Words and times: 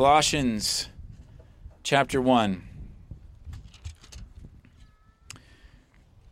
Colossians 0.00 0.88
chapter 1.82 2.22
1. 2.22 2.62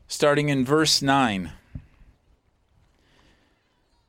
Starting 0.07 0.49
in 0.49 0.65
verse 0.65 1.03
9. 1.03 1.53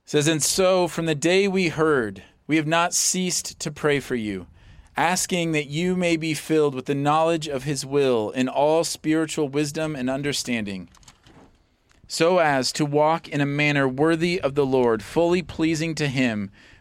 Says, 0.05 0.29
And 0.29 0.41
so 0.41 0.87
from 0.87 1.07
the 1.07 1.13
day 1.13 1.49
we 1.49 1.67
heard, 1.67 2.23
we 2.47 2.55
have 2.55 2.67
not 2.67 2.93
ceased 2.93 3.59
to 3.59 3.69
pray 3.69 3.99
for 3.99 4.15
you, 4.15 4.47
asking 4.95 5.51
that 5.51 5.67
you 5.67 5.97
may 5.97 6.15
be 6.15 6.33
filled 6.33 6.73
with 6.73 6.85
the 6.85 6.95
knowledge 6.95 7.49
of 7.49 7.63
his 7.63 7.85
will 7.85 8.29
in 8.29 8.47
all 8.47 8.85
spiritual 8.85 9.49
wisdom 9.49 9.93
and 9.93 10.09
understanding, 10.09 10.87
so 12.07 12.37
as 12.37 12.71
to 12.71 12.85
walk 12.85 13.27
in 13.27 13.41
a 13.41 13.45
manner 13.45 13.89
worthy 13.89 14.39
of 14.39 14.55
the 14.55 14.65
Lord, 14.65 15.03
fully 15.03 15.41
pleasing 15.41 15.95
to 15.95 16.07
him 16.07 16.49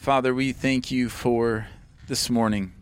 Father, 0.00 0.32
we 0.32 0.54
thank 0.54 0.90
you 0.90 1.10
for 1.10 1.66
this 2.08 2.30
morning. 2.30 2.72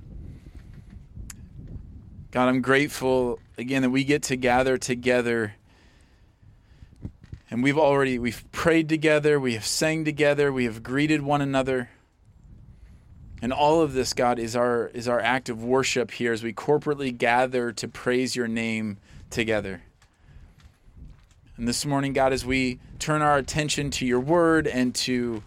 God, 2.31 2.47
I'm 2.47 2.63
grateful 2.63 3.41
again 3.59 3.83
that 3.83 3.91
we 3.91 4.05
get 4.05 4.23
to 4.23 4.37
gather 4.37 4.79
together. 4.79 5.57
And 7.51 7.61
we've 7.65 7.77
already 7.77 8.21
we've 8.21 8.45
prayed 8.53 8.89
together, 8.89 9.41
we 9.41 9.55
have 9.55 9.67
sang 9.67 10.05
together, 10.05 10.53
we 10.53 10.63
have 10.67 10.85
greeted 10.85 11.23
one 11.23 11.41
another. 11.41 11.91
And 13.43 13.53
all 13.53 13.81
of 13.81 13.95
this, 13.95 14.13
God, 14.13 14.39
is 14.39 14.55
our 14.55 14.87
is 14.95 15.09
our 15.09 15.19
act 15.19 15.49
of 15.49 15.65
worship 15.65 16.13
here 16.13 16.33
as 16.33 16.45
we 16.45 16.53
corporately 16.53 17.19
gather 17.19 17.73
to 17.73 17.89
praise 17.89 18.37
your 18.37 18.47
name 18.47 18.99
together. 19.29 19.83
And 21.57 21.67
this 21.67 21.85
morning, 21.85 22.13
God, 22.13 22.33
as 22.33 22.47
we 22.47 22.79
turn 23.01 23.23
our 23.23 23.39
attention 23.39 23.91
to 23.91 24.07
your 24.07 24.21
word 24.21 24.69
and 24.69 24.95
to 24.95 25.43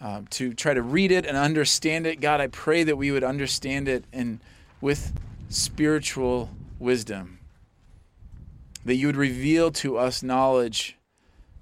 um, 0.00 0.26
to 0.28 0.52
try 0.52 0.74
to 0.74 0.82
read 0.82 1.10
it 1.10 1.26
and 1.26 1.36
understand 1.36 2.06
it. 2.06 2.20
God, 2.20 2.40
I 2.40 2.48
pray 2.48 2.84
that 2.84 2.96
we 2.96 3.10
would 3.10 3.24
understand 3.24 3.88
it 3.88 4.04
and 4.12 4.40
with 4.80 5.12
spiritual 5.48 6.50
wisdom. 6.78 7.38
That 8.84 8.96
you 8.96 9.06
would 9.06 9.16
reveal 9.16 9.70
to 9.72 9.96
us 9.96 10.22
knowledge, 10.22 10.96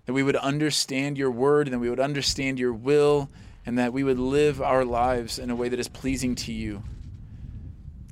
that 0.06 0.12
we 0.12 0.22
would 0.22 0.36
understand 0.36 1.16
your 1.16 1.30
word 1.30 1.66
and 1.66 1.74
that 1.74 1.78
we 1.78 1.88
would 1.88 2.00
understand 2.00 2.58
your 2.58 2.72
will, 2.72 3.30
and 3.64 3.78
that 3.78 3.92
we 3.92 4.04
would 4.04 4.18
live 4.18 4.60
our 4.60 4.84
lives 4.84 5.38
in 5.38 5.50
a 5.50 5.56
way 5.56 5.68
that 5.68 5.80
is 5.80 5.88
pleasing 5.88 6.34
to 6.34 6.52
you. 6.52 6.82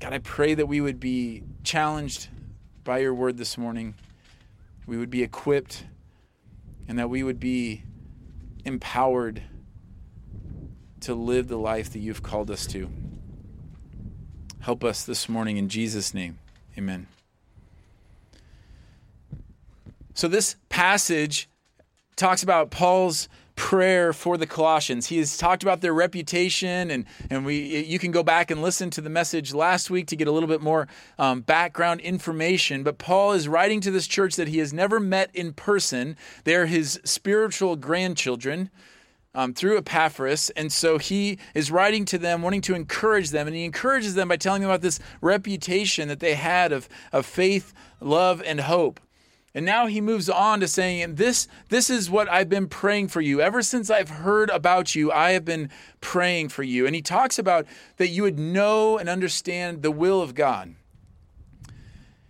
God, 0.00 0.12
I 0.12 0.18
pray 0.18 0.54
that 0.54 0.66
we 0.66 0.80
would 0.80 0.98
be 0.98 1.42
challenged 1.62 2.28
by 2.84 2.98
your 2.98 3.14
word 3.14 3.36
this 3.36 3.58
morning. 3.58 3.94
We 4.86 4.96
would 4.96 5.10
be 5.10 5.22
equipped 5.22 5.84
and 6.88 6.98
that 6.98 7.08
we 7.08 7.22
would 7.22 7.38
be 7.38 7.82
empowered 8.64 9.42
to 11.02 11.14
live 11.14 11.48
the 11.48 11.58
life 11.58 11.92
that 11.92 11.98
you've 11.98 12.22
called 12.22 12.50
us 12.50 12.66
to. 12.68 12.90
Help 14.60 14.84
us 14.84 15.04
this 15.04 15.28
morning 15.28 15.56
in 15.56 15.68
Jesus' 15.68 16.14
name. 16.14 16.38
Amen. 16.78 17.06
So, 20.14 20.28
this 20.28 20.56
passage 20.68 21.48
talks 22.16 22.42
about 22.42 22.70
Paul's 22.70 23.28
prayer 23.56 24.12
for 24.12 24.36
the 24.36 24.46
Colossians. 24.46 25.06
He 25.06 25.18
has 25.18 25.36
talked 25.36 25.62
about 25.62 25.80
their 25.80 25.92
reputation, 25.92 26.90
and, 26.90 27.04
and 27.30 27.44
we 27.44 27.84
you 27.84 27.98
can 27.98 28.10
go 28.10 28.22
back 28.22 28.50
and 28.50 28.62
listen 28.62 28.90
to 28.90 29.00
the 29.00 29.10
message 29.10 29.52
last 29.52 29.90
week 29.90 30.06
to 30.08 30.16
get 30.16 30.28
a 30.28 30.32
little 30.32 30.48
bit 30.48 30.60
more 30.60 30.88
um, 31.18 31.40
background 31.40 32.00
information. 32.00 32.82
But 32.82 32.98
Paul 32.98 33.32
is 33.32 33.48
writing 33.48 33.80
to 33.82 33.90
this 33.90 34.06
church 34.06 34.36
that 34.36 34.48
he 34.48 34.58
has 34.58 34.72
never 34.72 35.00
met 35.00 35.30
in 35.34 35.52
person. 35.52 36.16
They're 36.44 36.66
his 36.66 37.00
spiritual 37.04 37.76
grandchildren 37.76 38.70
um, 39.34 39.54
through 39.54 39.78
Epaphras. 39.78 40.50
And 40.50 40.72
so 40.72 40.98
he 40.98 41.38
is 41.54 41.70
writing 41.70 42.04
to 42.06 42.18
them, 42.18 42.42
wanting 42.42 42.60
to 42.62 42.74
encourage 42.74 43.30
them. 43.30 43.46
And 43.46 43.56
he 43.56 43.64
encourages 43.64 44.14
them 44.14 44.28
by 44.28 44.36
telling 44.36 44.62
them 44.62 44.70
about 44.70 44.82
this 44.82 45.00
reputation 45.20 46.08
that 46.08 46.20
they 46.20 46.34
had 46.34 46.72
of, 46.72 46.88
of 47.12 47.26
faith, 47.26 47.72
love, 48.00 48.42
and 48.44 48.60
hope. 48.60 49.00
And 49.54 49.66
now 49.66 49.86
he 49.86 50.00
moves 50.00 50.30
on 50.30 50.60
to 50.60 50.68
saying, 50.68 51.16
this, 51.16 51.46
this 51.68 51.90
is 51.90 52.10
what 52.10 52.30
I've 52.30 52.48
been 52.48 52.68
praying 52.68 53.08
for 53.08 53.20
you. 53.20 53.42
Ever 53.42 53.60
since 53.60 53.90
I've 53.90 54.08
heard 54.08 54.48
about 54.48 54.94
you, 54.94 55.12
I 55.12 55.32
have 55.32 55.44
been 55.44 55.68
praying 56.00 56.48
for 56.48 56.62
you. 56.62 56.86
And 56.86 56.94
he 56.94 57.02
talks 57.02 57.38
about 57.38 57.66
that 57.98 58.08
you 58.08 58.22
would 58.22 58.38
know 58.38 58.96
and 58.96 59.10
understand 59.10 59.82
the 59.82 59.90
will 59.90 60.22
of 60.22 60.34
God. 60.34 60.74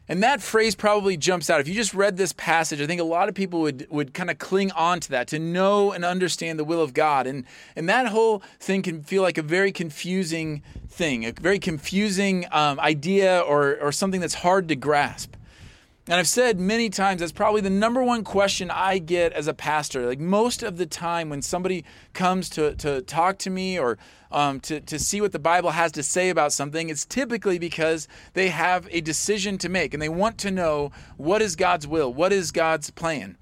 And 0.08 0.22
that 0.22 0.42
phrase 0.42 0.74
probably 0.74 1.16
jumps 1.16 1.48
out. 1.48 1.60
If 1.60 1.68
you 1.68 1.74
just 1.74 1.94
read 1.94 2.16
this 2.16 2.32
passage, 2.32 2.80
I 2.80 2.86
think 2.86 3.00
a 3.00 3.04
lot 3.04 3.28
of 3.28 3.34
people 3.34 3.60
would, 3.60 3.86
would 3.88 4.12
kind 4.12 4.30
of 4.30 4.38
cling 4.38 4.72
on 4.72 5.00
to 5.00 5.10
that, 5.10 5.28
to 5.28 5.38
know 5.38 5.92
and 5.92 6.04
understand 6.04 6.58
the 6.58 6.64
will 6.64 6.82
of 6.82 6.92
God. 6.92 7.26
And, 7.26 7.44
and 7.76 7.88
that 7.88 8.08
whole 8.08 8.42
thing 8.58 8.82
can 8.82 9.02
feel 9.02 9.22
like 9.22 9.38
a 9.38 9.42
very 9.42 9.70
confusing 9.70 10.62
thing, 10.88 11.24
a 11.24 11.32
very 11.32 11.58
confusing 11.58 12.46
um, 12.50 12.80
idea 12.80 13.40
or, 13.40 13.76
or 13.80 13.92
something 13.92 14.20
that's 14.20 14.34
hard 14.34 14.68
to 14.68 14.76
grasp. 14.76 15.34
And 16.08 16.18
I've 16.18 16.26
said 16.26 16.58
many 16.58 16.90
times 16.90 17.20
that's 17.20 17.30
probably 17.30 17.60
the 17.60 17.70
number 17.70 18.02
one 18.02 18.24
question 18.24 18.72
I 18.72 18.98
get 18.98 19.32
as 19.32 19.46
a 19.46 19.54
pastor. 19.54 20.04
Like 20.04 20.18
most 20.18 20.64
of 20.64 20.76
the 20.76 20.86
time 20.86 21.28
when 21.28 21.42
somebody 21.42 21.84
comes 22.12 22.48
to, 22.50 22.74
to 22.76 23.02
talk 23.02 23.38
to 23.38 23.50
me 23.50 23.78
or 23.78 23.98
um, 24.32 24.58
to, 24.60 24.80
to 24.80 24.98
see 24.98 25.20
what 25.20 25.30
the 25.30 25.38
Bible 25.38 25.70
has 25.70 25.92
to 25.92 26.02
say 26.02 26.28
about 26.28 26.52
something, 26.52 26.88
it's 26.88 27.04
typically 27.04 27.56
because 27.56 28.08
they 28.32 28.48
have 28.48 28.88
a 28.90 29.00
decision 29.00 29.58
to 29.58 29.68
make 29.68 29.94
and 29.94 30.02
they 30.02 30.08
want 30.08 30.38
to 30.38 30.50
know 30.50 30.90
what 31.18 31.40
is 31.40 31.54
God's 31.54 31.86
will, 31.86 32.12
what 32.12 32.32
is 32.32 32.50
God's 32.50 32.90
plan. 32.90 33.38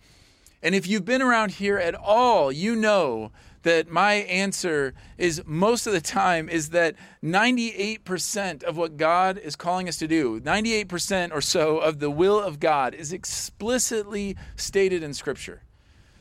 And 0.62 0.75
if 0.75 0.87
you've 0.87 1.06
been 1.06 1.22
around 1.22 1.53
here 1.53 1.78
at 1.78 1.94
all, 1.94 2.53
you 2.53 2.77
know 2.77 3.32
that 3.62 3.91
my 3.91 4.15
answer 4.15 4.94
is 5.19 5.43
most 5.44 5.87
of 5.87 5.93
the 5.93 6.00
time 6.00 6.48
is 6.48 6.71
that 6.71 6.94
98% 7.22 8.62
of 8.62 8.76
what 8.76 8.97
God 8.97 9.38
is 9.38 9.56
calling 9.56 9.88
us 9.88 9.98
to 9.98 10.09
do, 10.09 10.41
98% 10.41 11.32
or 11.32 11.41
so 11.41 11.78
of 11.78 11.98
the 11.98 12.10
will 12.10 12.41
of 12.41 12.60
God 12.60 12.94
is 12.94 13.12
explicitly 13.12 14.37
stated 14.56 15.03
in 15.03 15.12
Scripture. 15.12 15.62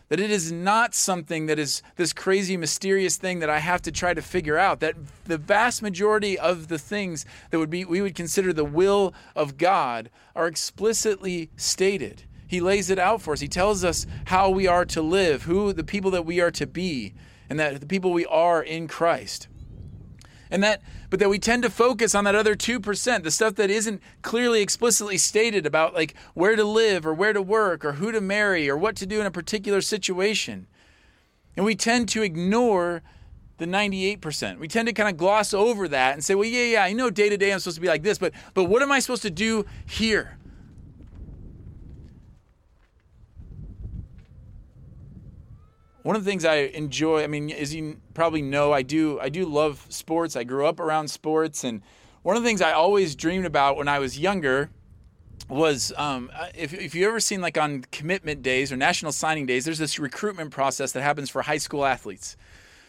That 0.09 0.19
it 0.19 0.31
is 0.31 0.51
not 0.51 0.95
something 0.95 1.45
that 1.45 1.59
is 1.59 1.83
this 1.95 2.13
crazy, 2.13 2.57
mysterious 2.57 3.15
thing 3.15 3.39
that 3.39 3.49
I 3.49 3.59
have 3.59 3.83
to 3.83 3.91
try 3.91 4.15
to 4.15 4.23
figure 4.23 4.57
out. 4.57 4.79
That 4.79 4.95
the 5.25 5.37
vast 5.37 5.83
majority 5.83 6.37
of 6.37 6.67
the 6.67 6.79
things 6.79 7.27
that 7.51 7.59
would 7.59 7.69
be 7.69 7.85
we 7.85 8.01
would 8.01 8.15
consider 8.15 8.51
the 8.51 8.65
will 8.65 9.13
of 9.35 9.57
God 9.57 10.09
are 10.35 10.47
explicitly 10.47 11.51
stated. 11.57 12.23
He 12.47 12.59
lays 12.59 12.89
it 12.89 12.97
out 12.97 13.21
for 13.21 13.33
us. 13.33 13.39
He 13.39 13.47
tells 13.47 13.83
us 13.83 14.07
how 14.25 14.49
we 14.49 14.65
are 14.65 14.83
to 14.85 15.03
live, 15.03 15.43
who 15.43 15.71
the 15.73 15.83
people 15.83 16.09
that 16.11 16.25
we 16.25 16.41
are 16.41 16.51
to 16.51 16.65
be 16.65 17.13
and 17.49 17.59
that 17.59 17.79
the 17.79 17.87
people 17.87 18.11
we 18.11 18.25
are 18.27 18.61
in 18.61 18.87
Christ. 18.87 19.47
And 20.51 20.63
that, 20.63 20.81
but 21.09 21.19
that 21.19 21.29
we 21.29 21.37
tend 21.37 21.63
to 21.63 21.69
focus 21.69 22.15
on 22.15 22.23
that 22.23 22.35
other 22.35 22.55
2%, 22.55 23.23
the 23.23 23.31
stuff 23.31 23.55
that 23.55 23.69
isn't 23.69 24.01
clearly 24.21 24.61
explicitly 24.61 25.17
stated 25.17 25.65
about 25.65 25.93
like 25.93 26.15
where 26.33 26.55
to 26.55 26.63
live 26.63 27.05
or 27.05 27.13
where 27.13 27.33
to 27.33 27.41
work 27.41 27.85
or 27.85 27.93
who 27.93 28.11
to 28.11 28.21
marry 28.21 28.69
or 28.69 28.75
what 28.75 28.95
to 28.97 29.05
do 29.05 29.19
in 29.19 29.27
a 29.27 29.31
particular 29.31 29.81
situation. 29.81 30.67
And 31.55 31.65
we 31.65 31.75
tend 31.75 32.09
to 32.09 32.23
ignore 32.23 33.03
the 33.57 33.65
98%. 33.65 34.57
We 34.57 34.67
tend 34.67 34.87
to 34.87 34.93
kind 34.93 35.09
of 35.09 35.17
gloss 35.17 35.53
over 35.53 35.87
that 35.89 36.13
and 36.13 36.23
say, 36.23 36.33
well, 36.33 36.47
yeah, 36.47 36.63
yeah, 36.63 36.83
I 36.83 36.93
know 36.93 37.09
day 37.09 37.29
to 37.29 37.37
day 37.37 37.53
I'm 37.53 37.59
supposed 37.59 37.75
to 37.75 37.81
be 37.81 37.87
like 37.87 38.03
this, 38.03 38.17
but, 38.17 38.33
but 38.53 38.65
what 38.65 38.81
am 38.81 38.91
I 38.91 38.99
supposed 38.99 39.21
to 39.23 39.29
do 39.29 39.65
here? 39.85 40.38
One 46.03 46.15
of 46.15 46.23
the 46.23 46.29
things 46.29 46.45
I 46.45 46.55
enjoy, 46.55 47.23
I 47.23 47.27
mean, 47.27 47.51
as 47.51 47.73
you 47.75 47.99
probably 48.13 48.41
know, 48.41 48.71
I 48.71 48.81
do 48.81 49.19
I 49.19 49.29
do 49.29 49.45
love 49.45 49.85
sports. 49.89 50.35
I 50.35 50.43
grew 50.43 50.65
up 50.65 50.79
around 50.79 51.09
sports, 51.09 51.63
and 51.63 51.81
one 52.21 52.37
of 52.37 52.43
the 52.43 52.47
things 52.47 52.61
I 52.61 52.71
always 52.71 53.15
dreamed 53.15 53.45
about 53.45 53.77
when 53.77 53.87
I 53.87 53.99
was 53.99 54.17
younger 54.17 54.69
was 55.49 55.91
um, 55.97 56.29
uh, 56.33 56.47
if, 56.53 56.73
if 56.73 56.93
you 56.93 57.07
ever 57.07 57.19
seen 57.19 57.41
like 57.41 57.57
on 57.57 57.83
commitment 57.91 58.41
days 58.41 58.71
or 58.71 58.77
national 58.77 59.11
signing 59.11 59.45
days, 59.45 59.65
there's 59.65 59.79
this 59.79 59.97
recruitment 59.97 60.51
process 60.51 60.91
that 60.91 61.01
happens 61.01 61.29
for 61.29 61.41
high 61.41 61.57
school 61.57 61.85
athletes. 61.85 62.37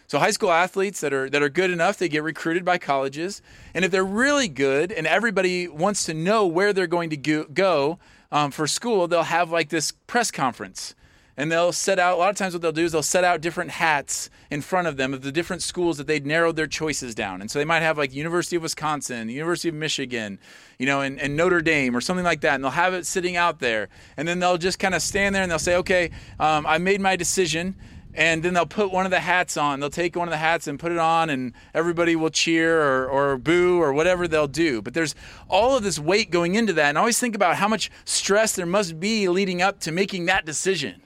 So 0.07 0.19
high 0.19 0.33
school 0.33 0.51
athletes 0.51 1.01
that 1.01 1.13
are 1.13 1.29
that 1.31 1.43
are 1.43 1.49
good 1.49 1.71
enough, 1.71 1.99
they 1.99 2.09
get 2.09 2.23
recruited 2.23 2.65
by 2.65 2.79
colleges, 2.79 3.43
and 3.75 3.85
if 3.85 3.91
they're 3.91 4.05
really 4.05 4.49
good 4.49 4.93
and 4.93 5.07
everybody 5.07 5.67
wants 5.67 6.05
to 6.07 6.15
know 6.15 6.47
where 6.47 6.73
they're 6.73 6.87
going 6.87 7.11
to 7.11 7.17
go, 7.17 7.45
go 7.45 7.99
um, 8.31 8.51
for 8.53 8.67
school, 8.67 9.09
they'll 9.09 9.23
have 9.25 9.51
like 9.51 9.69
this 9.69 9.93
press 10.07 10.31
conference 10.31 10.95
and 11.41 11.51
they'll 11.51 11.73
set 11.73 11.99
out 11.99 12.17
a 12.17 12.19
lot 12.19 12.29
of 12.29 12.37
times 12.37 12.53
what 12.53 12.61
they'll 12.61 12.71
do 12.71 12.85
is 12.85 12.93
they'll 12.93 13.03
set 13.03 13.25
out 13.25 13.41
different 13.41 13.71
hats 13.71 14.29
in 14.51 14.61
front 14.61 14.87
of 14.87 14.99
them 14.99 15.15
of 15.15 15.23
the 15.23 15.33
different 15.33 15.63
schools 15.63 15.97
that 15.97 16.07
they'd 16.07 16.27
narrowed 16.27 16.55
their 16.55 16.67
choices 16.67 17.15
down 17.15 17.41
and 17.41 17.51
so 17.51 17.59
they 17.59 17.65
might 17.65 17.81
have 17.81 17.97
like 17.97 18.15
university 18.15 18.57
of 18.57 18.63
wisconsin 18.63 19.31
university 19.31 19.71
of 19.71 19.75
michigan 19.75 20.39
you 20.79 20.85
know 20.85 21.01
and, 21.01 21.19
and 21.19 21.35
notre 21.35 21.63
dame 21.63 21.97
or 21.97 22.01
something 22.03 22.27
like 22.27 22.43
that 22.43 22.57
and 22.57 22.63
they'll 22.63 22.71
have 22.71 22.93
it 22.93 23.07
sitting 23.07 23.37
out 23.37 23.59
there 23.59 23.89
and 24.19 24.29
then 24.29 24.39
they'll 24.39 24.59
just 24.59 24.79
kind 24.79 24.95
of 24.95 25.01
stand 25.01 25.35
there 25.35 25.43
and 25.43 25.51
they'll 25.51 25.59
say 25.59 25.77
okay 25.77 26.11
um, 26.39 26.67
i 26.67 26.77
made 26.77 27.01
my 27.01 27.17
decision 27.17 27.75
and 28.13 28.43
then 28.43 28.53
they'll 28.53 28.67
put 28.67 28.91
one 28.91 29.05
of 29.05 29.13
the 29.13 29.21
hats 29.21 29.57
on. 29.57 29.79
They'll 29.79 29.89
take 29.89 30.17
one 30.17 30.27
of 30.27 30.33
the 30.33 30.37
hats 30.37 30.67
and 30.67 30.81
put 30.81 30.91
it 30.91 30.99
on, 30.99 31.31
and 31.31 31.53
everybody 31.73 32.17
will 32.17 32.29
cheer 32.29 32.83
or, 32.83 33.09
or 33.09 33.39
boo 33.39 33.81
or 33.81 33.93
whatever 33.93 34.27
they'll 34.27 34.49
do. 34.49 34.83
But 34.83 34.95
there's 34.95 35.15
all 35.49 35.77
of 35.77 35.85
this 35.85 35.97
weight 35.97 36.33
going 36.33 36.57
into 36.57 36.73
that. 36.73 36.89
And 36.89 36.99
I 36.99 37.03
always 37.03 37.21
think 37.21 37.37
about 37.37 37.55
how 37.55 37.69
much 37.69 37.89
stress 38.05 38.57
there 38.57 38.67
must 38.67 38.99
be 38.99 39.29
leading 39.29 39.63
up 39.63 39.79
to 39.83 39.93
making 39.93 40.25
that 40.25 40.45
decision. 40.45 41.03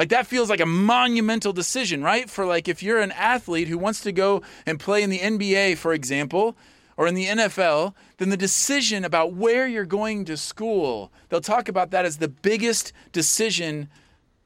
Like 0.00 0.08
that 0.08 0.26
feels 0.26 0.48
like 0.48 0.60
a 0.60 0.66
monumental 0.66 1.52
decision, 1.52 2.02
right? 2.02 2.30
For 2.30 2.46
like 2.46 2.68
if 2.68 2.82
you're 2.82 3.00
an 3.00 3.12
athlete 3.12 3.68
who 3.68 3.76
wants 3.76 4.00
to 4.00 4.12
go 4.12 4.40
and 4.64 4.80
play 4.80 5.02
in 5.02 5.10
the 5.10 5.18
NBA, 5.18 5.76
for 5.76 5.92
example, 5.92 6.56
or 6.96 7.06
in 7.06 7.14
the 7.14 7.26
NFL, 7.26 7.92
then 8.16 8.30
the 8.30 8.36
decision 8.38 9.04
about 9.04 9.34
where 9.34 9.66
you're 9.66 9.84
going 9.84 10.24
to 10.24 10.38
school, 10.38 11.12
they'll 11.28 11.42
talk 11.42 11.68
about 11.68 11.90
that 11.90 12.06
as 12.06 12.16
the 12.16 12.28
biggest 12.28 12.94
decision 13.12 13.90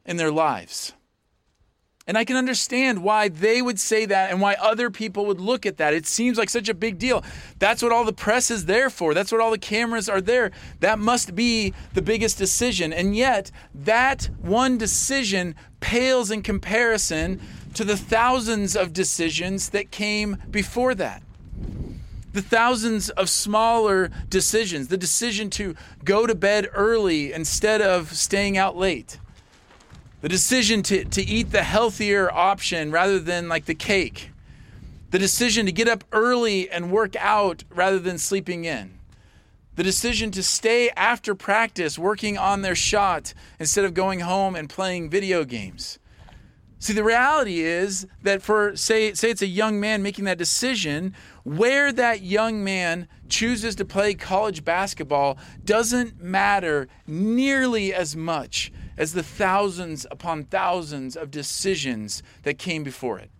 in 0.05 0.17
their 0.17 0.33
lives. 0.33 0.93
And 2.06 2.19
I 2.19 2.25
can 2.25 2.37
understand 2.37 3.03
why 3.03 3.29
they 3.29 3.62
would 3.62 3.81
say 3.81 4.05
that 4.05 4.31
and 4.31 4.41
why 4.41 4.55
other 4.61 4.91
people 4.91 5.25
would 5.25 5.41
look 5.41 5.65
at 5.65 5.79
that. 5.79 5.95
It 5.95 6.06
seems 6.06 6.37
like 6.37 6.51
such 6.51 6.69
a 6.69 6.75
big 6.75 6.99
deal. 6.99 7.25
That's 7.59 7.83
what 7.83 7.93
all 7.93 8.05
the 8.05 8.12
press 8.12 8.51
is 8.51 8.67
there 8.67 8.91
for. 8.91 9.15
That's 9.15 9.33
what 9.33 9.41
all 9.41 9.51
the 9.51 9.59
cameras 9.59 10.09
are 10.09 10.21
there. 10.21 10.51
That 10.81 10.99
must 10.99 11.35
be 11.35 11.73
the 11.95 12.03
biggest 12.03 12.37
decision. 12.37 12.93
And 12.93 13.17
yet, 13.17 13.51
that 13.75 14.29
one 14.43 14.77
decision 14.77 15.55
pales 15.81 16.31
in 16.31 16.43
comparison 16.43 17.41
to 17.73 17.85
the 17.85 17.97
thousands 17.97 18.77
of 18.77 18.93
decisions 18.93 19.71
that 19.71 19.91
came 19.91 20.37
before 20.51 20.95
that. 20.97 21.23
The 22.35 22.43
thousands 22.43 23.09
of 23.11 23.31
smaller 23.31 24.11
decisions, 24.29 24.89
the 24.89 24.99
decision 24.99 25.49
to 25.51 25.75
go 26.05 26.27
to 26.27 26.35
bed 26.35 26.69
early 26.75 27.33
instead 27.33 27.81
of 27.81 28.12
staying 28.12 28.59
out 28.59 28.77
late 28.77 29.19
the 30.25 30.31
decision 30.31 30.82
to, 30.82 31.05
to 31.05 31.23
eat 31.23 31.50
the 31.50 31.62
healthier 31.62 32.32
option 32.32 32.91
rather 32.91 33.19
than 33.19 33.47
like 33.47 33.67
the 33.67 33.75
cake, 33.75 34.31
the 35.11 35.19
decision 35.19 35.67
to 35.67 35.73
get 35.73 35.87
up 35.87 36.03
early 36.12 36.71
and 36.71 36.91
work 36.91 37.15
out 37.17 37.62
rather 37.69 37.99
than 37.99 38.17
sleeping 38.17 38.65
in, 38.65 38.99
the 39.76 39.82
decision 39.82 40.31
to 40.31 40.43
stay 40.43 40.88
after 40.97 41.35
practice 41.35 41.99
working 41.99 42.38
on 42.38 42.62
their 42.62 42.75
shot 42.75 43.35
instead 43.61 43.85
of 43.85 43.93
going 43.93 44.21
home 44.21 44.56
and 44.56 44.71
playing 44.71 45.11
video 45.11 45.44
games. 45.44 45.99
See, 46.79 46.94
the 46.94 47.05
reality 47.05 47.61
is 47.61 48.06
that 48.23 48.41
for, 48.41 48.75
say, 48.77 49.12
say 49.12 49.29
it's 49.29 49.43
a 49.43 49.47
young 49.47 49.79
man 49.79 50.03
making 50.03 50.25
that 50.25 50.38
decision, 50.38 51.15
where 51.43 51.93
that 51.93 52.23
young 52.23 52.65
man 52.65 53.09
chooses 53.29 53.75
to 53.75 53.85
play 53.85 54.15
college 54.15 54.65
basketball 54.65 55.37
doesn't 55.62 56.19
matter 56.19 56.88
nearly 57.06 57.93
as 57.93 58.17
much 58.17 58.73
as 58.96 59.12
the 59.12 59.23
thousands 59.23 60.06
upon 60.11 60.44
thousands 60.44 61.17
of 61.17 61.31
decisions 61.31 62.23
that 62.43 62.58
came 62.58 62.82
before 62.82 63.19
it. 63.19 63.31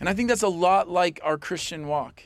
And 0.00 0.08
I 0.08 0.14
think 0.14 0.28
that's 0.28 0.42
a 0.42 0.48
lot 0.48 0.88
like 0.88 1.20
our 1.22 1.38
Christian 1.38 1.86
walk. 1.86 2.22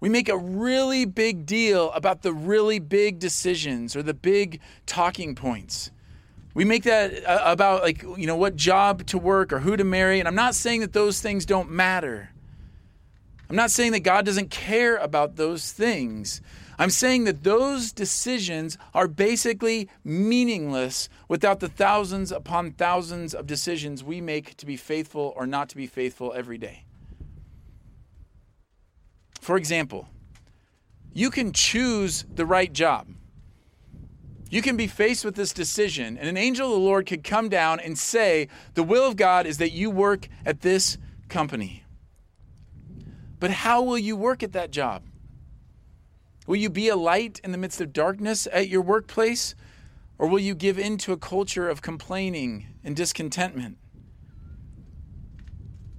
We 0.00 0.08
make 0.08 0.30
a 0.30 0.38
really 0.38 1.04
big 1.04 1.44
deal 1.44 1.92
about 1.92 2.22
the 2.22 2.32
really 2.32 2.78
big 2.78 3.18
decisions 3.18 3.94
or 3.94 4.02
the 4.02 4.14
big 4.14 4.60
talking 4.86 5.34
points. 5.34 5.90
We 6.54 6.64
make 6.64 6.84
that 6.84 7.24
uh, 7.24 7.40
about 7.44 7.82
like 7.82 8.02
you 8.02 8.26
know 8.26 8.36
what 8.36 8.56
job 8.56 9.06
to 9.06 9.18
work 9.18 9.52
or 9.52 9.60
who 9.60 9.76
to 9.76 9.84
marry 9.84 10.18
and 10.18 10.26
I'm 10.26 10.34
not 10.34 10.54
saying 10.54 10.80
that 10.80 10.92
those 10.92 11.20
things 11.20 11.44
don't 11.46 11.70
matter. 11.70 12.30
I'm 13.48 13.56
not 13.56 13.70
saying 13.70 13.92
that 13.92 14.00
God 14.00 14.24
doesn't 14.24 14.50
care 14.50 14.96
about 14.96 15.36
those 15.36 15.70
things. 15.72 16.40
I'm 16.80 16.88
saying 16.88 17.24
that 17.24 17.44
those 17.44 17.92
decisions 17.92 18.78
are 18.94 19.06
basically 19.06 19.90
meaningless 20.02 21.10
without 21.28 21.60
the 21.60 21.68
thousands 21.68 22.32
upon 22.32 22.70
thousands 22.70 23.34
of 23.34 23.46
decisions 23.46 24.02
we 24.02 24.22
make 24.22 24.56
to 24.56 24.64
be 24.64 24.78
faithful 24.78 25.34
or 25.36 25.46
not 25.46 25.68
to 25.68 25.76
be 25.76 25.86
faithful 25.86 26.32
every 26.34 26.56
day. 26.56 26.84
For 29.42 29.58
example, 29.58 30.08
you 31.12 31.28
can 31.28 31.52
choose 31.52 32.24
the 32.34 32.46
right 32.46 32.72
job. 32.72 33.08
You 34.48 34.62
can 34.62 34.78
be 34.78 34.86
faced 34.86 35.22
with 35.22 35.34
this 35.34 35.52
decision, 35.52 36.16
and 36.16 36.26
an 36.30 36.38
angel 36.38 36.68
of 36.68 36.72
the 36.72 36.78
Lord 36.78 37.04
could 37.04 37.22
come 37.22 37.50
down 37.50 37.78
and 37.78 37.98
say, 37.98 38.48
The 38.72 38.82
will 38.82 39.06
of 39.06 39.16
God 39.16 39.44
is 39.44 39.58
that 39.58 39.72
you 39.72 39.90
work 39.90 40.28
at 40.46 40.62
this 40.62 40.96
company. 41.28 41.84
But 43.38 43.50
how 43.50 43.82
will 43.82 43.98
you 43.98 44.16
work 44.16 44.42
at 44.42 44.52
that 44.54 44.70
job? 44.70 45.02
Will 46.50 46.56
you 46.56 46.68
be 46.68 46.88
a 46.88 46.96
light 46.96 47.40
in 47.44 47.52
the 47.52 47.58
midst 47.58 47.80
of 47.80 47.92
darkness 47.92 48.48
at 48.52 48.68
your 48.68 48.82
workplace? 48.82 49.54
Or 50.18 50.26
will 50.26 50.40
you 50.40 50.56
give 50.56 50.80
in 50.80 50.98
to 50.98 51.12
a 51.12 51.16
culture 51.16 51.68
of 51.68 51.80
complaining 51.80 52.66
and 52.82 52.96
discontentment? 52.96 53.78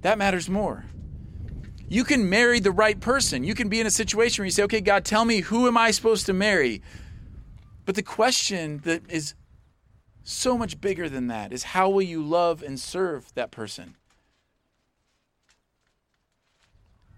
That 0.02 0.18
matters 0.18 0.50
more. 0.50 0.84
You 1.88 2.04
can 2.04 2.28
marry 2.28 2.60
the 2.60 2.70
right 2.70 3.00
person. 3.00 3.44
You 3.44 3.54
can 3.54 3.70
be 3.70 3.80
in 3.80 3.86
a 3.86 3.90
situation 3.90 4.42
where 4.42 4.44
you 4.44 4.50
say, 4.50 4.64
okay, 4.64 4.82
God, 4.82 5.06
tell 5.06 5.24
me 5.24 5.40
who 5.40 5.66
am 5.66 5.78
I 5.78 5.90
supposed 5.90 6.26
to 6.26 6.34
marry? 6.34 6.82
But 7.86 7.94
the 7.94 8.02
question 8.02 8.82
that 8.84 9.10
is 9.10 9.32
so 10.22 10.58
much 10.58 10.82
bigger 10.82 11.08
than 11.08 11.28
that 11.28 11.54
is 11.54 11.62
how 11.62 11.88
will 11.88 12.02
you 12.02 12.22
love 12.22 12.62
and 12.62 12.78
serve 12.78 13.32
that 13.36 13.52
person? 13.52 13.96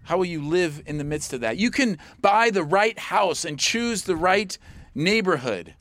How 0.05 0.17
will 0.17 0.25
you 0.25 0.43
live 0.43 0.81
in 0.85 0.97
the 0.97 1.03
midst 1.03 1.33
of 1.33 1.41
that? 1.41 1.57
You 1.57 1.71
can 1.71 1.97
buy 2.21 2.51
the 2.51 2.63
right 2.63 2.97
house 2.97 3.43
and 3.43 3.59
choose 3.59 4.03
the 4.03 4.15
right 4.15 4.57
neighborhood. 4.93 5.75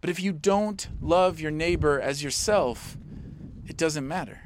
But 0.00 0.10
if 0.10 0.20
you 0.20 0.32
don't 0.32 0.86
love 1.00 1.40
your 1.40 1.50
neighbor 1.50 2.00
as 2.00 2.22
yourself, 2.22 2.96
it 3.66 3.76
doesn't 3.76 4.06
matter. 4.06 4.40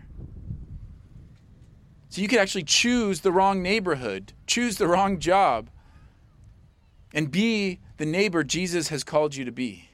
So 2.08 2.22
you 2.22 2.28
could 2.28 2.38
actually 2.38 2.64
choose 2.64 3.20
the 3.20 3.32
wrong 3.32 3.62
neighborhood, 3.62 4.32
choose 4.46 4.78
the 4.78 4.88
wrong 4.88 5.18
job, 5.18 5.68
and 7.12 7.30
be 7.30 7.80
the 7.98 8.06
neighbor 8.06 8.42
Jesus 8.42 8.88
has 8.88 9.04
called 9.04 9.36
you 9.36 9.44
to 9.44 9.52
be. 9.52 9.90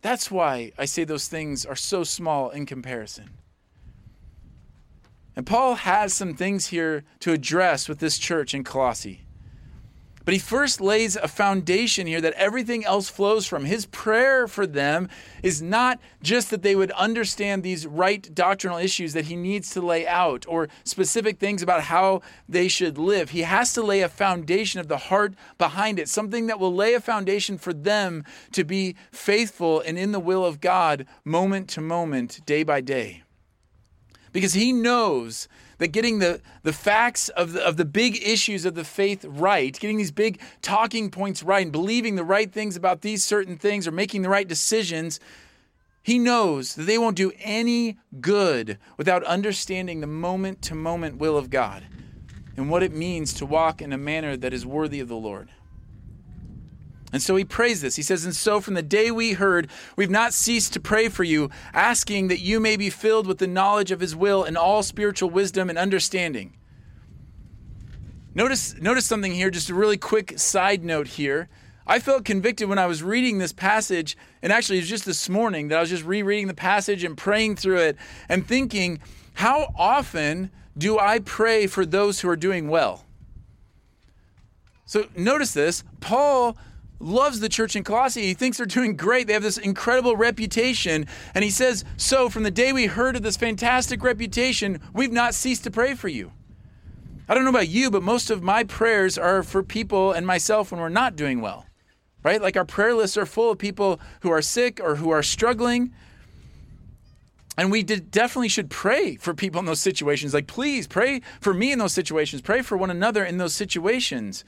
That's 0.00 0.30
why 0.30 0.72
I 0.78 0.86
say 0.86 1.04
those 1.04 1.28
things 1.28 1.66
are 1.66 1.76
so 1.76 2.04
small 2.04 2.50
in 2.50 2.64
comparison. 2.64 3.30
And 5.36 5.46
Paul 5.46 5.74
has 5.76 6.14
some 6.14 6.34
things 6.34 6.66
here 6.66 7.04
to 7.20 7.32
address 7.32 7.88
with 7.88 7.98
this 7.98 8.18
church 8.18 8.54
in 8.54 8.64
Colossae. 8.64 9.24
But 10.24 10.32
he 10.32 10.40
first 10.40 10.80
lays 10.80 11.16
a 11.16 11.28
foundation 11.28 12.06
here 12.06 12.20
that 12.22 12.32
everything 12.34 12.84
else 12.84 13.10
flows 13.10 13.46
from. 13.46 13.66
His 13.66 13.84
prayer 13.84 14.48
for 14.48 14.66
them 14.66 15.10
is 15.42 15.60
not 15.60 16.00
just 16.22 16.50
that 16.50 16.62
they 16.62 16.74
would 16.74 16.90
understand 16.92 17.62
these 17.62 17.86
right 17.86 18.34
doctrinal 18.34 18.78
issues 18.78 19.12
that 19.12 19.26
he 19.26 19.36
needs 19.36 19.70
to 19.70 19.82
lay 19.82 20.06
out 20.06 20.46
or 20.48 20.68
specific 20.82 21.38
things 21.38 21.62
about 21.62 21.82
how 21.82 22.22
they 22.48 22.68
should 22.68 22.96
live. 22.96 23.30
He 23.30 23.42
has 23.42 23.74
to 23.74 23.82
lay 23.82 24.00
a 24.00 24.08
foundation 24.08 24.80
of 24.80 24.88
the 24.88 24.96
heart 24.96 25.34
behind 25.58 25.98
it, 25.98 26.08
something 26.08 26.46
that 26.46 26.58
will 26.58 26.74
lay 26.74 26.94
a 26.94 27.00
foundation 27.00 27.58
for 27.58 27.74
them 27.74 28.24
to 28.52 28.64
be 28.64 28.96
faithful 29.12 29.80
and 29.80 29.98
in 29.98 30.12
the 30.12 30.20
will 30.20 30.44
of 30.44 30.60
God 30.62 31.04
moment 31.22 31.68
to 31.70 31.82
moment, 31.82 32.40
day 32.46 32.62
by 32.62 32.80
day 32.80 33.23
because 34.34 34.52
he 34.52 34.72
knows 34.72 35.46
that 35.78 35.88
getting 35.88 36.18
the, 36.18 36.40
the 36.64 36.72
facts 36.72 37.28
of 37.30 37.52
the, 37.52 37.64
of 37.64 37.76
the 37.76 37.84
big 37.84 38.20
issues 38.20 38.64
of 38.64 38.74
the 38.74 38.84
faith 38.84 39.24
right, 39.24 39.78
getting 39.78 39.96
these 39.96 40.10
big 40.10 40.40
talking 40.60 41.08
points 41.08 41.44
right, 41.44 41.62
and 41.62 41.70
believing 41.70 42.16
the 42.16 42.24
right 42.24 42.52
things 42.52 42.76
about 42.76 43.02
these 43.02 43.24
certain 43.24 43.56
things 43.56 43.86
or 43.86 43.92
making 43.92 44.22
the 44.22 44.28
right 44.28 44.48
decisions, 44.48 45.20
he 46.02 46.18
knows 46.18 46.74
that 46.74 46.82
they 46.82 46.98
won't 46.98 47.16
do 47.16 47.30
any 47.38 47.96
good 48.20 48.76
without 48.96 49.22
understanding 49.22 50.00
the 50.00 50.06
moment 50.08 50.60
to 50.62 50.74
moment 50.74 51.16
will 51.16 51.38
of 51.38 51.48
God 51.48 51.84
and 52.56 52.68
what 52.68 52.82
it 52.82 52.92
means 52.92 53.34
to 53.34 53.46
walk 53.46 53.80
in 53.80 53.92
a 53.92 53.98
manner 53.98 54.36
that 54.36 54.52
is 54.52 54.66
worthy 54.66 54.98
of 54.98 55.06
the 55.06 55.14
Lord. 55.14 55.48
And 57.14 57.22
so 57.22 57.36
he 57.36 57.44
prays 57.44 57.80
this. 57.80 57.94
He 57.94 58.02
says, 58.02 58.24
And 58.24 58.34
so 58.34 58.60
from 58.60 58.74
the 58.74 58.82
day 58.82 59.12
we 59.12 59.34
heard, 59.34 59.70
we've 59.94 60.10
not 60.10 60.34
ceased 60.34 60.72
to 60.72 60.80
pray 60.80 61.08
for 61.08 61.22
you, 61.22 61.48
asking 61.72 62.26
that 62.26 62.40
you 62.40 62.58
may 62.58 62.76
be 62.76 62.90
filled 62.90 63.28
with 63.28 63.38
the 63.38 63.46
knowledge 63.46 63.92
of 63.92 64.00
his 64.00 64.16
will 64.16 64.42
and 64.42 64.58
all 64.58 64.82
spiritual 64.82 65.30
wisdom 65.30 65.70
and 65.70 65.78
understanding. 65.78 66.56
Notice, 68.34 68.74
notice 68.80 69.06
something 69.06 69.30
here, 69.30 69.48
just 69.48 69.70
a 69.70 69.74
really 69.74 69.96
quick 69.96 70.40
side 70.40 70.82
note 70.82 71.06
here. 71.06 71.48
I 71.86 72.00
felt 72.00 72.24
convicted 72.24 72.68
when 72.68 72.80
I 72.80 72.86
was 72.86 73.00
reading 73.00 73.38
this 73.38 73.52
passage, 73.52 74.16
and 74.42 74.52
actually, 74.52 74.78
it 74.78 74.80
was 74.80 74.90
just 74.90 75.04
this 75.04 75.28
morning 75.28 75.68
that 75.68 75.78
I 75.78 75.82
was 75.82 75.90
just 75.90 76.02
rereading 76.02 76.48
the 76.48 76.52
passage 76.52 77.04
and 77.04 77.16
praying 77.16 77.54
through 77.54 77.78
it 77.78 77.96
and 78.28 78.44
thinking, 78.44 78.98
how 79.34 79.72
often 79.78 80.50
do 80.76 80.98
I 80.98 81.20
pray 81.20 81.68
for 81.68 81.86
those 81.86 82.22
who 82.22 82.28
are 82.28 82.34
doing 82.34 82.66
well? 82.66 83.04
So 84.84 85.06
notice 85.16 85.54
this 85.54 85.84
Paul 86.00 86.56
loves 87.04 87.40
the 87.40 87.48
church 87.48 87.76
in 87.76 87.84
Colossae. 87.84 88.22
He 88.22 88.34
thinks 88.34 88.56
they're 88.56 88.66
doing 88.66 88.96
great. 88.96 89.26
They 89.26 89.32
have 89.32 89.42
this 89.42 89.58
incredible 89.58 90.16
reputation. 90.16 91.06
And 91.34 91.44
he 91.44 91.50
says, 91.50 91.84
So 91.96 92.28
from 92.28 92.42
the 92.42 92.50
day 92.50 92.72
we 92.72 92.86
heard 92.86 93.16
of 93.16 93.22
this 93.22 93.36
fantastic 93.36 94.02
reputation, 94.02 94.80
we've 94.92 95.12
not 95.12 95.34
ceased 95.34 95.64
to 95.64 95.70
pray 95.70 95.94
for 95.94 96.08
you. 96.08 96.32
I 97.28 97.34
don't 97.34 97.44
know 97.44 97.50
about 97.50 97.68
you, 97.68 97.90
but 97.90 98.02
most 98.02 98.30
of 98.30 98.42
my 98.42 98.64
prayers 98.64 99.16
are 99.16 99.42
for 99.42 99.62
people 99.62 100.12
and 100.12 100.26
myself 100.26 100.70
when 100.70 100.80
we're 100.80 100.88
not 100.90 101.16
doing 101.16 101.40
well, 101.40 101.66
right? 102.22 102.40
Like 102.40 102.56
our 102.56 102.66
prayer 102.66 102.94
lists 102.94 103.16
are 103.16 103.24
full 103.24 103.50
of 103.50 103.58
people 103.58 103.98
who 104.20 104.30
are 104.30 104.42
sick 104.42 104.80
or 104.82 104.96
who 104.96 105.10
are 105.10 105.22
struggling. 105.22 105.94
And 107.56 107.70
we 107.70 107.82
did, 107.82 108.10
definitely 108.10 108.48
should 108.48 108.68
pray 108.68 109.16
for 109.16 109.32
people 109.32 109.60
in 109.60 109.64
those 109.64 109.80
situations. 109.80 110.34
Like, 110.34 110.48
please 110.48 110.86
pray 110.86 111.20
for 111.40 111.54
me 111.54 111.72
in 111.72 111.78
those 111.78 111.94
situations, 111.94 112.42
pray 112.42 112.62
for 112.62 112.76
one 112.76 112.90
another 112.90 113.24
in 113.24 113.38
those 113.38 113.54
situations. 113.54 114.44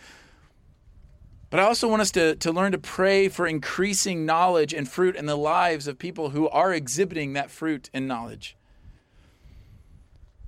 But 1.57 1.63
I 1.63 1.69
also 1.69 1.89
want 1.89 2.03
us 2.03 2.11
to, 2.11 2.37
to 2.37 2.53
learn 2.53 2.73
to 2.73 2.79
pray 2.79 3.31
for 3.31 3.47
increasing 3.47 4.27
knowledge 4.27 4.75
and 4.75 4.87
fruit 4.87 5.17
in 5.17 5.25
the 5.25 5.39
lives 5.39 5.89
of 5.89 5.99
people 5.99 6.29
who 6.29 6.51
are 6.51 6.75
exhibiting 6.75 7.33
that 7.33 7.51
fruit 7.51 7.89
and 7.95 8.07
knowledge. 8.07 8.59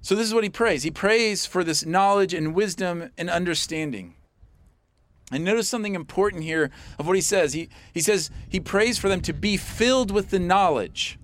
So, 0.02 0.14
this 0.14 0.26
is 0.26 0.34
what 0.34 0.44
he 0.44 0.50
prays. 0.50 0.82
He 0.82 0.90
prays 0.90 1.46
for 1.46 1.64
this 1.64 1.86
knowledge 1.86 2.34
and 2.34 2.54
wisdom 2.54 3.10
and 3.16 3.30
understanding. 3.30 4.16
And 5.32 5.44
notice 5.44 5.66
something 5.66 5.94
important 5.94 6.42
here 6.42 6.70
of 6.98 7.06
what 7.06 7.16
he 7.16 7.22
says. 7.22 7.54
He, 7.54 7.70
he 7.94 8.02
says 8.02 8.30
he 8.46 8.60
prays 8.60 8.98
for 8.98 9.08
them 9.08 9.22
to 9.22 9.32
be 9.32 9.56
filled 9.56 10.10
with 10.10 10.28
the 10.28 10.38
knowledge. 10.38 11.18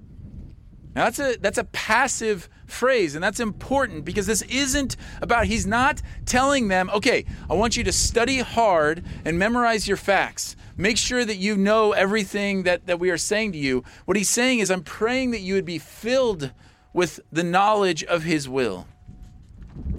Now 0.94 1.04
that's 1.04 1.18
a 1.18 1.36
that's 1.36 1.58
a 1.58 1.64
passive 1.64 2.48
phrase, 2.66 3.14
and 3.14 3.22
that's 3.22 3.40
important 3.40 4.04
because 4.04 4.26
this 4.26 4.42
isn't 4.42 4.96
about 5.20 5.46
he's 5.46 5.66
not 5.66 6.02
telling 6.26 6.68
them, 6.68 6.90
okay, 6.90 7.24
I 7.48 7.54
want 7.54 7.76
you 7.76 7.84
to 7.84 7.92
study 7.92 8.38
hard 8.38 9.04
and 9.24 9.38
memorize 9.38 9.86
your 9.86 9.96
facts. 9.96 10.56
Make 10.76 10.96
sure 10.96 11.24
that 11.24 11.36
you 11.36 11.56
know 11.56 11.92
everything 11.92 12.64
that, 12.64 12.86
that 12.86 12.98
we 12.98 13.10
are 13.10 13.18
saying 13.18 13.52
to 13.52 13.58
you. 13.58 13.84
What 14.06 14.16
he's 14.16 14.30
saying 14.30 14.58
is, 14.58 14.70
I'm 14.70 14.82
praying 14.82 15.30
that 15.30 15.40
you 15.40 15.54
would 15.54 15.64
be 15.64 15.78
filled 15.78 16.50
with 16.92 17.20
the 17.30 17.44
knowledge 17.44 18.02
of 18.04 18.24
his 18.24 18.48
will. 18.48 18.86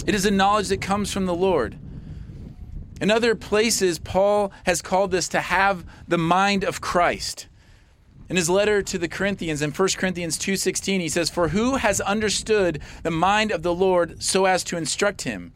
It 0.05 0.15
is 0.15 0.25
a 0.25 0.31
knowledge 0.31 0.69
that 0.69 0.81
comes 0.81 1.11
from 1.11 1.25
the 1.25 1.35
Lord. 1.35 1.77
In 3.01 3.11
other 3.11 3.35
places, 3.35 3.99
Paul 3.99 4.51
has 4.65 4.81
called 4.81 5.11
this 5.11 5.27
to 5.29 5.41
have 5.41 5.85
the 6.07 6.17
mind 6.17 6.63
of 6.63 6.81
Christ. 6.81 7.47
In 8.27 8.35
his 8.35 8.49
letter 8.49 8.81
to 8.81 8.97
the 8.97 9.07
Corinthians 9.07 9.61
in 9.61 9.71
1 9.71 9.97
Corinthians 9.97 10.37
2:16 10.37 10.99
he 10.99 11.09
says 11.09 11.29
for 11.29 11.49
who 11.49 11.75
has 11.75 12.01
understood 12.01 12.81
the 13.03 13.11
mind 13.11 13.51
of 13.51 13.61
the 13.61 13.73
Lord 13.73 14.21
so 14.21 14.45
as 14.45 14.63
to 14.65 14.77
instruct 14.77 15.21
him 15.23 15.53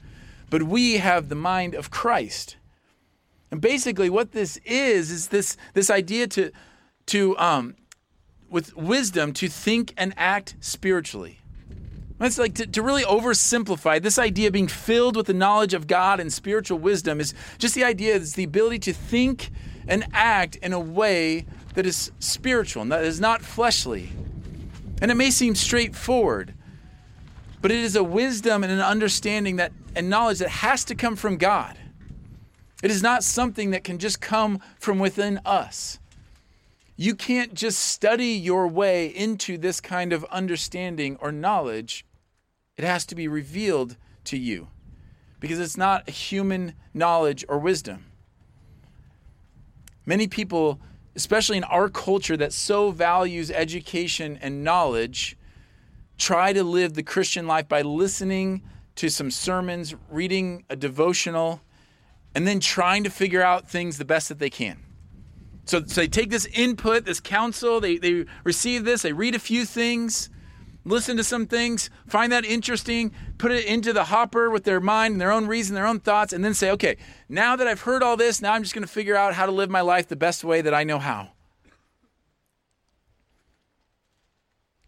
but 0.50 0.64
we 0.64 0.98
have 0.98 1.30
the 1.30 1.36
mind 1.36 1.76
of 1.76 1.92
Christ. 1.92 2.58
And 3.52 3.62
basically 3.62 4.10
what 4.10 4.32
this 4.32 4.58
is 4.66 5.12
is 5.12 5.28
this 5.30 5.58
this 5.74 5.90
idea 5.90 6.28
to 6.28 6.52
to 7.08 7.38
um 7.38 7.76
with 8.50 8.76
wisdom 8.76 9.34
to 9.34 9.48
think 9.48 9.94
and 9.98 10.14
act 10.18 10.56
spiritually. 10.60 11.40
It's 12.22 12.38
like 12.38 12.56
to, 12.56 12.68
to 12.68 12.82
really 12.82 13.04
oversimplify 13.04 14.02
this 14.02 14.20
idea 14.20 14.52
being 14.52 14.68
filled 14.68 15.16
with 15.16 15.28
the 15.28 15.34
knowledge 15.34 15.74
of 15.74 15.88
God 15.88 16.20
and 16.20 16.34
spiritual 16.34 16.78
wisdom 16.78 17.22
is 17.22 17.34
just 17.58 17.76
the 17.76 17.84
idea 17.84 18.16
is 18.16 18.34
the 18.34 18.44
ability 18.44 18.80
to 18.80 18.94
think 18.94 19.52
and 19.88 20.06
act 20.12 20.58
in 20.58 20.74
a 20.74 20.80
way 20.80 21.46
that 21.80 21.86
is 21.86 22.12
spiritual 22.20 22.82
and 22.82 22.92
that 22.92 23.06
is 23.06 23.22
not 23.22 23.42
fleshly. 23.42 24.10
And 25.02 25.10
it 25.10 25.16
may 25.16 25.32
seem 25.32 25.56
straightforward, 25.56 26.54
but 27.62 27.72
it 27.72 27.78
is 27.78 27.96
a 27.96 28.04
wisdom 28.04 28.66
and 28.66 28.74
an 28.74 28.82
understanding 28.82 29.56
that 29.56 29.72
and 29.96 30.10
knowledge 30.10 30.40
that 30.40 30.50
has 30.50 30.84
to 30.84 30.96
come 30.96 31.16
from 31.16 31.38
God. 31.38 31.78
It 32.84 32.92
is 32.92 33.02
not 33.02 33.24
something 33.24 33.72
that 33.72 33.86
can 33.86 33.98
just 33.98 34.20
come 34.20 34.60
from 34.78 35.00
within 35.00 35.40
us. 35.46 36.00
You 36.98 37.16
can't 37.16 37.54
just 37.54 37.80
study 37.80 38.34
your 38.34 38.68
way 38.68 39.08
into 39.08 39.58
this 39.58 39.80
kind 39.80 40.12
of 40.12 40.26
understanding 40.26 41.16
or 41.22 41.32
knowledge. 41.32 42.06
It 42.76 42.84
has 42.84 43.06
to 43.06 43.16
be 43.16 43.30
revealed 43.30 43.96
to 44.26 44.38
you 44.38 44.68
because 45.40 45.60
it's 45.62 45.78
not 45.78 46.10
human 46.10 46.74
knowledge 46.94 47.46
or 47.48 47.58
wisdom. 47.58 48.04
Many 50.06 50.28
people 50.28 50.82
especially 51.20 51.58
in 51.58 51.66
our 51.66 51.90
culture 51.90 52.38
that 52.38 52.54
so 52.54 52.92
values 52.92 53.52
education 53.52 54.40
and 54.42 54.64
knowledge, 54.64 55.38
try 56.18 56.54
to 56.54 56.64
live 56.64 56.94
the 56.94 57.04
Christian 57.04 57.46
life 57.46 57.68
by 57.68 57.82
listening 57.82 58.62
to 58.96 59.10
some 59.10 59.30
sermons, 59.30 59.94
reading 60.10 60.64
a 60.70 60.78
devotional, 60.78 61.60
and 62.34 62.48
then 62.48 62.62
trying 62.62 63.04
to 63.04 63.10
figure 63.10 63.42
out 63.42 63.70
things 63.70 63.98
the 63.98 64.06
best 64.06 64.30
that 64.30 64.40
they 64.40 64.50
can. 64.50 64.80
So, 65.66 65.84
so 65.86 66.00
they 66.00 66.08
take 66.08 66.30
this 66.30 66.46
input, 66.54 67.04
this 67.04 67.20
counsel, 67.20 67.82
they, 67.82 67.98
they 67.98 68.24
receive 68.46 68.86
this, 68.86 69.02
they 69.02 69.12
read 69.12 69.36
a 69.36 69.40
few 69.40 69.66
things, 69.66 70.30
listen 70.86 71.18
to 71.18 71.24
some 71.24 71.46
things, 71.46 71.90
find 72.08 72.32
that 72.32 72.46
interesting, 72.46 73.12
put 73.38 73.52
it 73.52 73.66
into 73.66 73.94
the 73.94 74.06
hopper 74.06 74.50
with 74.50 74.64
their 74.64 74.80
mind 74.80 75.14
and 75.14 75.22
their 75.22 75.32
own 75.32 75.48
reason, 75.48 75.76
their 75.76 75.88
own 75.88 76.00
thoughts, 76.00 76.34
and 76.34 76.44
then 76.44 76.54
say, 76.54 76.72
okay, 76.72 76.98
now 77.28 77.56
that 77.56 77.68
I've 77.68 77.82
heard 77.82 78.04
all 78.04 78.18
this, 78.18 78.42
now 78.42 78.54
I'm 78.54 78.64
just 78.64 78.74
going 78.74 78.86
to 78.86 78.92
figure 78.92 79.16
out 79.16 79.34
how 79.34 79.46
to 79.46 79.52
live 79.52 79.70
my 79.70 79.82
life 79.82 80.08
the 80.08 80.16
best 80.16 80.44
way 80.44 80.62
that 80.62 80.74
I 80.74 80.84
know 80.84 81.00
how. 81.00 81.30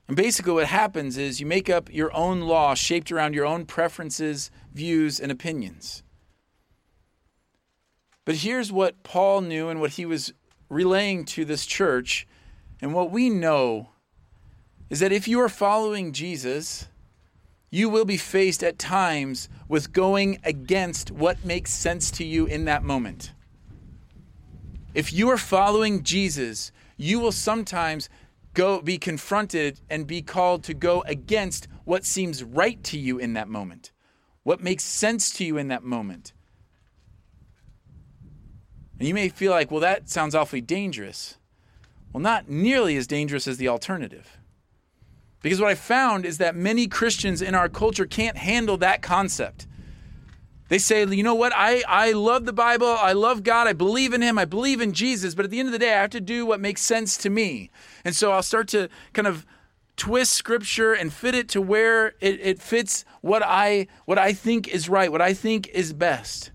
And 0.07 0.17
basically, 0.17 0.51
what 0.51 0.67
happens 0.67 1.17
is 1.17 1.39
you 1.39 1.45
make 1.45 1.69
up 1.69 1.89
your 1.93 2.13
own 2.13 2.41
law 2.41 2.73
shaped 2.73 3.13
around 3.13 3.33
your 3.33 3.45
own 3.45 3.65
preferences, 3.65 4.51
views, 4.73 5.21
and 5.21 5.31
opinions. 5.31 6.03
But 8.25 8.35
here's 8.35 8.73
what 8.73 9.03
Paul 9.03 9.39
knew 9.39 9.69
and 9.69 9.79
what 9.79 9.91
he 9.91 10.05
was 10.05 10.33
relaying 10.67 11.23
to 11.25 11.45
this 11.45 11.65
church, 11.65 12.27
and 12.81 12.93
what 12.93 13.09
we 13.09 13.29
know 13.29 13.90
is 14.91 14.99
that 14.99 15.13
if 15.13 15.25
you 15.25 15.39
are 15.39 15.47
following 15.47 16.11
Jesus, 16.11 16.89
you 17.69 17.87
will 17.87 18.03
be 18.03 18.17
faced 18.17 18.61
at 18.61 18.77
times 18.77 19.47
with 19.69 19.93
going 19.93 20.37
against 20.43 21.09
what 21.09 21.45
makes 21.45 21.71
sense 21.71 22.11
to 22.11 22.25
you 22.25 22.45
in 22.45 22.65
that 22.65 22.83
moment. 22.83 23.31
If 24.93 25.13
you 25.13 25.29
are 25.29 25.37
following 25.37 26.03
Jesus, 26.03 26.73
you 26.97 27.21
will 27.21 27.31
sometimes 27.31 28.09
go 28.53 28.81
be 28.81 28.97
confronted 28.97 29.79
and 29.89 30.05
be 30.05 30.21
called 30.21 30.61
to 30.65 30.73
go 30.73 31.03
against 31.03 31.69
what 31.85 32.03
seems 32.03 32.43
right 32.43 32.83
to 32.83 32.99
you 32.99 33.17
in 33.17 33.31
that 33.31 33.47
moment. 33.47 33.93
What 34.43 34.59
makes 34.59 34.83
sense 34.83 35.31
to 35.35 35.45
you 35.45 35.57
in 35.57 35.69
that 35.69 35.83
moment. 35.83 36.33
And 38.99 39.07
you 39.07 39.13
may 39.13 39.29
feel 39.29 39.53
like, 39.53 39.71
well, 39.71 39.79
that 39.79 40.09
sounds 40.09 40.35
awfully 40.35 40.59
dangerous. 40.59 41.37
Well, 42.11 42.21
not 42.21 42.49
nearly 42.49 42.97
as 42.97 43.07
dangerous 43.07 43.47
as 43.47 43.55
the 43.55 43.69
alternative. 43.69 44.40
Because 45.41 45.59
what 45.59 45.69
I 45.69 45.75
found 45.75 46.25
is 46.25 46.37
that 46.37 46.55
many 46.55 46.87
Christians 46.87 47.41
in 47.41 47.55
our 47.55 47.69
culture 47.69 48.05
can't 48.05 48.37
handle 48.37 48.77
that 48.77 49.01
concept. 49.01 49.67
They 50.69 50.77
say, 50.77 51.05
you 51.05 51.23
know 51.23 51.35
what, 51.35 51.51
I, 51.53 51.83
I 51.85 52.13
love 52.13 52.45
the 52.45 52.53
Bible, 52.53 52.87
I 52.87 53.11
love 53.11 53.43
God, 53.43 53.67
I 53.67 53.73
believe 53.73 54.13
in 54.13 54.21
Him, 54.21 54.37
I 54.37 54.45
believe 54.45 54.79
in 54.79 54.93
Jesus, 54.93 55.35
but 55.35 55.43
at 55.43 55.51
the 55.51 55.59
end 55.59 55.67
of 55.67 55.73
the 55.73 55.79
day, 55.79 55.93
I 55.93 55.99
have 56.01 56.11
to 56.11 56.21
do 56.21 56.45
what 56.45 56.61
makes 56.61 56.81
sense 56.81 57.17
to 57.17 57.29
me. 57.29 57.69
And 58.05 58.15
so 58.15 58.31
I'll 58.31 58.41
start 58.41 58.69
to 58.69 58.87
kind 59.11 59.27
of 59.27 59.45
twist 59.97 60.31
scripture 60.31 60.93
and 60.93 61.11
fit 61.11 61.35
it 61.35 61.49
to 61.49 61.61
where 61.61 62.13
it, 62.21 62.39
it 62.39 62.61
fits 62.61 63.03
what 63.19 63.43
I 63.45 63.87
what 64.05 64.17
I 64.17 64.31
think 64.31 64.67
is 64.69 64.87
right, 64.87 65.11
what 65.11 65.21
I 65.21 65.33
think 65.33 65.67
is 65.73 65.91
best. 65.91 66.50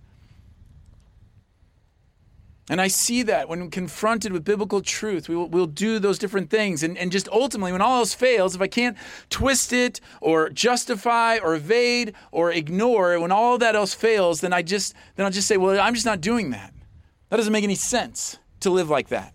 And 2.69 2.81
I 2.81 2.89
see 2.89 3.23
that 3.23 3.49
when 3.49 3.71
confronted 3.71 4.33
with 4.33 4.45
biblical 4.45 4.81
truth, 4.81 5.29
we 5.29 5.37
will, 5.37 5.49
we'll 5.49 5.67
do 5.67 6.01
those 6.01 6.19
different 6.19 6.51
things. 6.51 6.83
And, 6.83 6.99
and 6.99 7.13
just 7.13 7.29
ultimately, 7.29 7.71
when 7.71 7.81
all 7.81 7.99
else 8.01 8.13
fails, 8.13 8.57
if 8.57 8.61
I 8.61 8.67
can't 8.67 8.97
twist 9.31 9.73
it 9.73 10.01
or 10.21 10.51
justify 10.51 11.39
or 11.39 11.55
evade 11.55 12.15
or 12.33 12.51
ignore, 12.51 13.21
when 13.21 13.31
all 13.31 13.57
that 13.59 13.77
else 13.77 13.95
fails, 13.95 14.41
then 14.41 14.53
I 14.53 14.63
just 14.63 14.95
then 15.15 15.27
I'll 15.27 15.33
just 15.33 15.47
say, 15.47 15.57
well, 15.57 15.79
I'm 15.81 15.95
just 15.95 16.07
not 16.07 16.21
doing 16.21 16.51
that. 16.51 16.75
That 17.29 17.37
doesn't 17.37 17.53
make 17.53 17.65
any 17.65 17.77
sense 17.77 18.39
to 18.61 18.71
live 18.71 18.91
like 18.91 19.09
that. 19.09 19.33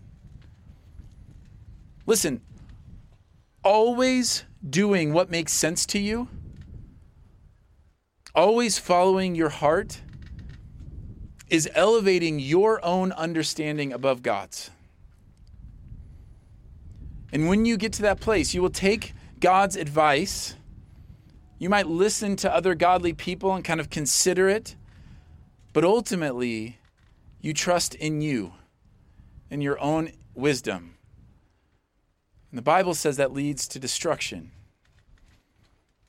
Listen, 2.04 2.42
always 3.64 4.44
doing 4.68 5.14
what 5.14 5.30
makes 5.30 5.52
sense 5.52 5.86
to 5.86 5.98
you, 5.98 6.28
always 8.34 8.78
following 8.78 9.34
your 9.34 9.48
heart 9.48 10.02
is 11.52 11.68
elevating 11.74 12.38
your 12.38 12.82
own 12.82 13.12
understanding 13.12 13.92
above 13.92 14.22
God's. 14.22 14.70
And 17.30 17.46
when 17.46 17.66
you 17.66 17.76
get 17.76 17.92
to 17.94 18.02
that 18.02 18.20
place, 18.20 18.54
you 18.54 18.62
will 18.62 18.70
take 18.70 19.12
God's 19.38 19.76
advice. 19.76 20.54
You 21.58 21.68
might 21.68 21.86
listen 21.86 22.36
to 22.36 22.50
other 22.50 22.74
godly 22.74 23.12
people 23.12 23.54
and 23.54 23.62
kind 23.62 23.80
of 23.80 23.90
consider 23.90 24.48
it, 24.48 24.76
but 25.74 25.84
ultimately, 25.84 26.78
you 27.42 27.52
trust 27.52 27.94
in 27.96 28.22
you, 28.22 28.54
in 29.50 29.60
your 29.60 29.78
own 29.78 30.12
wisdom. 30.34 30.94
And 32.50 32.56
the 32.56 32.62
Bible 32.62 32.94
says 32.94 33.18
that 33.18 33.34
leads 33.34 33.68
to 33.68 33.78
destruction. 33.78 34.52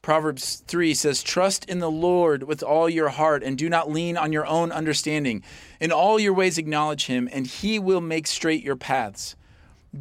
Proverbs 0.04 0.62
3 0.68 0.94
says, 0.94 1.24
Trust 1.24 1.64
in 1.70 1.80
the 1.80 1.90
Lord 1.90 2.44
with 2.44 2.62
all 2.62 2.90
your 2.90 3.08
heart 3.08 3.42
and 3.42 3.58
do 3.58 3.70
not 3.70 3.90
lean 3.90 4.18
on 4.18 4.34
your 4.34 4.46
own 4.46 4.70
understanding. 4.70 5.42
In 5.80 5.94
all 5.94 6.20
your 6.20 6.34
ways 6.34 6.58
acknowledge 6.58 7.06
him, 7.06 7.30
and 7.32 7.48
he 7.48 7.80
will 7.80 8.02
make 8.02 8.28
straight 8.28 8.66
your 8.66 8.76
paths. 8.76 9.38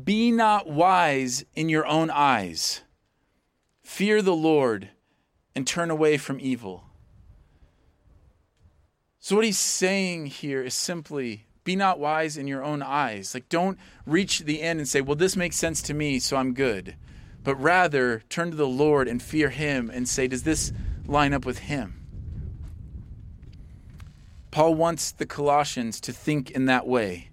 Be 0.04 0.32
not 0.32 0.68
wise 0.68 1.44
in 1.54 1.68
your 1.68 1.86
own 1.86 2.10
eyes. 2.10 2.80
Fear 3.84 4.22
the 4.22 4.34
Lord 4.34 4.88
and 5.54 5.68
turn 5.68 5.88
away 5.88 6.16
from 6.16 6.40
evil. 6.40 6.82
So, 9.20 9.36
what 9.36 9.44
he's 9.44 9.58
saying 9.58 10.26
here 10.26 10.64
is 10.64 10.74
simply 10.74 11.46
be 11.62 11.76
not 11.76 12.00
wise 12.00 12.36
in 12.36 12.48
your 12.48 12.64
own 12.64 12.82
eyes. 12.82 13.34
Like, 13.34 13.48
don't 13.48 13.78
reach 14.04 14.40
the 14.40 14.62
end 14.62 14.80
and 14.80 14.88
say, 14.88 15.00
well, 15.00 15.14
this 15.14 15.36
makes 15.36 15.54
sense 15.54 15.80
to 15.82 15.94
me, 15.94 16.18
so 16.18 16.36
I'm 16.36 16.54
good 16.54 16.96
but 17.44 17.56
rather 17.56 18.22
turn 18.28 18.50
to 18.50 18.56
the 18.56 18.66
Lord 18.66 19.08
and 19.08 19.22
fear 19.22 19.50
Him 19.50 19.90
and 19.90 20.08
say, 20.08 20.28
Does 20.28 20.42
this 20.42 20.72
line 21.06 21.32
up 21.32 21.44
with 21.44 21.58
Him? 21.58 22.02
Paul 24.50 24.74
wants 24.74 25.12
the 25.12 25.26
Colossians 25.26 26.00
to 26.02 26.12
think 26.12 26.50
in 26.50 26.66
that 26.66 26.86
way. 26.86 27.30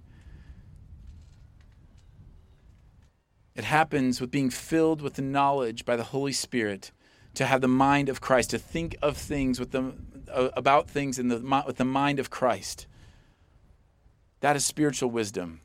It 3.55 3.65
happens 3.65 4.21
with 4.21 4.31
being 4.31 4.49
filled 4.49 5.01
with 5.01 5.15
the 5.15 5.21
knowledge 5.21 5.83
by 5.83 5.97
the 5.97 6.05
Holy 6.05 6.31
Spirit 6.31 6.91
to 7.33 7.45
have 7.45 7.59
the 7.59 7.67
mind 7.67 8.07
of 8.07 8.21
Christ, 8.21 8.51
to 8.51 8.57
think 8.57 8.95
of 9.01 9.17
things 9.17 9.59
with 9.59 9.71
the, 9.71 9.93
uh, 10.31 10.49
about 10.55 10.89
things 10.89 11.19
in 11.19 11.27
the, 11.27 11.63
with 11.67 11.75
the 11.75 11.85
mind 11.85 12.19
of 12.19 12.29
Christ. 12.29 12.87
That 14.39 14.55
is 14.55 14.65
spiritual 14.65 15.11
wisdom. 15.11 15.59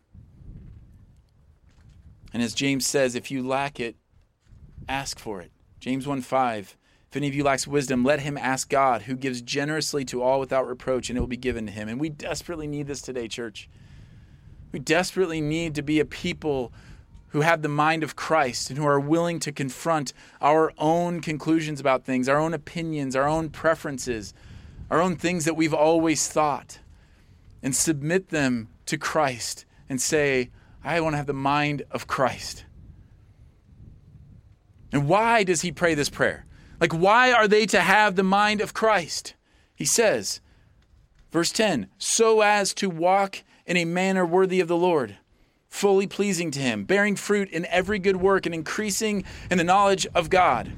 And 2.32 2.42
as 2.42 2.52
James 2.52 2.84
says, 2.84 3.14
if 3.14 3.30
you 3.30 3.46
lack 3.46 3.78
it, 3.78 3.94
ask 4.88 5.18
for 5.18 5.40
it. 5.40 5.50
James 5.80 6.06
1 6.06 6.20
5. 6.20 6.76
If 7.10 7.16
any 7.16 7.28
of 7.28 7.34
you 7.34 7.44
lacks 7.44 7.66
wisdom, 7.66 8.02
let 8.02 8.20
him 8.20 8.36
ask 8.36 8.68
God, 8.68 9.02
who 9.02 9.14
gives 9.14 9.40
generously 9.40 10.04
to 10.06 10.20
all 10.20 10.40
without 10.40 10.66
reproach, 10.66 11.08
and 11.08 11.16
it 11.16 11.20
will 11.20 11.28
be 11.28 11.36
given 11.36 11.66
to 11.66 11.72
him. 11.72 11.88
And 11.88 12.00
we 12.00 12.08
desperately 12.08 12.66
need 12.66 12.88
this 12.88 13.00
today, 13.00 13.28
church. 13.28 13.68
We 14.72 14.80
desperately 14.80 15.40
need 15.40 15.76
to 15.76 15.82
be 15.82 16.00
a 16.00 16.04
people 16.04 16.72
who 17.28 17.42
have 17.42 17.62
the 17.62 17.68
mind 17.68 18.02
of 18.02 18.16
Christ 18.16 18.70
and 18.70 18.78
who 18.78 18.86
are 18.86 18.98
willing 18.98 19.38
to 19.40 19.52
confront 19.52 20.12
our 20.40 20.72
own 20.78 21.20
conclusions 21.20 21.78
about 21.78 22.04
things, 22.04 22.28
our 22.28 22.38
own 22.38 22.54
opinions, 22.54 23.14
our 23.14 23.28
own 23.28 23.50
preferences, 23.50 24.34
our 24.90 25.00
own 25.00 25.16
things 25.16 25.44
that 25.44 25.54
we've 25.54 25.74
always 25.74 26.28
thought, 26.28 26.78
and 27.62 27.74
submit 27.74 28.30
them 28.30 28.68
to 28.86 28.98
Christ 28.98 29.64
and 29.88 30.00
say, 30.00 30.50
I 30.82 31.00
want 31.00 31.14
to 31.14 31.16
have 31.18 31.26
the 31.26 31.32
mind 31.32 31.82
of 31.90 32.06
Christ. 32.06 32.64
And 34.94 35.08
why 35.08 35.42
does 35.42 35.62
he 35.62 35.72
pray 35.72 35.94
this 35.94 36.08
prayer? 36.08 36.46
Like, 36.80 36.92
why 36.92 37.32
are 37.32 37.48
they 37.48 37.66
to 37.66 37.80
have 37.80 38.14
the 38.14 38.22
mind 38.22 38.60
of 38.60 38.74
Christ? 38.74 39.34
He 39.74 39.84
says, 39.84 40.40
verse 41.32 41.50
10, 41.50 41.88
so 41.98 42.42
as 42.42 42.72
to 42.74 42.88
walk 42.88 43.42
in 43.66 43.76
a 43.76 43.84
manner 43.84 44.24
worthy 44.24 44.60
of 44.60 44.68
the 44.68 44.76
Lord, 44.76 45.16
fully 45.68 46.06
pleasing 46.06 46.52
to 46.52 46.60
him, 46.60 46.84
bearing 46.84 47.16
fruit 47.16 47.50
in 47.50 47.66
every 47.66 47.98
good 47.98 48.18
work 48.18 48.46
and 48.46 48.54
increasing 48.54 49.24
in 49.50 49.58
the 49.58 49.64
knowledge 49.64 50.06
of 50.14 50.30
God. 50.30 50.70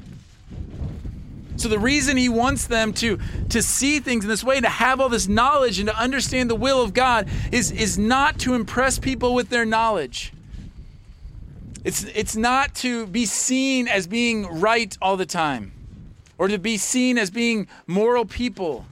So 1.56 1.68
the 1.68 1.78
reason 1.78 2.16
he 2.16 2.30
wants 2.30 2.66
them 2.66 2.94
to, 2.94 3.18
to 3.50 3.61
see 3.61 4.00
things 4.00 4.25
in 4.25 4.30
this 4.30 4.42
way, 4.42 4.61
to 4.61 4.68
have 4.68 4.99
all 4.99 5.11
this 5.11 5.28
knowledge 5.28 5.78
and 5.78 5.88
to 5.90 5.99
understand 5.99 6.49
the 6.49 6.54
will 6.54 6.80
of 6.80 6.94
God, 6.94 7.28
is, 7.52 7.70
is 7.70 7.99
not 7.99 8.38
to 8.40 8.54
impress 8.54 8.99
people 8.99 9.35
with 9.35 9.50
their 9.50 9.66
knowledge. 9.66 10.32
It's, 11.87 12.02
it's 12.02 12.35
not 12.35 12.75
to 12.76 13.07
be 13.07 13.26
seen 13.26 13.87
as 13.87 14.09
being 14.09 14.59
right 14.59 14.99
all 15.00 15.16
the 15.16 15.25
time 15.25 15.71
or 16.37 16.49
to 16.49 16.59
be 16.59 16.78
seen 16.78 17.16
as 17.16 17.31
being 17.31 17.69
moral 17.87 18.25
people. 18.25 18.87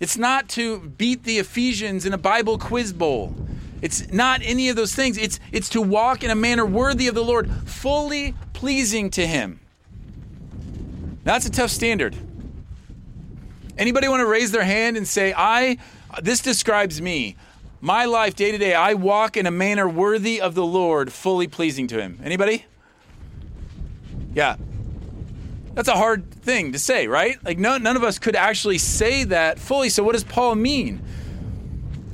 It's 0.00 0.16
not 0.16 0.48
to 0.50 0.80
beat 0.80 1.24
the 1.24 1.38
Ephesians 1.38 2.06
in 2.06 2.14
a 2.14 2.18
Bible 2.18 2.56
quiz 2.56 2.94
bowl. 2.94 3.34
It's 3.82 4.10
not 4.10 4.40
any 4.42 4.70
of 4.70 4.76
those 4.76 4.94
things. 4.94 5.18
It's, 5.18 5.40
it's 5.52 5.68
to 5.68 5.82
walk 5.82 6.24
in 6.24 6.30
a 6.30 6.34
manner 6.34 6.64
worthy 6.64 7.06
of 7.06 7.14
the 7.14 7.22
Lord, 7.22 7.50
fully 7.66 8.32
pleasing 8.54 9.10
to 9.10 9.26
Him. 9.26 9.60
That's 11.22 11.44
a 11.44 11.50
tough 11.50 11.70
standard. 11.70 12.16
Anybody 13.76 14.08
want 14.08 14.20
to 14.20 14.26
raise 14.26 14.52
their 14.52 14.64
hand 14.64 14.96
and 14.96 15.06
say, 15.06 15.34
I, 15.36 15.76
this 16.22 16.40
describes 16.40 17.02
me 17.02 17.36
my 17.86 18.04
life 18.04 18.34
day 18.34 18.50
to 18.50 18.58
day, 18.58 18.74
I 18.74 18.94
walk 18.94 19.36
in 19.36 19.46
a 19.46 19.50
manner 19.52 19.88
worthy 19.88 20.40
of 20.40 20.56
the 20.56 20.66
Lord, 20.66 21.12
fully 21.12 21.46
pleasing 21.46 21.86
to 21.86 22.00
Him. 22.00 22.18
Anybody? 22.24 22.64
Yeah. 24.34 24.56
That's 25.74 25.86
a 25.86 25.94
hard 25.94 26.28
thing 26.32 26.72
to 26.72 26.80
say, 26.80 27.06
right? 27.06 27.38
Like, 27.44 27.58
no, 27.58 27.78
none 27.78 27.94
of 27.94 28.02
us 28.02 28.18
could 28.18 28.34
actually 28.34 28.78
say 28.78 29.22
that 29.22 29.60
fully. 29.60 29.88
So, 29.88 30.02
what 30.02 30.14
does 30.14 30.24
Paul 30.24 30.56
mean? 30.56 31.00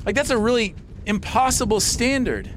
Like, 0.05 0.15
that's 0.15 0.29
a 0.29 0.37
really 0.37 0.75
impossible 1.07 1.81
standard. 1.81 2.49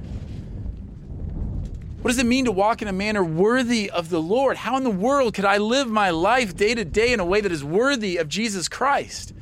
What 2.02 2.10
does 2.10 2.20
it 2.20 2.26
mean 2.26 2.44
to 2.46 2.52
walk 2.52 2.82
in 2.82 2.90
a 2.90 2.94
manner 2.94 3.24
worthy 3.24 3.90
of 3.90 4.10
the 4.10 4.22
Lord? 4.22 4.58
How 4.58 4.76
in 4.76 4.84
the 4.84 4.90
world 4.90 5.34
could 5.34 5.46
I 5.46 5.58
live 5.58 5.88
my 5.88 6.10
life 6.10 6.54
day 6.54 6.76
to 6.76 6.84
day 6.84 7.14
in 7.14 7.22
a 7.22 7.26
way 7.26 7.40
that 7.40 7.52
is 7.54 7.64
worthy 7.64 8.18
of 8.18 8.28
Jesus 8.28 8.68
Christ? 8.68 9.34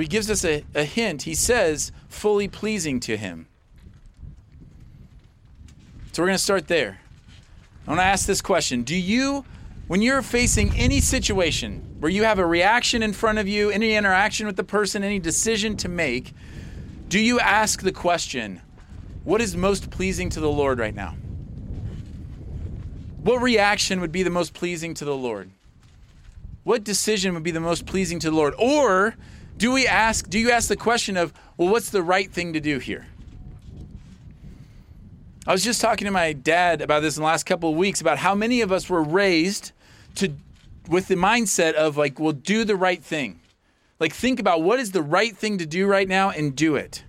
He 0.00 0.08
gives 0.08 0.30
us 0.30 0.44
a, 0.44 0.64
a 0.74 0.84
hint. 0.84 1.22
He 1.22 1.34
says, 1.34 1.92
fully 2.08 2.48
pleasing 2.48 2.98
to 3.00 3.16
him. 3.16 3.46
So 6.12 6.22
we're 6.22 6.28
going 6.28 6.38
to 6.38 6.42
start 6.42 6.68
there. 6.68 7.00
I 7.86 7.90
want 7.90 8.00
to 8.00 8.04
ask 8.04 8.26
this 8.26 8.40
question 8.40 8.82
Do 8.82 8.96
you, 8.96 9.44
when 9.88 10.02
you're 10.02 10.22
facing 10.22 10.74
any 10.76 11.00
situation 11.00 11.96
where 12.00 12.10
you 12.10 12.24
have 12.24 12.38
a 12.38 12.46
reaction 12.46 13.02
in 13.02 13.12
front 13.12 13.38
of 13.38 13.46
you, 13.46 13.70
any 13.70 13.94
interaction 13.94 14.46
with 14.46 14.56
the 14.56 14.64
person, 14.64 15.04
any 15.04 15.18
decision 15.18 15.76
to 15.78 15.88
make, 15.88 16.32
do 17.08 17.20
you 17.20 17.38
ask 17.38 17.82
the 17.82 17.92
question, 17.92 18.60
What 19.24 19.40
is 19.40 19.56
most 19.56 19.90
pleasing 19.90 20.30
to 20.30 20.40
the 20.40 20.50
Lord 20.50 20.78
right 20.78 20.94
now? 20.94 21.16
What 23.22 23.40
reaction 23.40 24.00
would 24.00 24.12
be 24.12 24.22
the 24.22 24.30
most 24.30 24.54
pleasing 24.54 24.94
to 24.94 25.04
the 25.04 25.16
Lord? 25.16 25.50
What 26.62 26.84
decision 26.84 27.34
would 27.34 27.42
be 27.42 27.50
the 27.50 27.60
most 27.60 27.86
pleasing 27.86 28.18
to 28.20 28.30
the 28.30 28.36
Lord? 28.36 28.54
Or 28.58 29.14
do 29.56 29.72
we 29.72 29.86
ask, 29.86 30.28
do 30.28 30.38
you 30.38 30.50
ask 30.50 30.68
the 30.68 30.76
question 30.76 31.16
of, 31.16 31.32
well, 31.56 31.68
what's 31.68 31.90
the 31.90 32.02
right 32.02 32.30
thing 32.30 32.52
to 32.52 32.60
do 32.60 32.78
here? 32.78 33.06
I 35.46 35.52
was 35.52 35.62
just 35.62 35.80
talking 35.80 36.06
to 36.06 36.10
my 36.10 36.32
dad 36.32 36.80
about 36.80 37.00
this 37.00 37.16
in 37.16 37.22
the 37.22 37.26
last 37.26 37.44
couple 37.44 37.70
of 37.70 37.76
weeks 37.76 38.00
about 38.00 38.18
how 38.18 38.34
many 38.34 38.62
of 38.62 38.72
us 38.72 38.88
were 38.88 39.02
raised 39.02 39.72
to 40.16 40.32
with 40.88 41.08
the 41.08 41.14
mindset 41.14 41.74
of 41.74 41.96
like, 41.96 42.18
well, 42.18 42.32
do 42.32 42.64
the 42.64 42.76
right 42.76 43.02
thing. 43.02 43.40
Like 44.00 44.12
think 44.12 44.40
about 44.40 44.62
what 44.62 44.80
is 44.80 44.92
the 44.92 45.02
right 45.02 45.36
thing 45.36 45.58
to 45.58 45.66
do 45.66 45.86
right 45.86 46.08
now 46.08 46.30
and 46.30 46.56
do 46.56 46.76
it. 46.76 47.04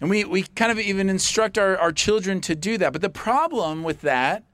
And 0.00 0.08
we, 0.08 0.24
we 0.24 0.42
kind 0.42 0.72
of 0.72 0.78
even 0.78 1.08
instruct 1.10 1.58
our, 1.58 1.76
our 1.76 1.92
children 1.92 2.40
to 2.42 2.54
do 2.54 2.78
that. 2.78 2.92
But 2.92 3.02
the 3.02 3.10
problem 3.10 3.82
with 3.82 4.00
that 4.02 4.44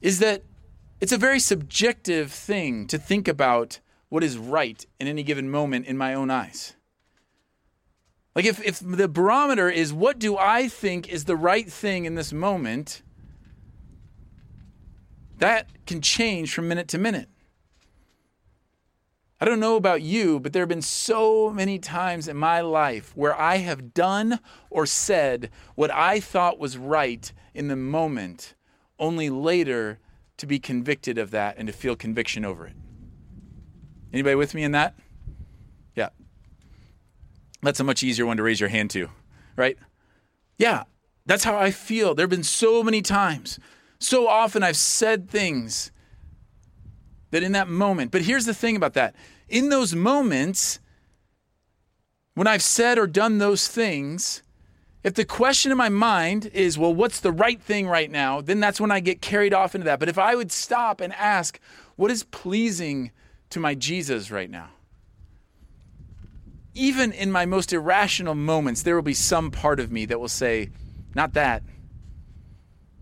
is 0.00 0.18
that 0.18 0.42
it's 1.00 1.12
a 1.12 1.18
very 1.18 1.40
subjective 1.40 2.32
thing 2.32 2.86
to 2.88 2.98
think 2.98 3.28
about 3.28 3.80
what 4.08 4.24
is 4.24 4.38
right 4.38 4.84
in 4.98 5.06
any 5.06 5.22
given 5.22 5.50
moment 5.50 5.86
in 5.86 5.96
my 5.96 6.14
own 6.14 6.30
eyes. 6.30 6.74
Like, 8.34 8.44
if, 8.44 8.64
if 8.64 8.78
the 8.78 9.08
barometer 9.08 9.68
is 9.68 9.92
what 9.92 10.18
do 10.18 10.36
I 10.36 10.68
think 10.68 11.08
is 11.08 11.24
the 11.24 11.36
right 11.36 11.70
thing 11.70 12.04
in 12.04 12.14
this 12.14 12.32
moment, 12.32 13.02
that 15.38 15.68
can 15.86 16.00
change 16.00 16.54
from 16.54 16.68
minute 16.68 16.88
to 16.88 16.98
minute. 16.98 17.28
I 19.40 19.44
don't 19.44 19.60
know 19.60 19.76
about 19.76 20.02
you, 20.02 20.40
but 20.40 20.52
there 20.52 20.62
have 20.62 20.68
been 20.68 20.82
so 20.82 21.50
many 21.50 21.78
times 21.78 22.26
in 22.26 22.36
my 22.36 22.60
life 22.60 23.12
where 23.16 23.38
I 23.40 23.58
have 23.58 23.94
done 23.94 24.40
or 24.68 24.84
said 24.84 25.50
what 25.76 25.92
I 25.92 26.18
thought 26.18 26.58
was 26.58 26.76
right 26.76 27.32
in 27.54 27.68
the 27.68 27.76
moment, 27.76 28.54
only 28.98 29.30
later 29.30 30.00
to 30.38 30.46
be 30.46 30.58
convicted 30.58 31.18
of 31.18 31.30
that 31.30 31.56
and 31.56 31.68
to 31.68 31.72
feel 31.72 31.94
conviction 31.94 32.44
over 32.44 32.66
it. 32.66 32.74
Anybody 34.12 34.34
with 34.34 34.54
me 34.54 34.62
in 34.62 34.72
that? 34.72 34.94
Yeah. 35.94 36.08
That's 37.62 37.80
a 37.80 37.84
much 37.84 38.02
easier 38.02 38.26
one 38.26 38.36
to 38.36 38.42
raise 38.42 38.60
your 38.60 38.68
hand 38.68 38.90
to, 38.90 39.08
right? 39.56 39.76
Yeah, 40.58 40.84
that's 41.26 41.44
how 41.44 41.56
I 41.56 41.70
feel. 41.70 42.14
There 42.14 42.24
have 42.24 42.30
been 42.30 42.42
so 42.42 42.82
many 42.82 43.02
times, 43.02 43.58
so 43.98 44.28
often 44.28 44.62
I've 44.62 44.76
said 44.76 45.28
things 45.28 45.90
that 47.30 47.42
in 47.42 47.52
that 47.52 47.68
moment, 47.68 48.10
but 48.10 48.22
here's 48.22 48.46
the 48.46 48.54
thing 48.54 48.76
about 48.76 48.94
that 48.94 49.14
in 49.48 49.70
those 49.70 49.94
moments, 49.94 50.78
when 52.34 52.46
I've 52.46 52.62
said 52.62 52.98
or 52.98 53.06
done 53.06 53.38
those 53.38 53.66
things, 53.66 54.42
if 55.02 55.14
the 55.14 55.24
question 55.24 55.72
in 55.72 55.78
my 55.78 55.88
mind 55.88 56.50
is, 56.52 56.78
well, 56.78 56.94
what's 56.94 57.20
the 57.20 57.32
right 57.32 57.60
thing 57.60 57.88
right 57.88 58.10
now, 58.10 58.40
then 58.40 58.60
that's 58.60 58.80
when 58.80 58.90
I 58.90 59.00
get 59.00 59.22
carried 59.22 59.54
off 59.54 59.74
into 59.74 59.86
that. 59.86 59.98
But 60.00 60.08
if 60.08 60.18
I 60.18 60.34
would 60.34 60.52
stop 60.52 61.00
and 61.00 61.12
ask, 61.14 61.58
what 61.96 62.10
is 62.10 62.24
pleasing 62.24 63.10
to 63.50 63.60
my 63.60 63.74
Jesus 63.74 64.30
right 64.30 64.50
now. 64.50 64.70
Even 66.74 67.12
in 67.12 67.32
my 67.32 67.46
most 67.46 67.72
irrational 67.72 68.34
moments, 68.34 68.82
there 68.82 68.94
will 68.94 69.02
be 69.02 69.14
some 69.14 69.50
part 69.50 69.80
of 69.80 69.90
me 69.90 70.04
that 70.06 70.20
will 70.20 70.28
say, 70.28 70.70
Not 71.14 71.34
that. 71.34 71.62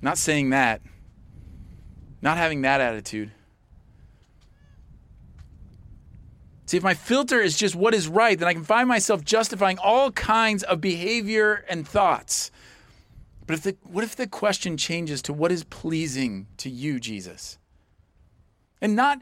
Not 0.01 0.19
saying 0.19 0.51
that. 0.51 0.81
Not 2.23 2.39
having 2.39 2.63
that 2.63 2.81
attitude. 2.81 3.33
See, 6.67 6.77
if 6.77 6.83
my 6.83 6.95
filter 6.95 7.41
is 7.41 7.57
just 7.57 7.77
what 7.77 7.95
is 7.95 8.09
right, 8.09 8.37
then 8.37 8.49
I 8.49 8.53
can 8.53 8.65
find 8.65 8.89
myself 8.89 9.25
justifying 9.25 9.79
all 9.79 10.11
kinds 10.11 10.65
of 10.65 10.81
behavior 10.81 11.65
and 11.69 11.87
thoughts. 11.87 12.51
But 13.47 13.55
if 13.55 13.63
the, 13.63 13.77
what 13.85 14.03
if 14.03 14.17
the 14.17 14.27
question 14.27 14.77
changes 14.77 15.23
to 15.23 15.33
what 15.33 15.53
is 15.53 15.63
pleasing 15.63 16.49
to 16.57 16.69
you, 16.69 16.99
Jesus? 16.99 17.59
And 18.81 18.97
not 18.97 19.21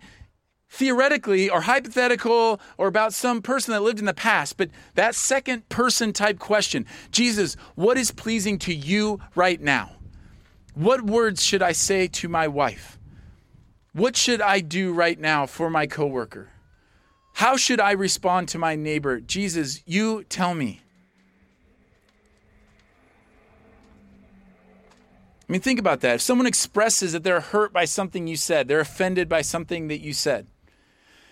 theoretically 0.75 1.49
or 1.49 1.63
hypothetical 1.63 2.61
or 2.77 2.89
about 2.89 3.15
some 3.15 3.41
person 3.41 3.73
that 3.73 3.81
lived 3.81 4.01
in 4.01 4.05
the 4.07 4.15
past, 4.15 4.57
but 4.57 4.71
that 4.95 5.15
second 5.15 5.69
person 5.69 6.13
type 6.13 6.39
question 6.39 6.85
Jesus, 7.11 7.57
what 7.77 7.97
is 7.97 8.11
pleasing 8.11 8.59
to 8.61 8.75
you 8.75 9.21
right 9.35 9.61
now? 9.61 9.93
What 10.75 11.03
words 11.03 11.43
should 11.43 11.63
I 11.63 11.73
say 11.73 12.09
to 12.09 12.29
my 12.29 12.49
wife? 12.49 12.99
What 13.93 14.17
should 14.17 14.41
I 14.41 14.59
do 14.61 14.93
right 14.93 15.19
now 15.19 15.47
for 15.47 15.71
my 15.71 15.87
coworker? 15.87 16.51
How 17.35 17.57
should 17.57 17.79
I 17.79 17.93
respond 17.93 18.49
to 18.49 18.59
my 18.59 18.75
neighbor? 18.75 19.21
Jesus, 19.21 19.83
you 19.87 20.25
tell 20.25 20.55
me. 20.55 20.81
I 25.49 25.53
mean, 25.53 25.61
think 25.61 25.79
about 25.79 26.01
that. 26.01 26.17
If 26.17 26.21
someone 26.23 26.47
expresses 26.47 27.13
that 27.13 27.23
they're 27.23 27.41
hurt 27.41 27.73
by 27.73 27.85
something 27.85 28.27
you 28.27 28.37
said, 28.37 28.67
they're 28.67 28.81
offended 28.81 29.29
by 29.29 29.43
something 29.43 29.89
that 29.89 30.01
you 30.01 30.13
said. 30.13 30.49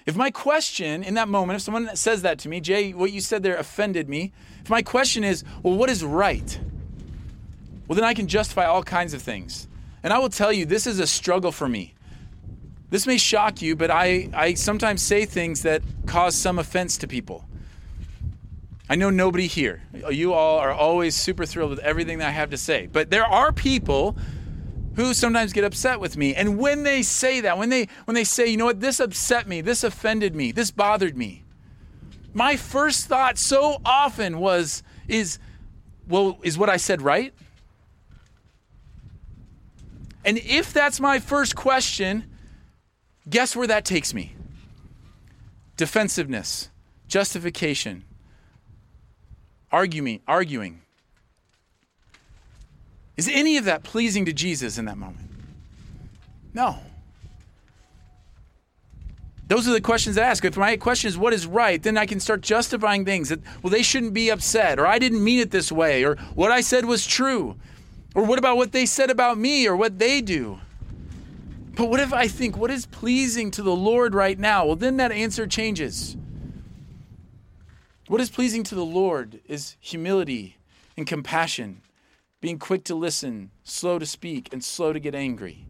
If 0.04 0.16
my 0.16 0.30
question 0.30 1.02
in 1.02 1.14
that 1.14 1.28
moment, 1.28 1.56
if 1.56 1.62
someone 1.62 1.94
says 1.94 2.22
that 2.22 2.38
to 2.40 2.48
me, 2.48 2.60
Jay, 2.60 2.92
what 2.92 3.12
you 3.12 3.20
said 3.20 3.42
there 3.42 3.56
offended 3.56 4.08
me, 4.08 4.32
if 4.62 4.70
my 4.70 4.82
question 4.82 5.22
is, 5.24 5.44
well, 5.62 5.74
what 5.74 5.90
is 5.90 6.04
right? 6.04 6.58
Well, 7.86 7.94
then 7.94 8.04
I 8.04 8.14
can 8.14 8.26
justify 8.26 8.64
all 8.64 8.82
kinds 8.82 9.14
of 9.14 9.22
things. 9.22 9.68
And 10.02 10.12
I 10.12 10.18
will 10.18 10.28
tell 10.28 10.52
you, 10.52 10.64
this 10.66 10.86
is 10.86 10.98
a 10.98 11.06
struggle 11.06 11.52
for 11.52 11.68
me. 11.68 11.94
This 12.90 13.06
may 13.06 13.16
shock 13.16 13.62
you, 13.62 13.76
but 13.76 13.90
I, 13.90 14.28
I 14.34 14.54
sometimes 14.54 15.02
say 15.02 15.24
things 15.24 15.62
that 15.62 15.82
cause 16.06 16.34
some 16.34 16.58
offense 16.58 16.98
to 16.98 17.08
people. 17.08 17.44
I 18.90 18.96
know 18.96 19.08
nobody 19.08 19.46
here. 19.46 19.82
You 20.10 20.34
all 20.34 20.58
are 20.58 20.72
always 20.72 21.14
super 21.14 21.46
thrilled 21.46 21.70
with 21.70 21.78
everything 21.78 22.18
that 22.18 22.28
I 22.28 22.32
have 22.32 22.50
to 22.50 22.58
say. 22.58 22.88
But 22.92 23.08
there 23.10 23.24
are 23.24 23.52
people 23.52 24.16
who 24.96 25.14
sometimes 25.14 25.52
get 25.52 25.64
upset 25.64 26.00
with 26.00 26.16
me. 26.16 26.34
And 26.34 26.58
when 26.58 26.82
they 26.82 27.02
say 27.02 27.40
that, 27.40 27.58
when 27.58 27.68
they 27.68 27.88
when 28.04 28.14
they 28.14 28.24
say, 28.24 28.48
"You 28.48 28.56
know 28.56 28.66
what? 28.66 28.80
This 28.80 29.00
upset 29.00 29.48
me. 29.48 29.60
This 29.60 29.84
offended 29.84 30.34
me. 30.34 30.52
This 30.52 30.70
bothered 30.70 31.16
me." 31.16 31.44
My 32.34 32.56
first 32.56 33.06
thought 33.06 33.38
so 33.38 33.80
often 33.84 34.38
was 34.38 34.82
is 35.08 35.38
well, 36.08 36.38
is 36.42 36.58
what 36.58 36.68
I 36.68 36.76
said 36.76 37.02
right? 37.02 37.32
And 40.24 40.38
if 40.38 40.72
that's 40.72 41.00
my 41.00 41.18
first 41.18 41.56
question, 41.56 42.24
Guess 43.28 43.54
where 43.54 43.66
that 43.66 43.84
takes 43.84 44.12
me? 44.12 44.34
Defensiveness, 45.76 46.70
justification, 47.08 48.04
arguing, 49.70 50.20
arguing. 50.26 50.81
Is 53.16 53.28
any 53.28 53.56
of 53.56 53.64
that 53.66 53.82
pleasing 53.82 54.24
to 54.24 54.32
Jesus 54.32 54.78
in 54.78 54.86
that 54.86 54.96
moment? 54.96 55.28
No. 56.54 56.78
Those 59.48 59.68
are 59.68 59.72
the 59.72 59.82
questions 59.82 60.16
I 60.16 60.22
ask. 60.22 60.44
If 60.46 60.56
my 60.56 60.78
question 60.78 61.08
is 61.08 61.18
what 61.18 61.34
is 61.34 61.46
right, 61.46 61.82
then 61.82 61.98
I 61.98 62.06
can 62.06 62.20
start 62.20 62.40
justifying 62.40 63.04
things 63.04 63.28
that, 63.28 63.40
well, 63.62 63.70
they 63.70 63.82
shouldn't 63.82 64.14
be 64.14 64.30
upset, 64.30 64.78
or 64.78 64.86
I 64.86 64.98
didn't 64.98 65.22
mean 65.22 65.40
it 65.40 65.50
this 65.50 65.70
way, 65.70 66.04
or 66.04 66.16
what 66.34 66.50
I 66.50 66.62
said 66.62 66.86
was 66.86 67.06
true, 67.06 67.56
or 68.14 68.24
what 68.24 68.38
about 68.38 68.56
what 68.56 68.72
they 68.72 68.86
said 68.86 69.10
about 69.10 69.36
me, 69.36 69.66
or 69.66 69.76
what 69.76 69.98
they 69.98 70.22
do. 70.22 70.58
But 71.74 71.90
what 71.90 72.00
if 72.00 72.14
I 72.14 72.28
think, 72.28 72.56
what 72.56 72.70
is 72.70 72.86
pleasing 72.86 73.50
to 73.50 73.62
the 73.62 73.76
Lord 73.76 74.14
right 74.14 74.38
now? 74.38 74.64
Well, 74.64 74.76
then 74.76 74.96
that 74.96 75.12
answer 75.12 75.46
changes. 75.46 76.16
What 78.08 78.22
is 78.22 78.30
pleasing 78.30 78.62
to 78.64 78.74
the 78.74 78.84
Lord 78.84 79.40
is 79.46 79.76
humility 79.80 80.56
and 80.96 81.06
compassion, 81.06 81.81
being 82.42 82.58
quick 82.58 82.82
to 82.82 82.94
listen, 82.96 83.52
slow 83.62 84.00
to 84.00 84.04
speak, 84.04 84.52
and 84.52 84.62
slow 84.62 84.92
to 84.92 84.98
get 84.98 85.14
angry. 85.14 85.64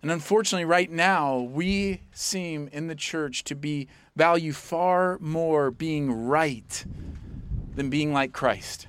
And 0.00 0.12
unfortunately, 0.12 0.64
right 0.64 0.88
now, 0.88 1.38
we 1.38 2.02
seem 2.12 2.68
in 2.72 2.86
the 2.86 2.94
church 2.94 3.42
to 3.44 3.56
be 3.56 3.88
value 4.14 4.52
far 4.52 5.18
more 5.18 5.72
being 5.72 6.28
right 6.28 6.84
than 7.74 7.90
being 7.90 8.12
like 8.12 8.32
Christ. 8.32 8.86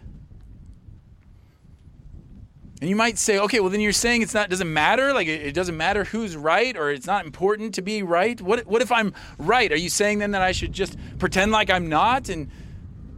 And 2.81 2.89
you 2.89 2.95
might 2.95 3.17
say, 3.17 3.39
okay, 3.39 3.59
well 3.59 3.71
then 3.71 3.81
you're 3.81 3.91
saying 3.91 4.21
it's 4.21 4.35
not 4.35 4.51
doesn't 4.51 4.71
matter, 4.71 5.11
like 5.11 5.27
it, 5.27 5.41
it, 5.41 5.51
doesn't 5.53 5.75
matter 5.75 6.03
who's 6.05 6.37
right 6.37 6.77
or 6.77 6.91
it's 6.91 7.07
not 7.07 7.25
important 7.25 7.75
to 7.75 7.81
be 7.81 8.03
right. 8.03 8.39
What 8.39 8.65
what 8.67 8.81
if 8.81 8.91
I'm 8.91 9.13
right? 9.37 9.69
Are 9.71 9.77
you 9.77 9.89
saying 9.89 10.19
then 10.19 10.31
that 10.31 10.41
I 10.41 10.53
should 10.53 10.71
just 10.71 10.95
pretend 11.17 11.51
like 11.51 11.69
I'm 11.69 11.89
not? 11.89 12.29
And 12.29 12.49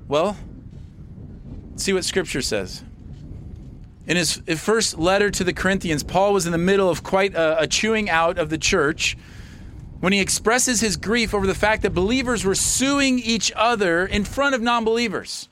well, 0.08 0.36
see 1.82 1.94
what 1.94 2.06
scripture 2.06 2.42
says. 2.42 2.84
In 4.08 4.18
his 4.18 4.38
first 4.58 4.98
letter 4.98 5.30
to 5.30 5.44
the 5.44 5.54
Corinthians, 5.54 6.04
Paul 6.04 6.34
was 6.34 6.46
in 6.46 6.52
the 6.52 6.58
middle 6.58 6.90
of 6.90 7.04
quite 7.04 7.36
a, 7.36 7.62
a 7.62 7.68
chewing 7.68 8.10
out 8.10 8.38
of 8.38 8.50
the 8.50 8.58
church 8.58 9.18
when 10.00 10.12
he 10.12 10.20
expresses 10.20 10.82
his 10.82 10.98
grief 10.98 11.34
over 11.34 11.46
the 11.46 11.56
fact 11.56 11.84
that 11.84 11.92
believers 11.92 12.44
were 12.44 12.56
suing 12.56 13.20
each 13.20 13.52
other 13.56 14.06
in 14.06 14.24
front 14.24 14.56
of 14.56 14.62
non 14.62 14.84
believers. 14.84 15.48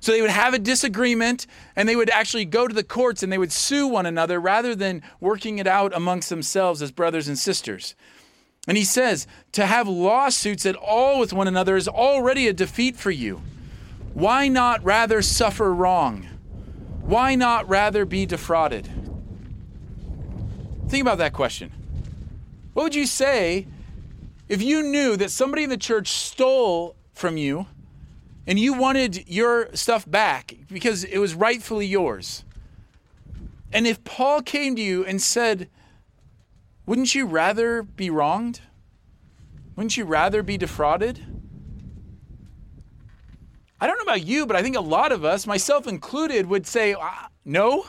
So 0.00 0.12
they 0.12 0.20
would 0.20 0.30
have 0.30 0.52
a 0.52 0.58
disagreement 0.58 1.46
and 1.76 1.88
they 1.88 1.96
would 1.96 2.10
actually 2.10 2.44
go 2.44 2.68
to 2.68 2.74
the 2.74 2.84
courts 2.84 3.22
and 3.22 3.32
they 3.32 3.38
would 3.38 3.52
sue 3.52 3.86
one 3.86 4.04
another 4.04 4.38
rather 4.38 4.74
than 4.74 5.02
working 5.18 5.58
it 5.58 5.66
out 5.66 5.96
amongst 5.96 6.28
themselves 6.28 6.82
as 6.82 6.90
brothers 6.92 7.26
and 7.26 7.38
sisters. 7.38 7.94
And 8.68 8.76
he 8.76 8.84
says, 8.84 9.26
to 9.52 9.64
have 9.64 9.88
lawsuits 9.88 10.66
at 10.66 10.76
all 10.76 11.18
with 11.18 11.32
one 11.32 11.48
another 11.48 11.76
is 11.76 11.88
already 11.88 12.48
a 12.48 12.52
defeat 12.52 12.96
for 12.96 13.10
you. 13.10 13.40
Why 14.14 14.48
not 14.48 14.82
rather 14.82 15.20
suffer 15.22 15.72
wrong? 15.72 16.28
Why 17.02 17.34
not 17.34 17.68
rather 17.68 18.04
be 18.04 18.26
defrauded? 18.26 18.88
Think 20.88 21.02
about 21.02 21.18
that 21.18 21.32
question. 21.32 21.72
What 22.72 22.84
would 22.84 22.94
you 22.94 23.06
say 23.06 23.66
if 24.48 24.62
you 24.62 24.82
knew 24.82 25.16
that 25.16 25.30
somebody 25.30 25.64
in 25.64 25.70
the 25.70 25.76
church 25.76 26.08
stole 26.08 26.96
from 27.12 27.36
you 27.36 27.66
and 28.46 28.58
you 28.58 28.74
wanted 28.74 29.28
your 29.28 29.74
stuff 29.74 30.08
back 30.08 30.54
because 30.70 31.04
it 31.04 31.18
was 31.18 31.34
rightfully 31.34 31.86
yours. 31.86 32.44
And 33.72 33.86
if 33.86 34.04
Paul 34.04 34.42
came 34.42 34.76
to 34.76 34.82
you 34.82 35.04
and 35.04 35.20
said, 35.20 35.68
Wouldn't 36.86 37.14
you 37.14 37.26
rather 37.26 37.82
be 37.82 38.10
wronged? 38.10 38.60
Wouldn't 39.76 39.96
you 39.96 40.04
rather 40.04 40.42
be 40.42 40.56
defrauded? 40.56 41.24
I 43.84 43.86
don't 43.86 43.98
know 43.98 44.10
about 44.10 44.24
you, 44.24 44.46
but 44.46 44.56
I 44.56 44.62
think 44.62 44.76
a 44.76 44.80
lot 44.80 45.12
of 45.12 45.26
us, 45.26 45.46
myself 45.46 45.86
included, 45.86 46.46
would 46.46 46.66
say, 46.66 46.94
ah, 46.98 47.28
No. 47.44 47.84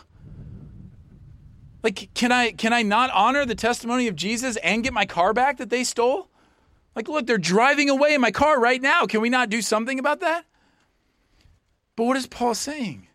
Like, 1.84 2.14
can 2.14 2.34
I 2.34 2.52
can 2.52 2.74
I 2.74 2.82
not 2.82 3.12
honor 3.12 3.46
the 3.46 3.56
testimony 3.56 4.10
of 4.10 4.18
Jesus 4.18 4.58
and 4.58 4.84
get 4.84 4.92
my 4.92 5.06
car 5.06 5.32
back 5.32 5.56
that 5.56 5.70
they 5.70 5.86
stole? 5.86 6.28
Like, 6.98 7.08
look, 7.08 7.26
they're 7.26 7.38
driving 7.38 7.90
away 7.90 8.14
in 8.14 8.20
my 8.20 8.32
car 8.32 8.60
right 8.60 8.82
now. 8.82 9.06
Can 9.06 9.22
we 9.22 9.30
not 9.30 9.50
do 9.50 9.62
something 9.62 9.98
about 9.98 10.20
that? 10.20 10.44
But 11.96 12.04
what 12.04 12.18
is 12.18 12.28
Paul 12.28 12.56
saying? 12.56 13.08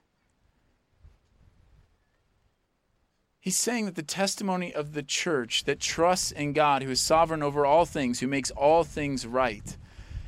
He's 3.41 3.59
saying 3.59 3.85
that 3.85 3.95
the 3.95 4.03
testimony 4.03 4.73
of 4.73 4.95
the 4.95 5.03
church 5.03 5.65
that 5.65 5.81
trusts 5.81 6.33
in 6.33 6.55
God, 6.55 6.83
who 6.83 6.91
is 6.91 7.03
sovereign 7.03 7.43
over 7.43 7.67
all 7.67 7.85
things, 7.85 8.21
who 8.21 8.27
makes 8.27 8.51
all 8.53 8.85
things 8.85 9.27
right, 9.27 9.77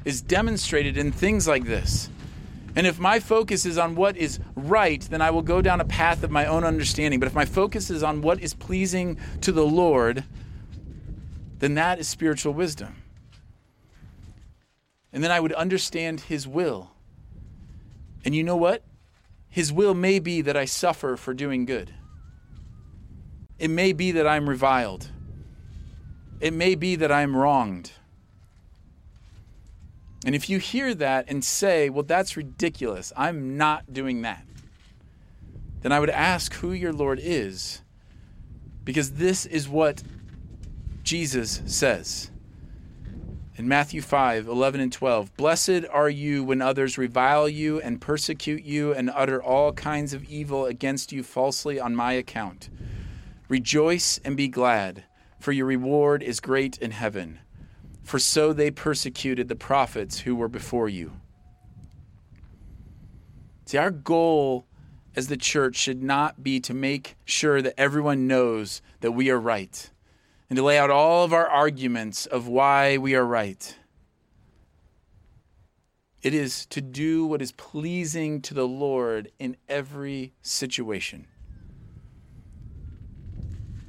is 0.04 0.20
demonstrated 0.20 0.98
in 0.98 1.12
things 1.12 1.48
like 1.48 1.64
this. 1.64 2.10
And 2.74 2.86
if 2.86 2.98
my 2.98 3.20
focus 3.20 3.66
is 3.66 3.76
on 3.76 3.94
what 3.94 4.16
is 4.16 4.40
right, 4.56 5.00
then 5.00 5.20
I 5.20 5.30
will 5.30 5.42
go 5.42 5.60
down 5.60 5.80
a 5.80 5.84
path 5.84 6.22
of 6.22 6.30
my 6.30 6.46
own 6.46 6.64
understanding. 6.64 7.20
But 7.20 7.26
if 7.26 7.34
my 7.34 7.44
focus 7.44 7.90
is 7.90 8.02
on 8.02 8.22
what 8.22 8.40
is 8.40 8.54
pleasing 8.54 9.18
to 9.42 9.52
the 9.52 9.66
Lord, 9.66 10.24
then 11.58 11.74
that 11.74 11.98
is 11.98 12.08
spiritual 12.08 12.54
wisdom 12.54 13.02
and 15.12 15.22
then 15.22 15.30
I 15.30 15.40
would 15.40 15.52
understand 15.52 16.20
His 16.20 16.48
will. 16.48 16.90
And 18.24 18.34
you 18.34 18.42
know 18.42 18.56
what? 18.56 18.84
His 19.48 19.72
will 19.72 19.94
may 19.94 20.18
be 20.18 20.40
that 20.40 20.56
I 20.56 20.64
suffer 20.64 21.16
for 21.16 21.34
doing 21.34 21.66
good. 21.66 21.92
It 23.58 23.68
may 23.68 23.92
be 23.92 24.10
that 24.12 24.26
I'm 24.26 24.48
reviled. 24.48 25.10
It 26.40 26.54
may 26.54 26.74
be 26.74 26.96
that 26.96 27.12
I'm 27.12 27.36
wronged. 27.36 27.92
And 30.24 30.34
if 30.34 30.48
you 30.48 30.58
hear 30.58 30.94
that 30.94 31.24
and 31.28 31.44
say, 31.44 31.90
well, 31.90 32.04
that's 32.04 32.36
ridiculous, 32.36 33.12
I'm 33.16 33.56
not 33.56 33.92
doing 33.92 34.22
that, 34.22 34.44
then 35.80 35.92
I 35.92 35.98
would 35.98 36.10
ask 36.10 36.54
who 36.54 36.72
your 36.72 36.92
Lord 36.92 37.18
is, 37.20 37.82
because 38.84 39.12
this 39.12 39.46
is 39.46 39.68
what 39.68 40.02
Jesus 41.02 41.60
says. 41.66 42.30
In 43.56 43.68
Matthew 43.68 44.00
5 44.00 44.48
11 44.48 44.80
and 44.80 44.92
12, 44.92 45.36
blessed 45.36 45.84
are 45.90 46.08
you 46.08 46.42
when 46.42 46.62
others 46.62 46.96
revile 46.96 47.48
you 47.48 47.80
and 47.80 48.00
persecute 48.00 48.64
you 48.64 48.94
and 48.94 49.10
utter 49.10 49.42
all 49.42 49.72
kinds 49.72 50.14
of 50.14 50.24
evil 50.24 50.64
against 50.64 51.12
you 51.12 51.22
falsely 51.22 51.78
on 51.78 51.94
my 51.94 52.12
account. 52.12 52.70
Rejoice 53.48 54.18
and 54.24 54.36
be 54.36 54.48
glad, 54.48 55.04
for 55.38 55.52
your 55.52 55.66
reward 55.66 56.22
is 56.22 56.40
great 56.40 56.78
in 56.78 56.92
heaven. 56.92 57.40
For 58.02 58.18
so 58.18 58.52
they 58.52 58.70
persecuted 58.70 59.48
the 59.48 59.56
prophets 59.56 60.20
who 60.20 60.34
were 60.34 60.48
before 60.48 60.88
you. 60.88 61.12
See, 63.66 63.78
our 63.78 63.90
goal 63.90 64.66
as 65.14 65.28
the 65.28 65.36
church 65.36 65.76
should 65.76 66.02
not 66.02 66.42
be 66.42 66.60
to 66.60 66.74
make 66.74 67.16
sure 67.24 67.62
that 67.62 67.78
everyone 67.78 68.26
knows 68.26 68.82
that 69.00 69.12
we 69.12 69.30
are 69.30 69.40
right 69.40 69.90
and 70.48 70.56
to 70.56 70.62
lay 70.62 70.78
out 70.78 70.90
all 70.90 71.24
of 71.24 71.32
our 71.32 71.46
arguments 71.46 72.26
of 72.26 72.48
why 72.48 72.98
we 72.98 73.14
are 73.14 73.24
right. 73.24 73.76
It 76.22 76.34
is 76.34 76.66
to 76.66 76.80
do 76.80 77.26
what 77.26 77.42
is 77.42 77.52
pleasing 77.52 78.40
to 78.42 78.54
the 78.54 78.66
Lord 78.66 79.32
in 79.38 79.56
every 79.68 80.34
situation. 80.40 81.26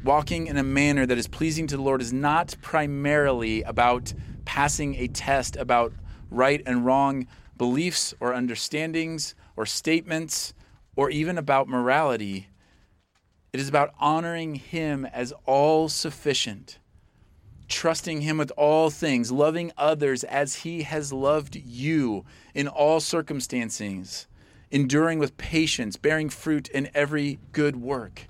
Walking 0.04 0.48
in 0.48 0.58
a 0.58 0.64
manner 0.64 1.06
that 1.06 1.18
is 1.18 1.30
pleasing 1.30 1.66
to 1.68 1.78
the 1.78 1.82
Lord 1.82 2.02
is 2.02 2.12
not 2.12 2.58
primarily 2.62 3.64
about 3.64 4.14
passing 4.44 4.96
a 4.96 5.08
test 5.08 5.56
about 5.56 5.94
right 6.30 6.62
and 6.66 6.86
wrong 6.86 7.26
beliefs 7.58 8.14
or 8.20 8.34
understandings 8.34 9.34
or 9.56 9.66
statements 9.66 10.54
or 10.98 11.10
even 11.10 11.38
about 11.38 11.70
morality. 11.70 12.50
It 13.54 13.62
is 13.62 13.70
about 13.70 13.94
honoring 13.98 14.56
Him 14.56 15.06
as 15.06 15.32
all 15.46 15.88
sufficient, 15.88 16.80
trusting 17.70 18.20
Him 18.20 18.38
with 18.38 18.52
all 18.58 18.90
things, 18.90 19.32
loving 19.32 19.72
others 19.78 20.26
as 20.26 20.56
He 20.56 20.82
has 20.82 21.14
loved 21.14 21.56
you 21.56 22.26
in 22.54 22.68
all 22.68 23.00
circumstances, 23.00 24.28
enduring 24.70 25.18
with 25.18 25.38
patience, 25.38 25.96
bearing 25.96 26.28
fruit 26.28 26.68
in 26.68 26.90
every 26.94 27.40
good 27.54 27.78
work. 27.78 28.28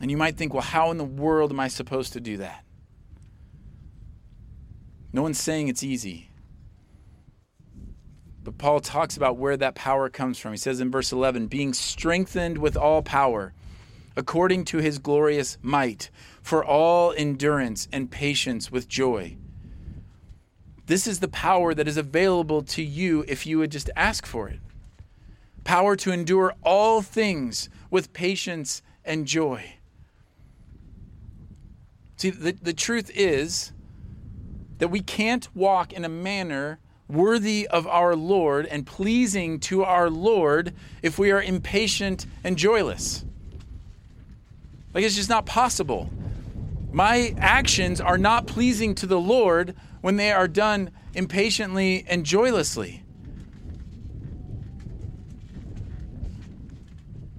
And 0.00 0.10
you 0.10 0.16
might 0.16 0.36
think, 0.36 0.54
well, 0.54 0.62
how 0.62 0.90
in 0.90 0.96
the 0.96 1.04
world 1.04 1.52
am 1.52 1.60
I 1.60 1.68
supposed 1.68 2.14
to 2.14 2.20
do 2.20 2.38
that? 2.38 2.64
No 5.12 5.22
one's 5.22 5.40
saying 5.40 5.68
it's 5.68 5.82
easy. 5.82 6.30
But 8.42 8.56
Paul 8.56 8.80
talks 8.80 9.16
about 9.16 9.36
where 9.36 9.56
that 9.56 9.74
power 9.74 10.08
comes 10.08 10.38
from. 10.38 10.52
He 10.52 10.58
says 10.58 10.80
in 10.80 10.90
verse 10.90 11.12
11, 11.12 11.48
being 11.48 11.74
strengthened 11.74 12.56
with 12.56 12.76
all 12.76 13.02
power, 13.02 13.52
according 14.16 14.64
to 14.66 14.78
his 14.78 14.98
glorious 14.98 15.58
might, 15.60 16.10
for 16.40 16.64
all 16.64 17.12
endurance 17.16 17.86
and 17.92 18.10
patience 18.10 18.72
with 18.72 18.88
joy. 18.88 19.36
This 20.86 21.06
is 21.06 21.20
the 21.20 21.28
power 21.28 21.74
that 21.74 21.86
is 21.86 21.96
available 21.96 22.62
to 22.62 22.82
you 22.82 23.24
if 23.28 23.46
you 23.46 23.58
would 23.58 23.70
just 23.70 23.90
ask 23.94 24.24
for 24.24 24.48
it. 24.48 24.60
Power 25.62 25.94
to 25.96 26.10
endure 26.10 26.54
all 26.62 27.02
things 27.02 27.68
with 27.90 28.12
patience 28.12 28.82
and 29.04 29.26
joy. 29.26 29.74
See, 32.20 32.28
the, 32.28 32.52
the 32.52 32.74
truth 32.74 33.10
is 33.14 33.72
that 34.76 34.88
we 34.88 35.00
can't 35.00 35.48
walk 35.56 35.94
in 35.94 36.04
a 36.04 36.08
manner 36.10 36.78
worthy 37.08 37.66
of 37.66 37.86
our 37.86 38.14
Lord 38.14 38.66
and 38.66 38.86
pleasing 38.86 39.58
to 39.60 39.84
our 39.84 40.10
Lord 40.10 40.74
if 41.00 41.18
we 41.18 41.30
are 41.30 41.40
impatient 41.40 42.26
and 42.44 42.58
joyless. 42.58 43.24
Like 44.92 45.02
it's 45.02 45.16
just 45.16 45.30
not 45.30 45.46
possible. 45.46 46.10
My 46.92 47.34
actions 47.38 48.02
are 48.02 48.18
not 48.18 48.46
pleasing 48.46 48.94
to 48.96 49.06
the 49.06 49.18
Lord 49.18 49.74
when 50.02 50.16
they 50.16 50.30
are 50.30 50.46
done 50.46 50.90
impatiently 51.14 52.04
and 52.06 52.26
joylessly. 52.26 53.02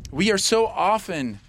We 0.09 0.31
are 0.31 0.39
so 0.39 0.65
often 0.65 1.39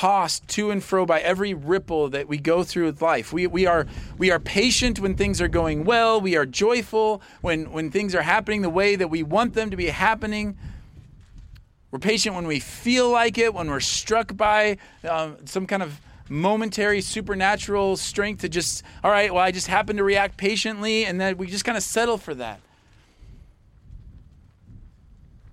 tossed 0.00 0.48
to 0.48 0.70
and 0.70 0.82
fro 0.82 1.04
by 1.04 1.20
every 1.20 1.52
ripple 1.52 2.08
that 2.08 2.26
we 2.26 2.38
go 2.38 2.64
through 2.64 2.86
with 2.86 3.02
life. 3.02 3.34
We, 3.34 3.46
we, 3.46 3.66
are, 3.66 3.86
we 4.16 4.30
are 4.30 4.38
patient 4.38 4.98
when 4.98 5.14
things 5.14 5.42
are 5.42 5.48
going 5.48 5.84
well. 5.84 6.18
We 6.18 6.36
are 6.36 6.46
joyful 6.46 7.20
when, 7.42 7.70
when 7.70 7.90
things 7.90 8.14
are 8.14 8.22
happening 8.22 8.62
the 8.62 8.70
way 8.70 8.96
that 8.96 9.08
we 9.08 9.22
want 9.22 9.52
them 9.52 9.68
to 9.68 9.76
be 9.76 9.88
happening. 9.88 10.56
We're 11.90 11.98
patient 11.98 12.34
when 12.34 12.46
we 12.46 12.60
feel 12.60 13.10
like 13.10 13.36
it, 13.36 13.52
when 13.52 13.68
we're 13.68 13.80
struck 13.80 14.34
by 14.38 14.78
um, 15.06 15.36
some 15.44 15.66
kind 15.66 15.82
of 15.82 16.00
momentary 16.30 17.02
supernatural 17.02 17.98
strength 17.98 18.40
to 18.40 18.48
just, 18.48 18.82
all 19.04 19.10
right, 19.10 19.34
well, 19.34 19.44
I 19.44 19.50
just 19.50 19.66
happen 19.66 19.98
to 19.98 20.02
react 20.02 20.38
patiently, 20.38 21.04
and 21.04 21.20
then 21.20 21.36
we 21.36 21.46
just 21.46 21.66
kind 21.66 21.76
of 21.76 21.84
settle 21.84 22.16
for 22.16 22.34
that. 22.36 22.60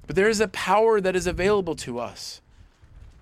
But 0.05 0.15
there 0.15 0.29
is 0.29 0.39
a 0.39 0.47
power 0.47 1.01
that 1.01 1.17
is 1.17 1.27
available 1.27 1.75
to 1.75 1.99
us 1.99 2.39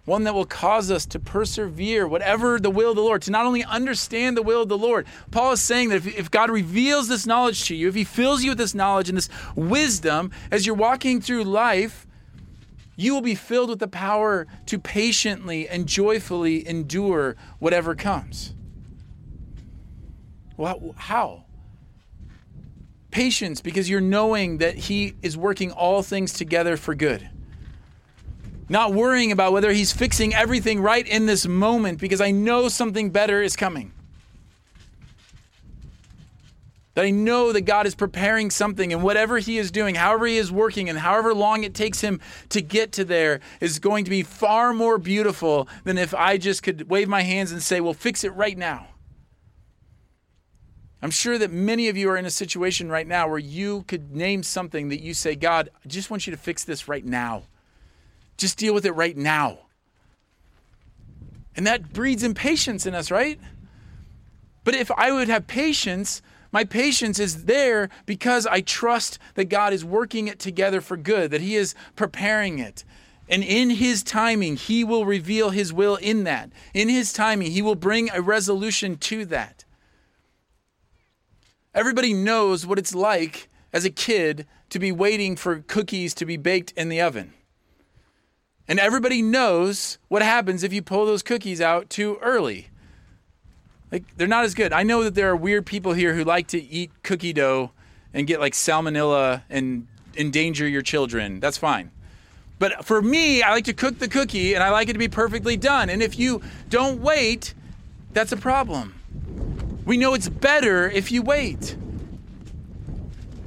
one 0.05 0.23
that 0.23 0.35
will 0.35 0.45
cause 0.45 0.91
us 0.91 1.05
to 1.07 1.19
persevere, 1.19 2.07
whatever 2.07 2.59
the 2.59 2.69
will 2.69 2.91
of 2.91 2.95
the 2.95 3.01
Lord, 3.01 3.23
to 3.23 3.31
not 3.31 3.45
only 3.45 3.63
understand 3.63 4.37
the 4.37 4.43
will 4.43 4.61
of 4.61 4.69
the 4.69 4.77
Lord. 4.77 5.07
Paul 5.31 5.53
is 5.53 5.61
saying 5.61 5.89
that 5.89 5.95
if, 5.95 6.07
if, 6.07 6.31
God 6.31 6.51
reveals 6.51 7.07
this 7.07 7.25
knowledge 7.25 7.65
to 7.65 7.75
you, 7.75 7.87
if 7.87 7.95
He 7.95 8.03
fills 8.03 8.43
you 8.43 8.51
with 8.51 8.59
this 8.59 8.75
knowledge 8.75 9.09
and 9.09 9.17
this 9.17 9.29
wisdom 9.55 10.31
as 10.51 10.65
you're 10.65 10.75
walking 10.75 11.21
through 11.21 11.43
life, 11.43 12.05
you 12.95 13.13
will 13.13 13.21
be 13.21 13.35
filled 13.35 13.69
with 13.69 13.79
the 13.79 13.87
power 13.87 14.47
to 14.67 14.79
patiently 14.79 15.67
and 15.67 15.87
joyfully 15.87 16.67
endure 16.67 17.35
whatever 17.59 17.95
comes. 17.95 18.53
Well, 20.55 20.93
how? 20.97 21.45
Patience, 23.09 23.59
because 23.59 23.89
you're 23.89 24.01
knowing 24.01 24.59
that 24.59 24.75
He 24.75 25.15
is 25.23 25.35
working 25.35 25.71
all 25.71 26.03
things 26.03 26.31
together 26.31 26.77
for 26.77 26.93
good 26.93 27.27
not 28.67 28.93
worrying 28.93 29.31
about 29.31 29.53
whether 29.53 29.71
he's 29.71 29.91
fixing 29.91 30.33
everything 30.33 30.81
right 30.81 31.07
in 31.07 31.25
this 31.25 31.47
moment 31.47 31.99
because 31.99 32.21
I 32.21 32.31
know 32.31 32.67
something 32.67 33.11
better 33.11 33.41
is 33.41 33.55
coming. 33.55 33.91
That 36.95 37.05
I 37.05 37.11
know 37.11 37.51
that 37.51 37.61
God 37.61 37.85
is 37.85 37.93
preparing 37.93 38.49
something 38.49 38.93
and 38.93 39.03
whatever 39.03 39.37
he 39.37 39.57
is 39.57 39.69
doing, 39.69 39.95
however 39.95 40.27
he 40.27 40.37
is 40.37 40.49
working, 40.49 40.89
and 40.89 40.97
however 40.97 41.33
long 41.33 41.65
it 41.65 41.73
takes 41.73 41.99
him 41.99 42.21
to 42.49 42.61
get 42.61 42.93
to 42.93 43.03
there 43.03 43.41
is 43.59 43.79
going 43.79 44.05
to 44.05 44.09
be 44.09 44.23
far 44.23 44.73
more 44.73 44.97
beautiful 44.97 45.67
than 45.83 45.97
if 45.97 46.13
I 46.13 46.37
just 46.37 46.63
could 46.63 46.89
wave 46.89 47.09
my 47.09 47.21
hands 47.21 47.51
and 47.51 47.61
say, 47.61 47.81
well, 47.81 47.93
fix 47.93 48.23
it 48.23 48.33
right 48.33 48.57
now. 48.57 48.87
I'm 51.01 51.11
sure 51.11 51.37
that 51.37 51.51
many 51.51 51.89
of 51.89 51.97
you 51.97 52.09
are 52.09 52.17
in 52.17 52.25
a 52.25 52.31
situation 52.31 52.89
right 52.89 53.05
now 53.05 53.27
where 53.27 53.37
you 53.37 53.83
could 53.83 54.15
name 54.15 54.41
something 54.41 54.87
that 54.87 55.01
you 55.01 55.13
say, 55.13 55.35
God, 55.35 55.69
I 55.83 55.87
just 55.89 56.09
want 56.09 56.25
you 56.25 56.31
to 56.31 56.37
fix 56.37 56.63
this 56.63 56.87
right 56.87 57.05
now. 57.05 57.43
Just 58.37 58.57
deal 58.57 58.73
with 58.73 58.85
it 58.85 58.91
right 58.91 59.15
now. 59.15 59.59
And 61.55 61.65
that 61.65 61.93
breeds 61.93 62.23
impatience 62.23 62.85
in 62.85 62.93
us, 62.93 63.09
right? 63.09 63.39
But 64.63 64.75
if 64.75 64.91
I 64.91 65.11
would 65.11 65.29
have 65.29 65.47
patience, 65.47 66.21
my 66.51 66.63
patience 66.63 67.19
is 67.19 67.45
there 67.45 67.89
because 68.05 68.45
I 68.47 68.61
trust 68.61 69.19
that 69.35 69.45
God 69.45 69.73
is 69.73 69.85
working 69.85 70.27
it 70.27 70.39
together 70.39 70.81
for 70.81 70.97
good, 70.97 71.31
that 71.31 71.41
He 71.41 71.55
is 71.55 71.75
preparing 71.95 72.59
it. 72.59 72.83
And 73.29 73.43
in 73.43 73.69
His 73.69 74.03
timing, 74.03 74.57
He 74.57 74.83
will 74.83 75.05
reveal 75.05 75.51
His 75.51 75.71
will 75.71 75.95
in 75.97 76.23
that. 76.25 76.51
In 76.73 76.89
His 76.89 77.13
timing, 77.13 77.51
He 77.51 77.61
will 77.61 77.75
bring 77.75 78.09
a 78.11 78.21
resolution 78.21 78.97
to 78.97 79.25
that. 79.25 79.63
Everybody 81.73 82.13
knows 82.13 82.65
what 82.65 82.79
it's 82.79 82.95
like 82.95 83.49
as 83.71 83.85
a 83.85 83.89
kid 83.89 84.47
to 84.69 84.79
be 84.79 84.91
waiting 84.91 85.35
for 85.35 85.59
cookies 85.59 86.13
to 86.15 86.25
be 86.25 86.37
baked 86.37 86.71
in 86.71 86.89
the 86.89 87.01
oven. 87.01 87.33
And 88.67 88.79
everybody 88.79 89.21
knows 89.21 89.99
what 90.07 90.21
happens 90.21 90.63
if 90.63 90.73
you 90.73 90.81
pull 90.81 91.05
those 91.05 91.21
cookies 91.21 91.61
out 91.61 91.89
too 91.89 92.17
early. 92.21 92.69
Like 93.91 94.03
they're 94.17 94.27
not 94.27 94.45
as 94.45 94.55
good. 94.55 94.73
I 94.73 94.83
know 94.83 95.03
that 95.03 95.15
there 95.15 95.29
are 95.29 95.35
weird 95.35 95.65
people 95.65 95.93
here 95.93 96.15
who 96.15 96.23
like 96.23 96.47
to 96.47 96.61
eat 96.61 96.91
cookie 97.03 97.33
dough 97.33 97.71
and 98.13 98.25
get 98.25 98.39
like 98.39 98.53
salmonella 98.53 99.43
and 99.49 99.87
endanger 100.17 100.67
your 100.67 100.81
children. 100.81 101.39
That's 101.39 101.57
fine. 101.57 101.91
But 102.57 102.85
for 102.85 103.01
me, 103.01 103.41
I 103.43 103.51
like 103.51 103.65
to 103.65 103.73
cook 103.73 103.99
the 103.99 104.07
cookie 104.07 104.53
and 104.53 104.63
I 104.63 104.69
like 104.71 104.89
it 104.89 104.93
to 104.93 104.99
be 104.99 105.09
perfectly 105.09 105.57
done. 105.57 105.89
And 105.89 106.01
if 106.01 106.17
you 106.17 106.41
don't 106.69 107.01
wait, 107.01 107.53
that's 108.13 108.31
a 108.31 108.37
problem. 108.37 108.95
We 109.85 109.97
know 109.97 110.13
it's 110.13 110.29
better 110.29 110.89
if 110.89 111.11
you 111.11 111.21
wait. 111.21 111.75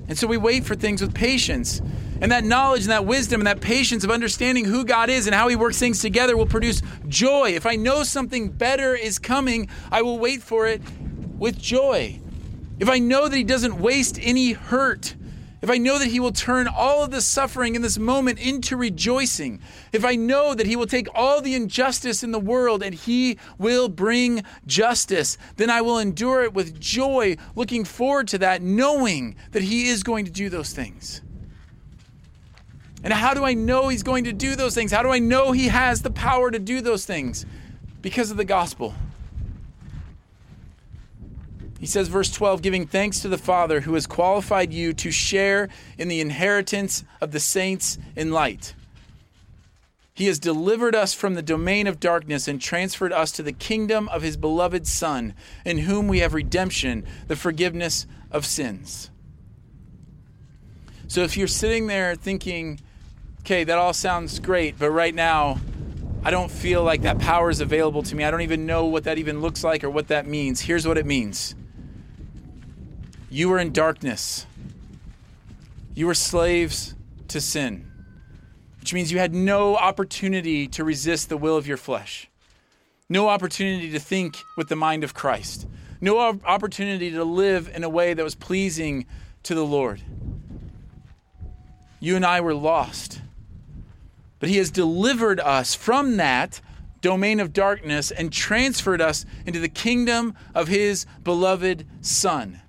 And 0.09 0.17
so 0.17 0.27
we 0.27 0.37
wait 0.37 0.65
for 0.65 0.75
things 0.75 1.01
with 1.01 1.15
patience. 1.15 1.83
And 2.21 2.33
that 2.33 2.45
knowledge 2.45 2.83
and 2.83 2.91
that 2.91 3.05
wisdom 3.05 3.41
and 3.41 3.47
that 3.47 3.61
patience 3.61 4.05
of 4.05 4.11
understanding 4.11 4.65
who 4.65 4.85
God 4.85 5.11
is 5.11 5.27
and 5.27 5.35
how 5.35 5.49
He 5.49 5.57
works 5.57 5.79
things 5.79 6.01
together 6.01 6.37
will 6.37 6.47
produce 6.47 6.83
joy. 7.09 7.51
If 7.51 7.67
I 7.67 7.77
know 7.77 8.03
something 8.03 8.51
better 8.51 8.95
is 8.95 9.19
coming, 9.19 9.69
I 9.91 10.03
will 10.03 10.19
wait 10.19 10.43
for 10.43 10.67
it 10.67 10.83
with 11.39 11.59
joy. 11.59 12.21
If 12.79 12.89
I 12.89 12.99
know 12.99 13.29
that 13.29 13.37
He 13.37 13.45
doesn't 13.45 13.79
waste 13.79 14.19
any 14.21 14.53
hurt 14.53 15.15
if 15.61 15.71
I 15.71 15.79
know 15.79 15.99
that 15.99 16.09
He 16.09 16.21
will 16.21 16.33
turn 16.33 16.69
all 16.69 17.03
of 17.03 17.11
the 17.11 17.21
suffering 17.21 17.75
in 17.75 17.83
this 17.83 17.99
moment 17.99 18.39
into 18.39 18.77
rejoicing, 18.77 19.61
if 19.93 20.05
I 20.05 20.15
know 20.15 20.55
that 20.55 20.67
He 20.67 20.77
will 20.77 20.87
take 20.87 21.09
all 21.15 21.41
the 21.41 21.55
injustice 21.55 22.23
in 22.23 22.31
the 22.31 22.39
world 22.39 22.83
and 22.83 22.95
He 22.95 23.39
will 23.59 23.89
bring 23.89 24.45
justice, 24.67 25.37
then 25.57 25.69
I 25.69 25.81
will 25.81 25.99
endure 25.99 26.45
it 26.45 26.55
with 26.55 26.79
joy, 26.79 27.37
looking 27.57 27.85
forward 27.85 28.29
to 28.29 28.39
that, 28.39 28.63
knowing 28.63 29.35
that 29.51 29.63
He 29.63 29.89
is 29.89 30.05
going 30.05 30.25
to 30.27 30.31
do 30.31 30.49
those 30.49 30.73
things. 30.73 31.23
And 33.03 33.13
how 33.13 33.35
do 33.35 33.45
I 33.45 33.55
know 33.55 33.89
He's 33.89 34.03
going 34.03 34.25
to 34.25 34.33
do 34.33 34.57
those 34.57 34.75
things? 34.75 34.93
How 34.93 35.03
do 35.03 35.11
I 35.11 35.19
know 35.19 35.53
He 35.53 35.69
has 35.69 36.03
the 36.03 36.11
power 36.11 36.51
to 36.51 36.59
do 36.59 36.81
those 36.81 37.05
things? 37.05 37.47
Because 38.03 38.31
of 38.31 38.37
the 38.37 38.45
gospel. 38.45 38.95
He 41.79 41.87
says, 41.87 42.09
verse 42.09 42.33
12, 42.33 42.61
giving 42.61 42.87
thanks 42.87 43.21
to 43.21 43.29
the 43.29 43.39
Father 43.39 43.81
who 43.81 43.95
has 43.95 44.07
qualified 44.07 44.73
you 44.73 44.93
to 44.95 45.13
share 45.13 45.69
in 45.97 46.09
the 46.09 46.21
inheritance 46.21 47.05
of 47.21 47.31
the 47.31 47.39
saints 47.39 47.99
in 48.17 48.33
light. 48.33 48.75
He 50.13 50.27
has 50.27 50.41
delivered 50.41 50.97
us 50.97 51.15
from 51.15 51.35
the 51.35 51.43
domain 51.43 51.87
of 51.87 52.01
darkness 52.01 52.49
and 52.49 52.61
transferred 52.61 53.13
us 53.13 53.31
to 53.33 53.45
the 53.45 53.53
kingdom 53.53 54.09
of 54.09 54.23
his 54.23 54.37
beloved 54.37 54.89
Son, 54.89 55.33
in 55.65 55.79
whom 55.79 56.09
we 56.09 56.19
have 56.19 56.35
redemption, 56.35 57.07
the 57.29 57.37
forgiveness 57.37 58.05
of 58.33 58.45
sins. 58.45 59.11
So 61.07 61.23
if 61.23 61.37
you're 61.37 61.47
sitting 61.47 61.87
there 61.87 62.17
thinking, 62.17 62.81
okay, 63.49 63.65
that 63.65 63.79
all 63.79 63.95
sounds 63.95 64.41
great, 64.41 64.79
but 64.79 64.91
right 64.91 65.15
now, 65.15 65.59
I 66.23 66.31
don't 66.31 66.51
feel 66.51 66.85
like 66.85 67.01
that 67.01 67.19
power 67.19 67.49
is 67.49 67.63
available 67.63 68.03
to 68.03 68.15
me. 68.15 68.23
I 68.23 68.31
don't 68.31 68.43
even 68.43 68.67
know 68.67 68.85
what 68.85 69.05
that 69.05 69.17
even 69.17 69.41
looks 69.41 69.65
like 69.65 69.83
or 69.83 69.89
what 69.89 70.09
that 70.09 70.27
means. 70.27 70.61
Here's 70.61 70.87
what 70.87 70.99
it 70.99 71.07
means 71.07 71.55
you 73.31 73.49
were 73.49 73.59
in 73.59 73.73
darkness. 73.73 74.45
You 75.95 76.07
were 76.07 76.15
slaves 76.15 76.95
to 77.29 77.41
sin, 77.41 77.91
which 78.81 78.93
means 78.93 79.11
you 79.11 79.19
had 79.19 79.35
no 79.35 79.77
opportunity 79.77 80.69
to 80.69 80.85
resist 80.85 81.31
the 81.31 81.39
will 81.39 81.57
of 81.57 81.67
your 81.67 81.79
flesh, 81.79 82.29
no 83.09 83.31
opportunity 83.31 83.91
to 83.93 83.99
think 83.99 84.37
with 84.59 84.69
the 84.69 84.77
mind 84.77 85.05
of 85.05 85.15
Christ, 85.15 85.67
no 86.03 86.19
opportunity 86.19 87.13
to 87.13 87.25
live 87.25 87.71
in 87.75 87.83
a 87.83 87.89
way 87.89 88.13
that 88.13 88.23
was 88.23 88.35
pleasing 88.35 89.07
to 89.45 89.55
the 89.55 89.65
Lord. 89.65 90.03
You 91.99 92.15
and 92.15 92.27
I 92.27 92.43
were 92.43 92.53
lost. 92.53 93.23
But 94.39 94.49
He 94.49 94.57
has 94.59 94.71
delivered 94.71 95.41
us 95.41 95.75
from 95.75 96.17
that 96.17 96.61
domain 97.01 97.41
of 97.41 97.53
darkness 97.53 98.11
and 98.11 98.33
transferred 98.33 99.01
us 99.01 99.25
into 99.47 99.61
the 99.61 99.69
kingdom 99.69 100.35
of 100.55 100.69
His 100.69 101.07
beloved 101.23 101.87
Son. 102.01 102.61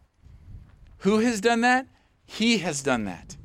Who 0.99 1.19
has 1.19 1.41
done 1.41 1.61
that? 1.61 1.87
He 2.25 2.59
has 2.59 2.83
done 2.83 3.05
that. 3.05 3.37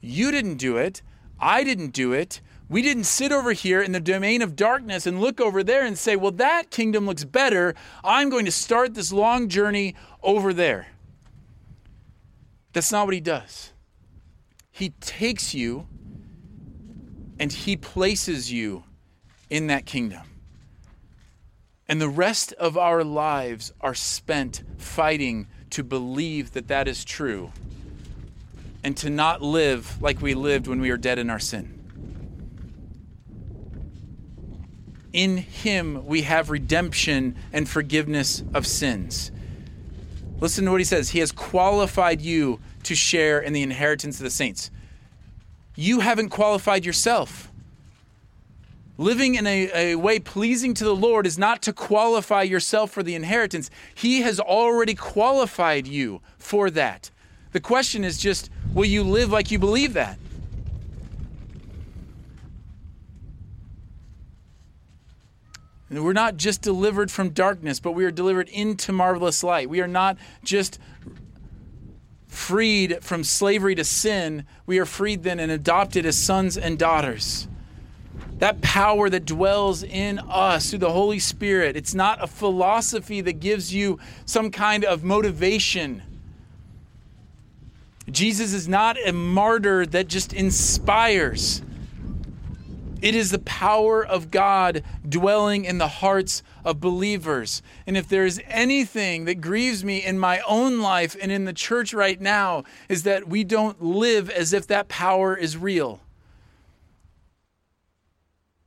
You 0.00 0.30
didn't 0.30 0.56
do 0.56 0.76
it. 0.76 1.02
I 1.38 1.64
didn't 1.64 1.90
do 1.90 2.12
it. 2.12 2.40
We 2.68 2.82
didn't 2.82 3.04
sit 3.04 3.32
over 3.32 3.52
here 3.52 3.82
in 3.82 3.90
the 3.92 4.00
domain 4.00 4.42
of 4.42 4.54
darkness 4.54 5.04
and 5.04 5.20
look 5.20 5.40
over 5.40 5.64
there 5.64 5.84
and 5.84 5.98
say, 5.98 6.14
well, 6.14 6.30
that 6.32 6.70
kingdom 6.70 7.04
looks 7.04 7.24
better. 7.24 7.74
I'm 8.04 8.30
going 8.30 8.44
to 8.44 8.52
start 8.52 8.94
this 8.94 9.12
long 9.12 9.48
journey 9.48 9.96
over 10.22 10.54
there. 10.54 10.86
That's 12.72 12.92
not 12.92 13.06
what 13.06 13.14
he 13.14 13.20
does. 13.20 13.72
He 14.70 14.90
takes 15.00 15.52
you 15.52 15.88
and 17.40 17.50
he 17.50 17.74
places 17.74 18.52
you 18.52 18.84
in 19.48 19.68
that 19.68 19.86
kingdom. 19.86 20.20
And 21.88 22.00
the 22.00 22.08
rest 22.08 22.52
of 22.52 22.76
our 22.76 23.02
lives 23.02 23.72
are 23.80 23.94
spent 23.94 24.62
fighting 24.76 25.48
to 25.70 25.82
believe 25.82 26.52
that 26.52 26.68
that 26.68 26.86
is 26.86 27.04
true 27.04 27.50
and 28.84 28.94
to 28.98 29.08
not 29.08 29.40
live 29.40 30.00
like 30.02 30.20
we 30.20 30.34
lived 30.34 30.66
when 30.66 30.80
we 30.80 30.90
were 30.90 30.98
dead 30.98 31.18
in 31.18 31.30
our 31.30 31.38
sin. 31.38 31.76
In 35.12 35.38
Him 35.38 36.06
we 36.06 36.22
have 36.22 36.50
redemption 36.50 37.36
and 37.52 37.68
forgiveness 37.68 38.44
of 38.52 38.66
sins. 38.66 39.32
Listen 40.40 40.66
to 40.66 40.70
what 40.70 40.80
He 40.80 40.84
says 40.84 41.08
He 41.08 41.18
has 41.20 41.32
qualified 41.32 42.20
you 42.20 42.60
to 42.82 42.94
share 42.94 43.40
in 43.40 43.54
the 43.54 43.62
inheritance 43.62 44.18
of 44.18 44.24
the 44.24 44.30
saints. 44.30 44.70
You 45.80 46.00
haven't 46.00 46.28
qualified 46.28 46.84
yourself. 46.84 47.50
Living 48.98 49.34
in 49.34 49.46
a, 49.46 49.70
a 49.74 49.94
way 49.94 50.18
pleasing 50.18 50.74
to 50.74 50.84
the 50.84 50.94
Lord 50.94 51.26
is 51.26 51.38
not 51.38 51.62
to 51.62 51.72
qualify 51.72 52.42
yourself 52.42 52.90
for 52.90 53.02
the 53.02 53.14
inheritance. 53.14 53.70
He 53.94 54.20
has 54.20 54.38
already 54.38 54.94
qualified 54.94 55.86
you 55.86 56.20
for 56.36 56.68
that. 56.72 57.10
The 57.52 57.60
question 57.60 58.04
is 58.04 58.18
just 58.18 58.50
will 58.74 58.84
you 58.84 59.02
live 59.02 59.32
like 59.32 59.50
you 59.50 59.58
believe 59.58 59.94
that? 59.94 60.18
And 65.88 66.04
we're 66.04 66.12
not 66.12 66.36
just 66.36 66.60
delivered 66.60 67.10
from 67.10 67.30
darkness, 67.30 67.80
but 67.80 67.92
we 67.92 68.04
are 68.04 68.10
delivered 68.10 68.50
into 68.50 68.92
marvelous 68.92 69.42
light. 69.42 69.70
We 69.70 69.80
are 69.80 69.88
not 69.88 70.18
just 70.44 70.78
freed 72.30 73.02
from 73.02 73.24
slavery 73.24 73.74
to 73.74 73.84
sin, 73.84 74.46
we 74.66 74.78
are 74.78 74.86
freed 74.86 75.22
then 75.22 75.38
and 75.38 75.52
adopted 75.52 76.06
as 76.06 76.16
sons 76.16 76.56
and 76.56 76.78
daughters 76.78 77.46
that 78.40 78.62
power 78.62 79.10
that 79.10 79.26
dwells 79.26 79.82
in 79.82 80.18
us 80.18 80.70
through 80.70 80.78
the 80.78 80.92
Holy 80.92 81.18
Spirit. 81.18 81.76
It's 81.76 81.94
not 81.94 82.24
a 82.24 82.26
philosophy 82.26 83.20
that 83.20 83.34
gives 83.34 83.72
you 83.72 83.98
some 84.24 84.50
kind 84.50 84.82
of 84.82 85.04
motivation. 85.04 86.02
Jesus 88.10 88.54
is 88.54 88.66
not 88.66 88.96
a 89.06 89.12
martyr 89.12 89.84
that 89.84 90.08
just 90.08 90.32
inspires. 90.32 91.60
It 93.02 93.14
is 93.14 93.30
the 93.30 93.38
power 93.40 94.04
of 94.04 94.30
God 94.30 94.82
dwelling 95.06 95.66
in 95.66 95.76
the 95.76 95.88
hearts 95.88 96.42
of 96.64 96.80
believers. 96.80 97.62
And 97.86 97.96
if 97.96 98.08
there 98.08 98.24
is 98.24 98.40
anything 98.46 99.24
that 99.24 99.40
grieves 99.40 99.84
me 99.84 100.04
in 100.04 100.18
my 100.18 100.40
own 100.40 100.80
life 100.80 101.16
and 101.20 101.32
in 101.32 101.44
the 101.44 101.52
church 101.52 101.92
right 101.94 102.20
now, 102.20 102.64
is 102.88 103.02
that 103.04 103.28
we 103.28 103.44
don't 103.44 103.82
live 103.82 104.30
as 104.30 104.52
if 104.52 104.66
that 104.66 104.88
power 104.88 105.36
is 105.36 105.56
real. 105.56 106.00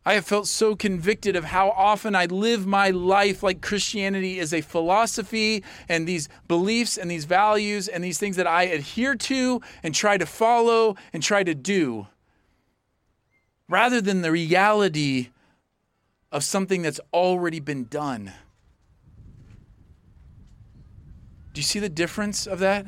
I 0.06 0.15
have 0.15 0.25
felt 0.25 0.47
so 0.47 0.75
convicted 0.75 1.38
of 1.38 1.45
how 1.45 1.69
often 1.69 2.13
I 2.13 2.25
live 2.25 2.67
my 2.67 2.89
life 2.89 3.41
like 3.41 3.62
Christianity 3.62 4.38
is 4.38 4.53
a 4.53 4.60
philosophy 4.60 5.63
and 5.88 6.06
these 6.06 6.27
beliefs 6.49 6.97
and 6.97 7.10
these 7.10 7.23
values 7.23 7.88
and 7.88 8.03
these 8.03 8.17
things 8.17 8.36
that 8.36 8.45
I 8.45 8.63
adhere 8.63 9.15
to 9.15 9.62
and 9.82 9.95
try 9.95 10.17
to 10.17 10.25
follow 10.25 10.97
and 11.13 11.23
try 11.23 11.43
to 11.43 11.56
do, 11.56 12.08
rather 13.69 14.01
than 14.01 14.23
the 14.23 14.32
reality 14.32 15.29
of 16.34 16.43
something 16.43 16.82
that's 16.82 17.00
already 17.13 17.60
been 17.60 17.86
done. 17.86 18.34
Do 21.54 21.60
you 21.60 21.63
see 21.63 21.78
the 21.80 21.89
difference 21.89 22.48
of 22.48 22.58
that? 22.60 22.88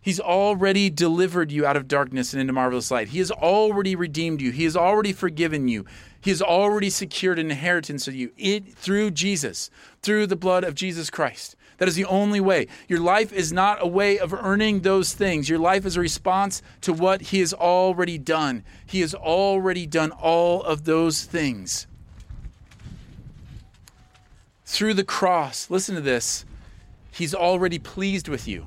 He's 0.00 0.20
already 0.20 0.88
delivered 0.88 1.50
you 1.50 1.66
out 1.66 1.76
of 1.76 1.88
darkness 1.88 2.32
and 2.32 2.40
into 2.40 2.52
marvelous 2.52 2.92
light. 2.92 3.08
He 3.08 3.18
has 3.18 3.32
already 3.32 3.96
redeemed 3.96 4.40
you. 4.40 4.52
He 4.52 4.62
has 4.62 4.76
already 4.76 5.12
forgiven 5.12 5.66
you. 5.66 5.84
He 6.20 6.30
has 6.30 6.40
already 6.40 6.90
secured 6.90 7.40
an 7.40 7.50
inheritance 7.50 8.06
of 8.06 8.14
you 8.14 8.30
it, 8.36 8.72
through 8.72 9.10
Jesus, 9.10 9.68
through 10.02 10.28
the 10.28 10.36
blood 10.36 10.62
of 10.62 10.76
Jesus 10.76 11.10
Christ. 11.10 11.56
That 11.78 11.88
is 11.88 11.96
the 11.96 12.04
only 12.04 12.40
way. 12.40 12.68
Your 12.86 13.00
life 13.00 13.32
is 13.32 13.52
not 13.52 13.82
a 13.82 13.86
way 13.86 14.16
of 14.16 14.32
earning 14.32 14.82
those 14.82 15.12
things. 15.12 15.48
Your 15.48 15.58
life 15.58 15.84
is 15.84 15.96
a 15.96 16.00
response 16.00 16.62
to 16.82 16.92
what 16.92 17.20
He 17.20 17.40
has 17.40 17.52
already 17.52 18.16
done. 18.16 18.62
He 18.86 19.00
has 19.00 19.12
already 19.12 19.86
done 19.86 20.12
all 20.12 20.62
of 20.62 20.84
those 20.84 21.24
things. 21.24 21.88
Through 24.76 24.92
the 24.92 25.04
cross, 25.04 25.70
listen 25.70 25.94
to 25.94 26.02
this, 26.02 26.44
He's 27.10 27.34
already 27.34 27.78
pleased 27.78 28.28
with 28.28 28.46
you. 28.46 28.66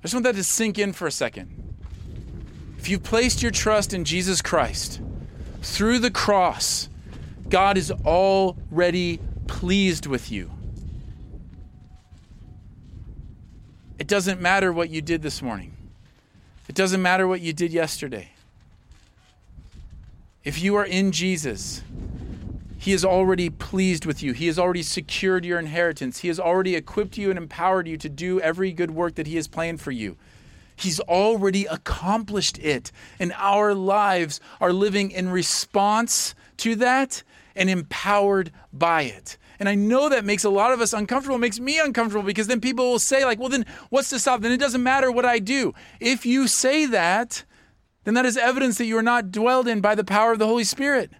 I 0.00 0.02
just 0.02 0.12
want 0.12 0.24
that 0.24 0.34
to 0.34 0.44
sink 0.44 0.78
in 0.78 0.92
for 0.92 1.06
a 1.06 1.10
second. 1.10 1.48
If 2.76 2.90
you've 2.90 3.02
placed 3.02 3.40
your 3.42 3.52
trust 3.52 3.94
in 3.94 4.04
Jesus 4.04 4.42
Christ 4.42 5.00
through 5.62 6.00
the 6.00 6.10
cross, 6.10 6.90
God 7.48 7.78
is 7.78 7.90
already 7.90 9.18
pleased 9.46 10.04
with 10.04 10.30
you. 10.30 10.50
It 13.98 14.06
doesn't 14.08 14.42
matter 14.42 14.74
what 14.74 14.90
you 14.90 15.00
did 15.00 15.22
this 15.22 15.40
morning. 15.40 15.74
It 16.68 16.74
doesn't 16.74 17.00
matter 17.00 17.26
what 17.26 17.40
you 17.40 17.54
did 17.54 17.72
yesterday. 17.72 18.32
If 20.44 20.60
you 20.60 20.76
are 20.76 20.84
in 20.84 21.12
Jesus, 21.12 21.82
he 22.80 22.92
is 22.92 23.04
already 23.04 23.50
pleased 23.50 24.06
with 24.06 24.22
you. 24.22 24.32
He 24.32 24.46
has 24.46 24.56
already 24.56 24.84
secured 24.84 25.44
your 25.44 25.58
inheritance. 25.58 26.20
He 26.20 26.28
has 26.28 26.38
already 26.38 26.76
equipped 26.76 27.18
you 27.18 27.28
and 27.28 27.36
empowered 27.36 27.88
you 27.88 27.96
to 27.98 28.08
do 28.08 28.40
every 28.40 28.72
good 28.72 28.92
work 28.92 29.16
that 29.16 29.26
He 29.26 29.34
has 29.34 29.48
planned 29.48 29.80
for 29.80 29.90
you. 29.90 30.16
He's 30.76 31.00
already 31.00 31.66
accomplished 31.66 32.56
it. 32.58 32.92
And 33.18 33.32
our 33.36 33.74
lives 33.74 34.40
are 34.60 34.72
living 34.72 35.10
in 35.10 35.28
response 35.28 36.36
to 36.58 36.76
that 36.76 37.24
and 37.56 37.68
empowered 37.68 38.52
by 38.72 39.02
it. 39.02 39.38
And 39.58 39.68
I 39.68 39.74
know 39.74 40.08
that 40.08 40.24
makes 40.24 40.44
a 40.44 40.50
lot 40.50 40.72
of 40.72 40.80
us 40.80 40.92
uncomfortable, 40.92 41.34
it 41.34 41.40
makes 41.40 41.58
me 41.58 41.80
uncomfortable 41.80 42.22
because 42.22 42.46
then 42.46 42.60
people 42.60 42.92
will 42.92 43.00
say, 43.00 43.24
like, 43.24 43.40
well, 43.40 43.48
then 43.48 43.66
what's 43.90 44.10
to 44.10 44.20
stop? 44.20 44.40
Then 44.40 44.52
it 44.52 44.60
doesn't 44.60 44.84
matter 44.84 45.10
what 45.10 45.24
I 45.24 45.40
do. 45.40 45.74
If 45.98 46.24
you 46.24 46.46
say 46.46 46.86
that, 46.86 47.42
then 48.04 48.14
that 48.14 48.24
is 48.24 48.36
evidence 48.36 48.78
that 48.78 48.86
you 48.86 48.96
are 48.96 49.02
not 49.02 49.32
dwelled 49.32 49.66
in 49.66 49.80
by 49.80 49.96
the 49.96 50.04
power 50.04 50.30
of 50.30 50.38
the 50.38 50.46
Holy 50.46 50.62
Spirit. 50.62 51.10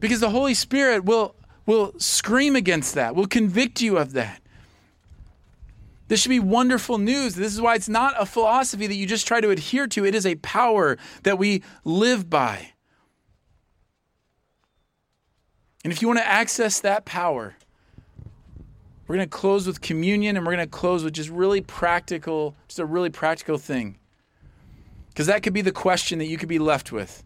Because 0.00 0.20
the 0.20 0.30
Holy 0.30 0.54
Spirit 0.54 1.04
will, 1.04 1.34
will 1.64 1.98
scream 1.98 2.56
against 2.56 2.94
that, 2.94 3.14
will 3.14 3.26
convict 3.26 3.80
you 3.80 3.96
of 3.96 4.12
that. 4.12 4.42
This 6.08 6.20
should 6.20 6.28
be 6.28 6.40
wonderful 6.40 6.98
news. 6.98 7.34
This 7.34 7.52
is 7.52 7.60
why 7.60 7.74
it's 7.74 7.88
not 7.88 8.14
a 8.18 8.26
philosophy 8.26 8.86
that 8.86 8.94
you 8.94 9.06
just 9.06 9.26
try 9.26 9.40
to 9.40 9.50
adhere 9.50 9.88
to. 9.88 10.04
It 10.04 10.14
is 10.14 10.24
a 10.24 10.36
power 10.36 10.96
that 11.24 11.38
we 11.38 11.62
live 11.84 12.30
by. 12.30 12.72
And 15.82 15.92
if 15.92 16.00
you 16.02 16.08
want 16.08 16.20
to 16.20 16.26
access 16.26 16.80
that 16.80 17.04
power, 17.04 17.56
we're 19.06 19.16
going 19.16 19.28
to 19.28 19.36
close 19.36 19.66
with 19.66 19.80
communion 19.80 20.36
and 20.36 20.44
we're 20.44 20.54
going 20.54 20.66
to 20.66 20.70
close 20.70 21.04
with 21.04 21.14
just 21.14 21.30
really 21.30 21.60
practical, 21.60 22.56
just 22.68 22.78
a 22.78 22.84
really 22.84 23.10
practical 23.10 23.58
thing. 23.58 23.98
Because 25.08 25.26
that 25.26 25.42
could 25.42 25.52
be 25.52 25.62
the 25.62 25.72
question 25.72 26.18
that 26.18 26.26
you 26.26 26.38
could 26.38 26.48
be 26.48 26.58
left 26.58 26.92
with. 26.92 27.22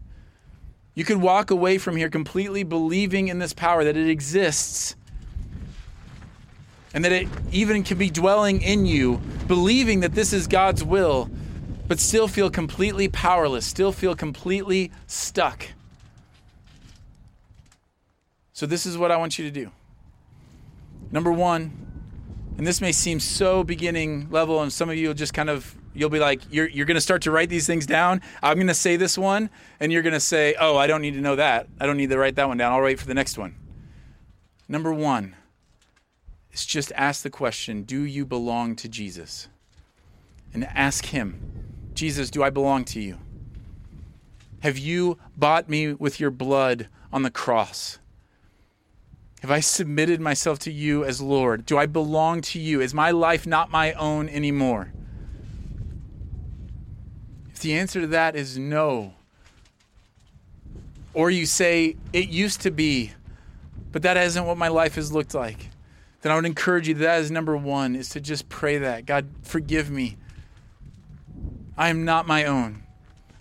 You 0.93 1.05
could 1.05 1.17
walk 1.17 1.51
away 1.51 1.77
from 1.77 1.95
here 1.95 2.09
completely 2.09 2.63
believing 2.63 3.29
in 3.29 3.39
this 3.39 3.53
power, 3.53 3.83
that 3.83 3.95
it 3.95 4.09
exists, 4.09 4.95
and 6.93 7.05
that 7.05 7.11
it 7.11 7.27
even 7.51 7.83
can 7.83 7.97
be 7.97 8.09
dwelling 8.09 8.61
in 8.61 8.85
you, 8.85 9.21
believing 9.47 10.01
that 10.01 10.13
this 10.13 10.33
is 10.33 10.47
God's 10.47 10.83
will, 10.83 11.29
but 11.87 11.99
still 11.99 12.27
feel 12.27 12.49
completely 12.49 13.07
powerless, 13.07 13.65
still 13.65 13.91
feel 13.91 14.15
completely 14.15 14.91
stuck. 15.07 15.67
So, 18.53 18.65
this 18.65 18.85
is 18.85 18.97
what 18.97 19.11
I 19.11 19.17
want 19.17 19.39
you 19.39 19.45
to 19.45 19.51
do. 19.51 19.71
Number 21.11 21.31
one, 21.31 21.71
and 22.57 22.67
this 22.67 22.81
may 22.81 22.91
seem 22.91 23.19
so 23.19 23.63
beginning 23.63 24.29
level, 24.29 24.61
and 24.61 24.71
some 24.71 24.89
of 24.89 24.95
you 24.95 25.07
will 25.07 25.15
just 25.15 25.33
kind 25.33 25.49
of 25.49 25.75
you'll 25.93 26.09
be 26.09 26.19
like 26.19 26.41
you're, 26.51 26.69
you're 26.69 26.85
going 26.85 26.95
to 26.95 27.01
start 27.01 27.21
to 27.23 27.31
write 27.31 27.49
these 27.49 27.67
things 27.67 27.85
down. 27.85 28.21
I'm 28.41 28.55
going 28.55 28.67
to 28.67 28.73
say 28.73 28.95
this 28.95 29.17
one 29.17 29.49
and 29.79 29.91
you're 29.91 30.01
going 30.01 30.13
to 30.13 30.19
say 30.19 30.55
oh 30.59 30.77
i 30.77 30.87
don't 30.87 31.01
need 31.01 31.13
to 31.15 31.21
know 31.21 31.35
that. 31.35 31.67
I 31.79 31.85
don't 31.85 31.97
need 31.97 32.09
to 32.09 32.17
write 32.17 32.35
that 32.35 32.47
one 32.47 32.57
down. 32.57 32.73
I'll 32.73 32.81
wait 32.81 32.99
for 32.99 33.07
the 33.07 33.13
next 33.13 33.37
one. 33.37 33.55
Number 34.67 34.93
one 34.93 35.35
is 36.51 36.65
just 36.65 36.91
ask 36.95 37.23
the 37.23 37.29
question 37.29 37.83
do 37.83 38.03
you 38.03 38.25
belong 38.25 38.75
to 38.77 38.89
jesus? 38.89 39.47
And 40.53 40.65
ask 40.65 41.05
him 41.05 41.39
jesus 41.93 42.29
do 42.29 42.43
i 42.43 42.49
belong 42.49 42.85
to 42.85 42.99
you? 42.99 43.19
Have 44.61 44.77
you 44.77 45.17
bought 45.35 45.69
me 45.69 45.93
with 45.93 46.19
your 46.19 46.31
blood 46.31 46.87
on 47.11 47.23
the 47.23 47.31
cross? 47.31 47.97
Have 49.41 49.49
I 49.49 49.59
submitted 49.59 50.21
myself 50.21 50.59
to 50.59 50.71
you 50.71 51.03
as 51.03 51.19
Lord? 51.19 51.65
Do 51.65 51.75
I 51.75 51.87
belong 51.87 52.41
to 52.41 52.59
you? 52.59 52.79
Is 52.79 52.93
my 52.93 53.09
life 53.09 53.47
not 53.47 53.71
my 53.71 53.91
own 53.93 54.29
anymore? 54.29 54.93
The 57.61 57.75
answer 57.75 58.01
to 58.01 58.07
that 58.07 58.35
is 58.35 58.57
no, 58.57 59.13
or 61.13 61.29
you 61.29 61.45
say, 61.45 61.95
it 62.11 62.29
used 62.29 62.61
to 62.61 62.71
be, 62.71 63.11
but 63.91 64.01
that 64.01 64.17
isn't 64.17 64.45
what 64.45 64.57
my 64.57 64.67
life 64.67 64.95
has 64.95 65.13
looked 65.13 65.35
like, 65.35 65.69
then 66.21 66.31
I 66.31 66.35
would 66.35 66.45
encourage 66.45 66.87
you 66.87 66.95
that 66.95 67.21
is 67.21 67.29
number 67.29 67.55
one, 67.55 67.95
is 67.95 68.09
to 68.09 68.19
just 68.19 68.49
pray 68.49 68.79
that. 68.79 69.05
God, 69.05 69.27
forgive 69.43 69.91
me. 69.91 70.17
I 71.77 71.89
am 71.89 72.03
not 72.03 72.25
my 72.25 72.45
own. 72.45 72.81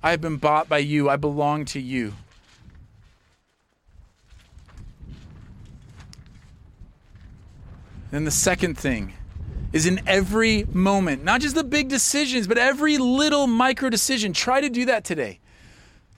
I 0.03 0.11
have 0.11 0.21
been 0.21 0.37
bought 0.37 0.69
by 0.69 0.79
you. 0.79 1.09
I 1.09 1.17
belong 1.17 1.65
to 1.67 1.81
you. 1.81 2.13
Then 8.11 8.25
the 8.25 8.31
second 8.31 8.77
thing 8.77 9.15
is 9.73 9.87
in 9.87 10.01
every 10.07 10.65
moment, 10.73 11.23
not 11.23 11.41
just 11.41 11.55
the 11.55 11.65
big 11.65 11.89
decisions, 11.89 12.47
but 12.47 12.59
every 12.59 12.99
little 12.99 13.47
micro 13.47 13.89
decision. 13.89 14.33
Try 14.33 14.61
to 14.61 14.69
do 14.69 14.85
that 14.87 15.05
today. 15.05 15.41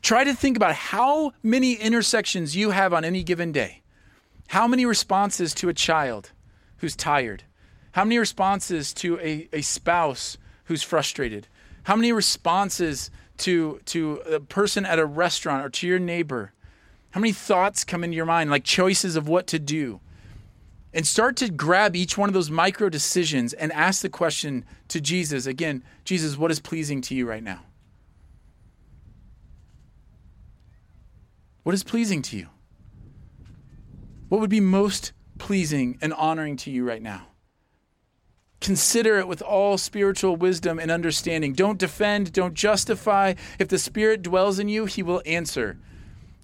Try 0.00 0.24
to 0.24 0.34
think 0.34 0.56
about 0.56 0.74
how 0.74 1.32
many 1.42 1.74
intersections 1.74 2.56
you 2.56 2.70
have 2.70 2.92
on 2.92 3.04
any 3.04 3.22
given 3.22 3.52
day. 3.52 3.82
How 4.48 4.66
many 4.66 4.84
responses 4.84 5.54
to 5.54 5.68
a 5.68 5.74
child 5.74 6.32
who's 6.78 6.96
tired? 6.96 7.44
How 7.92 8.04
many 8.04 8.18
responses 8.18 8.92
to 8.94 9.18
a, 9.20 9.48
a 9.52 9.62
spouse 9.62 10.38
who's 10.64 10.82
frustrated? 10.82 11.46
How 11.84 11.94
many 11.94 12.12
responses 12.12 13.10
to, 13.38 13.80
to 13.86 14.22
a 14.30 14.40
person 14.40 14.84
at 14.86 14.98
a 14.98 15.06
restaurant 15.06 15.64
or 15.64 15.68
to 15.70 15.86
your 15.86 15.98
neighbor? 15.98 16.52
How 17.10 17.20
many 17.20 17.32
thoughts 17.32 17.84
come 17.84 18.02
into 18.02 18.16
your 18.16 18.26
mind, 18.26 18.50
like 18.50 18.64
choices 18.64 19.14
of 19.14 19.28
what 19.28 19.46
to 19.48 19.58
do? 19.58 20.00
And 20.94 21.06
start 21.06 21.36
to 21.36 21.50
grab 21.50 21.96
each 21.96 22.18
one 22.18 22.28
of 22.28 22.34
those 22.34 22.50
micro 22.50 22.88
decisions 22.88 23.52
and 23.52 23.72
ask 23.72 24.02
the 24.02 24.10
question 24.10 24.64
to 24.88 25.00
Jesus 25.00 25.46
again, 25.46 25.82
Jesus, 26.04 26.36
what 26.36 26.50
is 26.50 26.60
pleasing 26.60 27.00
to 27.02 27.14
you 27.14 27.26
right 27.26 27.42
now? 27.42 27.60
What 31.62 31.74
is 31.74 31.84
pleasing 31.84 32.22
to 32.22 32.36
you? 32.36 32.48
What 34.28 34.40
would 34.40 34.50
be 34.50 34.60
most 34.60 35.12
pleasing 35.38 35.98
and 36.02 36.12
honoring 36.12 36.56
to 36.58 36.70
you 36.70 36.84
right 36.84 37.02
now? 37.02 37.28
Consider 38.60 39.18
it 39.18 39.26
with 39.26 39.42
all 39.42 39.76
spiritual 39.76 40.36
wisdom 40.36 40.78
and 40.78 40.90
understanding. 40.90 41.52
Don't 41.52 41.78
defend, 41.78 42.32
don't 42.32 42.54
justify. 42.54 43.34
If 43.58 43.68
the 43.68 43.78
Spirit 43.78 44.22
dwells 44.22 44.58
in 44.58 44.68
you, 44.68 44.86
He 44.86 45.02
will 45.02 45.22
answer. 45.26 45.78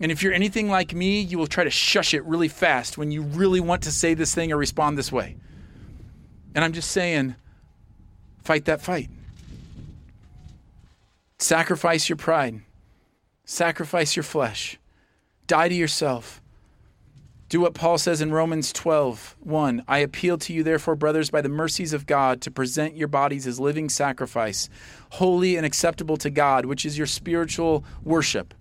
And 0.01 0.13
if 0.13 0.23
you're 0.23 0.33
anything 0.33 0.69
like 0.69 0.95
me, 0.95 1.21
you 1.21 1.39
will 1.39 1.47
try 1.47 1.65
to 1.65 1.71
shush 1.71 2.15
it 2.15 2.25
really 2.25 2.49
fast 2.49 2.97
when 2.97 3.11
you 3.11 3.23
really 3.23 3.61
want 3.61 3.83
to 3.83 3.91
say 3.91 4.15
this 4.15 4.35
thing 4.35 4.53
or 4.53 4.57
respond 4.57 4.97
this 4.97 5.11
way. 5.11 5.37
And 6.55 6.65
I'm 6.65 6.73
just 6.73 6.91
saying, 6.91 7.35
fight 8.45 8.67
that 8.67 8.81
fight. 8.81 9.11
Sacrifice 11.41 12.09
your 12.09 12.17
pride, 12.17 12.63
sacrifice 13.45 14.17
your 14.17 14.25
flesh, 14.25 14.77
die 15.47 15.69
to 15.69 15.75
yourself. 15.75 16.43
Do 17.49 17.61
what 17.61 17.75
Paul 17.75 17.97
says 17.97 18.21
in 18.21 18.33
Romans 18.33 18.73
12, 18.73 19.37
1. 19.41 19.85
I 19.89 19.99
appeal 19.99 20.37
to 20.37 20.53
you, 20.53 20.63
therefore, 20.63 20.97
brothers, 20.97 21.31
by 21.31 21.41
the 21.41 21.49
mercies 21.49 21.93
of 21.95 22.07
God, 22.07 22.43
to 22.43 22.51
present 22.51 22.97
your 22.97 23.09
bodies 23.09 23.47
as 23.47 23.59
living 23.59 23.89
sacrifice, 23.89 24.69
holy 25.13 25.57
and 25.57 25.65
acceptable 25.65 26.19
to 26.19 26.29
God, 26.29 26.67
which 26.67 26.85
is 26.85 26.99
your 26.99 27.07
spiritual 27.07 27.85
worship. 28.03 28.53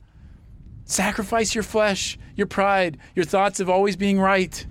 Sacrifice 0.88 1.54
your 1.54 1.66
flesh, 1.66 2.18
your 2.36 2.48
pride, 2.48 2.98
your 3.14 3.26
thoughts 3.26 3.60
of 3.60 3.70
always 3.70 3.98
being 3.98 4.20
right. 4.20 4.66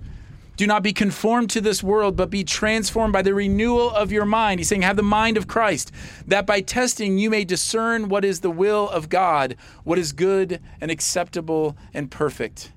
Do 0.57 0.65
not 0.65 0.81
be 0.81 0.91
conformed 0.91 1.51
to 1.51 1.61
this 1.61 1.83
world, 1.83 2.15
but 2.15 2.31
be 2.31 2.43
transformed 2.43 3.13
by 3.13 3.21
the 3.21 3.35
renewal 3.35 3.91
of 3.91 4.11
your 4.11 4.25
mind. 4.25 4.59
He's 4.59 4.67
saying, 4.67 4.81
have 4.81 4.95
the 4.95 5.03
mind 5.03 5.37
of 5.37 5.47
Christ, 5.47 5.91
that 6.25 6.47
by 6.47 6.61
testing 6.61 7.19
you 7.19 7.29
may 7.29 7.45
discern 7.45 8.09
what 8.09 8.25
is 8.25 8.39
the 8.39 8.49
will 8.49 8.89
of 8.89 9.09
God, 9.09 9.55
what 9.83 9.99
is 9.99 10.11
good 10.11 10.59
and 10.81 10.89
acceptable 10.89 11.77
and 11.93 12.09
perfect. 12.09 12.71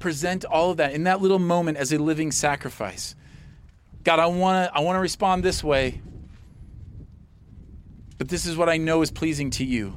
Present 0.00 0.44
all 0.44 0.72
of 0.72 0.78
that 0.78 0.92
in 0.92 1.04
that 1.04 1.22
little 1.22 1.38
moment 1.38 1.78
as 1.78 1.92
a 1.92 1.98
living 1.98 2.32
sacrifice. 2.32 3.14
God, 4.02 4.18
I 4.18 4.26
want 4.26 4.68
to 4.68 4.76
I 4.76 4.80
want 4.80 4.96
to 4.96 5.00
respond 5.00 5.44
this 5.44 5.62
way. 5.62 6.00
But 8.16 8.28
this 8.28 8.46
is 8.46 8.56
what 8.56 8.68
I 8.68 8.78
know 8.78 9.02
is 9.02 9.12
pleasing 9.12 9.50
to 9.50 9.64
you. 9.64 9.94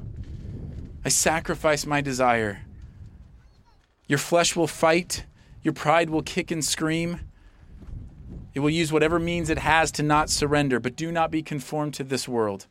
I 1.04 1.10
sacrifice 1.10 1.86
my 1.86 2.02
desire. 2.02 2.62
Your 4.08 4.20
flesh 4.20 4.56
will 4.56 4.68
fight, 4.68 5.26
your 5.64 5.74
pride 5.74 6.10
will 6.10 6.22
kick 6.22 6.52
and 6.52 6.64
scream. 6.64 7.22
It 8.54 8.60
will 8.60 8.70
use 8.70 8.92
whatever 8.92 9.20
means 9.20 9.50
it 9.50 9.60
has 9.60 9.92
to 9.94 10.04
not 10.04 10.30
surrender, 10.30 10.80
but 10.80 10.96
do 10.96 11.12
not 11.12 11.32
be 11.32 11.42
conformed 11.42 11.94
to 11.96 12.04
this 12.04 12.28
world. 12.28 12.68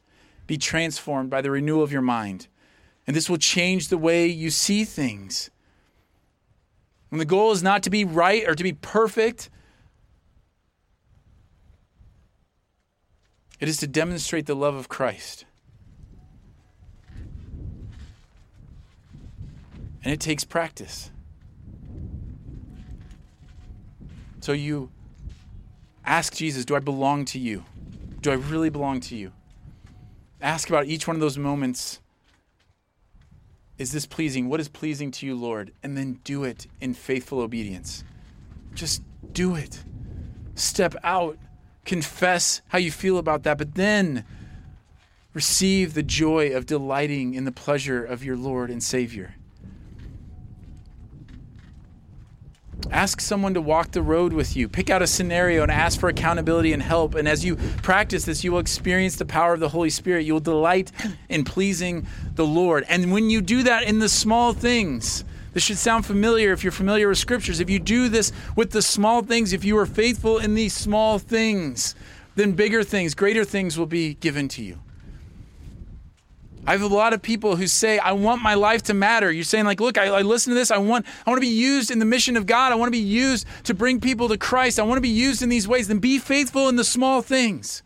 Be 0.46 0.58
transformed 0.58 1.30
by 1.30 1.40
the 1.40 1.50
renewal 1.50 1.82
of 1.82 1.92
your 1.92 2.02
mind. 2.02 2.48
And 3.06 3.16
this 3.16 3.30
will 3.30 3.38
change 3.38 3.88
the 3.88 3.98
way 3.98 4.26
you 4.26 4.50
see 4.50 4.84
things. 4.84 5.50
When 7.08 7.18
the 7.18 7.24
goal 7.24 7.50
is 7.52 7.62
not 7.62 7.82
to 7.84 7.90
be 7.90 8.04
right 8.04 8.46
or 8.46 8.54
to 8.54 8.62
be 8.62 8.72
perfect, 8.72 9.50
it 13.58 13.68
is 13.68 13.78
to 13.78 13.86
demonstrate 13.86 14.46
the 14.46 14.54
love 14.54 14.74
of 14.74 14.88
Christ. 14.88 15.44
And 20.02 20.12
it 20.12 20.20
takes 20.20 20.44
practice. 20.44 21.10
So 24.40 24.52
you 24.52 24.90
ask 26.04 26.34
Jesus, 26.34 26.64
Do 26.64 26.74
I 26.74 26.80
belong 26.80 27.24
to 27.26 27.38
you? 27.38 27.64
Do 28.20 28.30
I 28.30 28.34
really 28.34 28.70
belong 28.70 29.00
to 29.00 29.16
you? 29.16 29.32
Ask 30.40 30.68
about 30.68 30.86
each 30.86 31.06
one 31.06 31.16
of 31.16 31.20
those 31.20 31.38
moments. 31.38 32.00
Is 33.78 33.92
this 33.92 34.06
pleasing? 34.06 34.48
What 34.48 34.60
is 34.60 34.68
pleasing 34.68 35.10
to 35.12 35.26
you, 35.26 35.34
Lord? 35.34 35.72
And 35.82 35.96
then 35.96 36.20
do 36.24 36.44
it 36.44 36.66
in 36.80 36.94
faithful 36.94 37.40
obedience. 37.40 38.04
Just 38.74 39.02
do 39.32 39.54
it. 39.54 39.82
Step 40.54 40.94
out. 41.02 41.38
Confess 41.84 42.60
how 42.68 42.78
you 42.78 42.90
feel 42.90 43.16
about 43.16 43.42
that. 43.44 43.56
But 43.56 43.74
then 43.74 44.24
receive 45.32 45.94
the 45.94 46.02
joy 46.02 46.54
of 46.54 46.66
delighting 46.66 47.34
in 47.34 47.44
the 47.44 47.52
pleasure 47.52 48.04
of 48.04 48.24
your 48.24 48.36
Lord 48.36 48.70
and 48.70 48.82
Savior. 48.82 49.34
Ask 52.90 53.20
someone 53.20 53.54
to 53.54 53.60
walk 53.60 53.92
the 53.92 54.02
road 54.02 54.32
with 54.32 54.56
you. 54.56 54.68
Pick 54.68 54.90
out 54.90 55.02
a 55.02 55.06
scenario 55.06 55.62
and 55.62 55.70
ask 55.70 55.98
for 56.00 56.08
accountability 56.08 56.72
and 56.72 56.82
help. 56.82 57.14
And 57.14 57.28
as 57.28 57.44
you 57.44 57.56
practice 57.82 58.24
this, 58.24 58.42
you 58.42 58.52
will 58.52 58.58
experience 58.58 59.16
the 59.16 59.24
power 59.24 59.54
of 59.54 59.60
the 59.60 59.68
Holy 59.68 59.90
Spirit. 59.90 60.24
You 60.24 60.34
will 60.34 60.40
delight 60.40 60.90
in 61.28 61.44
pleasing 61.44 62.06
the 62.34 62.46
Lord. 62.46 62.84
And 62.88 63.12
when 63.12 63.30
you 63.30 63.40
do 63.40 63.62
that 63.62 63.84
in 63.84 63.98
the 63.98 64.08
small 64.08 64.52
things, 64.52 65.24
this 65.52 65.62
should 65.62 65.78
sound 65.78 66.06
familiar 66.06 66.52
if 66.52 66.62
you're 66.62 66.72
familiar 66.72 67.08
with 67.08 67.18
scriptures. 67.18 67.60
If 67.60 67.70
you 67.70 67.78
do 67.78 68.08
this 68.08 68.32
with 68.56 68.70
the 68.70 68.82
small 68.82 69.22
things, 69.22 69.52
if 69.52 69.64
you 69.64 69.76
are 69.78 69.86
faithful 69.86 70.38
in 70.38 70.54
these 70.54 70.72
small 70.72 71.18
things, 71.18 71.94
then 72.36 72.52
bigger 72.52 72.84
things, 72.84 73.14
greater 73.14 73.44
things 73.44 73.78
will 73.78 73.86
be 73.86 74.14
given 74.14 74.48
to 74.48 74.62
you. 74.62 74.78
I 76.66 76.72
have 76.72 76.82
a 76.82 76.86
lot 76.86 77.14
of 77.14 77.22
people 77.22 77.56
who 77.56 77.66
say, 77.66 77.98
I 77.98 78.12
want 78.12 78.42
my 78.42 78.54
life 78.54 78.82
to 78.84 78.94
matter. 78.94 79.32
You're 79.32 79.44
saying, 79.44 79.64
like, 79.64 79.80
look, 79.80 79.96
I, 79.96 80.06
I, 80.06 80.22
listen 80.22 80.50
to 80.50 80.54
this. 80.54 80.70
I 80.70 80.78
want, 80.78 81.06
I 81.26 81.30
want 81.30 81.38
to 81.38 81.46
be 81.46 81.48
used 81.48 81.90
in 81.90 81.98
the 81.98 82.04
mission 82.04 82.36
of 82.36 82.44
God. 82.46 82.70
I 82.70 82.74
want 82.74 82.88
to 82.88 82.92
be 82.92 82.98
used 82.98 83.46
to 83.64 83.74
bring 83.74 83.98
people 84.00 84.28
to 84.28 84.36
Christ. 84.36 84.78
I 84.78 84.82
want 84.82 84.98
to 84.98 85.02
be 85.02 85.08
used 85.08 85.42
in 85.42 85.48
these 85.48 85.66
ways. 85.66 85.88
Then 85.88 85.98
be 85.98 86.18
faithful 86.18 86.68
in 86.68 86.76
the 86.76 86.84
small 86.84 87.22
things. 87.22 87.82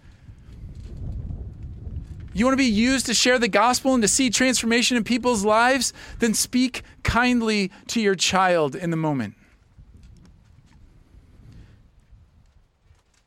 You 2.32 2.44
want 2.44 2.54
to 2.54 2.62
be 2.62 2.64
used 2.64 3.06
to 3.06 3.14
share 3.14 3.38
the 3.38 3.46
gospel 3.46 3.94
and 3.94 4.02
to 4.02 4.08
see 4.08 4.28
transformation 4.28 4.96
in 4.96 5.04
people's 5.04 5.44
lives? 5.44 5.92
Then 6.18 6.34
speak 6.34 6.82
kindly 7.04 7.70
to 7.88 8.00
your 8.00 8.16
child 8.16 8.74
in 8.74 8.90
the 8.90 8.96
moment. 8.96 9.34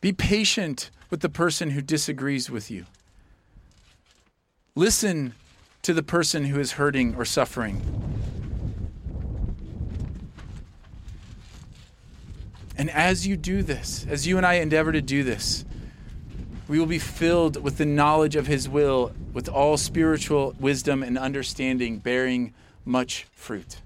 Be 0.01 0.11
patient 0.11 0.91
with 1.09 1.21
the 1.21 1.29
person 1.29 1.69
who 1.69 1.81
disagrees 1.81 2.51
with 2.51 2.69
you. 2.69 2.85
Listen 4.77 5.33
to 5.81 5.91
the 5.91 6.03
person 6.03 6.45
who 6.45 6.59
is 6.59 6.73
hurting 6.73 7.15
or 7.15 7.25
suffering. 7.25 7.81
And 12.77 12.91
as 12.91 13.25
you 13.25 13.37
do 13.37 13.63
this, 13.63 14.05
as 14.07 14.27
you 14.27 14.37
and 14.37 14.45
I 14.45 14.53
endeavor 14.55 14.91
to 14.91 15.01
do 15.01 15.23
this, 15.23 15.65
we 16.67 16.77
will 16.77 16.85
be 16.85 16.99
filled 16.99 17.63
with 17.63 17.79
the 17.79 17.87
knowledge 17.87 18.35
of 18.35 18.45
His 18.45 18.69
will, 18.69 19.13
with 19.33 19.49
all 19.49 19.77
spiritual 19.77 20.53
wisdom 20.59 21.01
and 21.01 21.17
understanding, 21.17 21.97
bearing 21.97 22.53
much 22.85 23.25
fruit. 23.31 23.77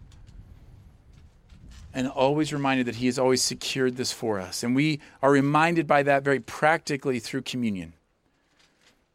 And 1.94 2.10
always 2.10 2.52
reminded 2.52 2.86
that 2.88 2.96
He 2.96 3.06
has 3.06 3.18
always 3.18 3.42
secured 3.42 3.96
this 3.96 4.12
for 4.12 4.42
us. 4.42 4.62
And 4.62 4.76
we 4.76 5.00
are 5.22 5.32
reminded 5.32 5.88
by 5.88 6.04
that 6.04 6.24
very 6.24 6.42
practically 6.42 7.20
through 7.20 7.44
communion. 7.44 7.94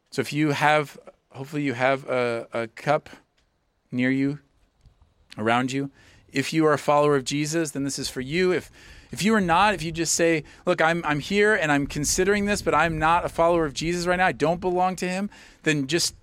So 0.09 0.21
if 0.21 0.33
you 0.33 0.53
have 0.53 0.97
hopefully 1.37 1.63
you 1.63 1.73
have 1.73 2.07
a, 2.09 2.47
a 2.53 2.67
cup 2.67 3.09
near 3.91 4.11
you, 4.11 4.39
around 5.37 5.71
you. 5.71 5.91
If 6.31 6.51
you 6.51 6.65
are 6.65 6.73
a 6.73 6.77
follower 6.77 7.15
of 7.15 7.23
Jesus, 7.23 7.71
then 7.71 7.83
this 7.83 7.97
is 7.97 8.09
for 8.09 8.21
you. 8.21 8.51
If 8.51 8.69
if 9.09 9.23
you 9.23 9.33
are 9.33 9.41
not, 9.41 9.73
if 9.73 9.83
you 9.83 9.91
just 9.91 10.13
say, 10.13 10.43
"Look, 10.65 10.81
I'm 10.81 11.01
I'm 11.05 11.19
here 11.19 11.55
and 11.55 11.71
I'm 11.71 11.87
considering 11.87 12.45
this, 12.45 12.61
but 12.61 12.75
I'm 12.75 12.99
not 12.99 13.23
a 13.23 13.29
follower 13.29 13.65
of 13.65 13.73
Jesus 13.73 14.05
right 14.05 14.17
now. 14.17 14.27
I 14.27 14.33
don't 14.33 14.59
belong 14.59 14.97
to 14.97 15.07
Him," 15.07 15.29
then 15.63 15.87
just 15.87 16.15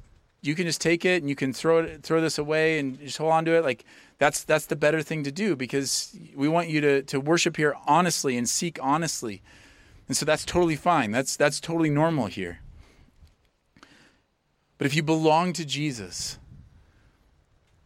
you 0.43 0.55
can 0.55 0.67
just 0.67 0.81
take 0.81 1.07
it 1.07 1.23
and 1.23 1.31
you 1.31 1.35
can 1.35 1.53
throw 1.55 1.79
it 1.79 2.03
throw 2.03 2.21
this 2.21 2.37
away 2.37 2.79
and 2.79 3.01
just 3.01 3.17
hold 3.17 3.33
on 3.33 3.47
to 3.47 3.53
it. 3.53 3.65
Like 3.65 3.85
that's 4.19 4.45
that's 4.45 4.67
the 4.67 4.77
better 4.77 5.01
thing 5.01 5.25
to 5.25 5.33
do 5.33 5.57
because 5.57 6.17
we 6.37 6.49
want 6.49 6.69
you 6.69 6.81
to 6.83 7.03
to 7.05 7.19
worship 7.19 7.57
here 7.57 7.75
honestly 7.87 8.37
and 8.37 8.47
seek 8.47 8.79
honestly, 8.83 9.41
and 10.07 10.17
so 10.17 10.27
that's 10.27 10.45
totally 10.45 10.77
fine. 10.77 11.11
That's 11.11 11.37
that's 11.37 11.61
totally 11.61 11.91
normal 11.91 12.27
here. 12.27 12.61
But 14.79 14.87
if 14.87 14.95
you 14.95 15.03
belong 15.03 15.53
to 15.55 15.65
Jesus, 15.65 16.39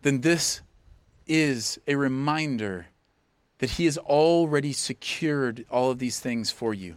then 0.02 0.20
this 0.22 0.62
is 1.26 1.78
a 1.86 1.96
reminder 1.96 2.86
that 3.58 3.72
He 3.72 3.84
has 3.84 3.98
already 3.98 4.72
secured 4.72 5.66
all 5.70 5.90
of 5.90 5.98
these 5.98 6.20
things 6.20 6.50
for 6.50 6.72
you. 6.72 6.96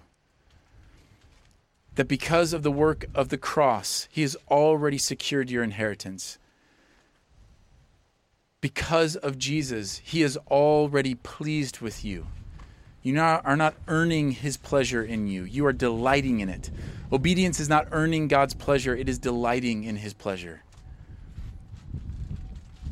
That 1.95 2.07
because 2.07 2.53
of 2.53 2.63
the 2.63 2.71
work 2.71 3.05
of 3.13 3.29
the 3.29 3.37
cross, 3.37 4.07
He 4.11 4.21
has 4.21 4.37
already 4.49 4.97
secured 4.97 5.49
your 5.49 5.63
inheritance. 5.63 6.37
Because 8.61 9.15
of 9.15 9.37
Jesus, 9.37 10.01
He 10.03 10.21
is 10.21 10.37
already 10.49 11.15
pleased 11.15 11.79
with 11.81 12.05
you. 12.05 12.27
You 13.03 13.19
are 13.19 13.57
not 13.57 13.75
earning 13.87 14.31
His 14.31 14.57
pleasure 14.57 15.03
in 15.03 15.27
you, 15.27 15.43
you 15.43 15.65
are 15.65 15.73
delighting 15.73 16.39
in 16.39 16.49
it. 16.49 16.69
Obedience 17.11 17.59
is 17.59 17.67
not 17.67 17.87
earning 17.91 18.27
God's 18.27 18.53
pleasure, 18.53 18.95
it 18.95 19.09
is 19.09 19.17
delighting 19.17 19.83
in 19.83 19.97
His 19.97 20.13
pleasure. 20.13 20.63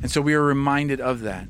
And 0.02 0.10
so 0.10 0.20
we 0.20 0.34
are 0.34 0.42
reminded 0.42 1.00
of 1.00 1.20
that. 1.20 1.46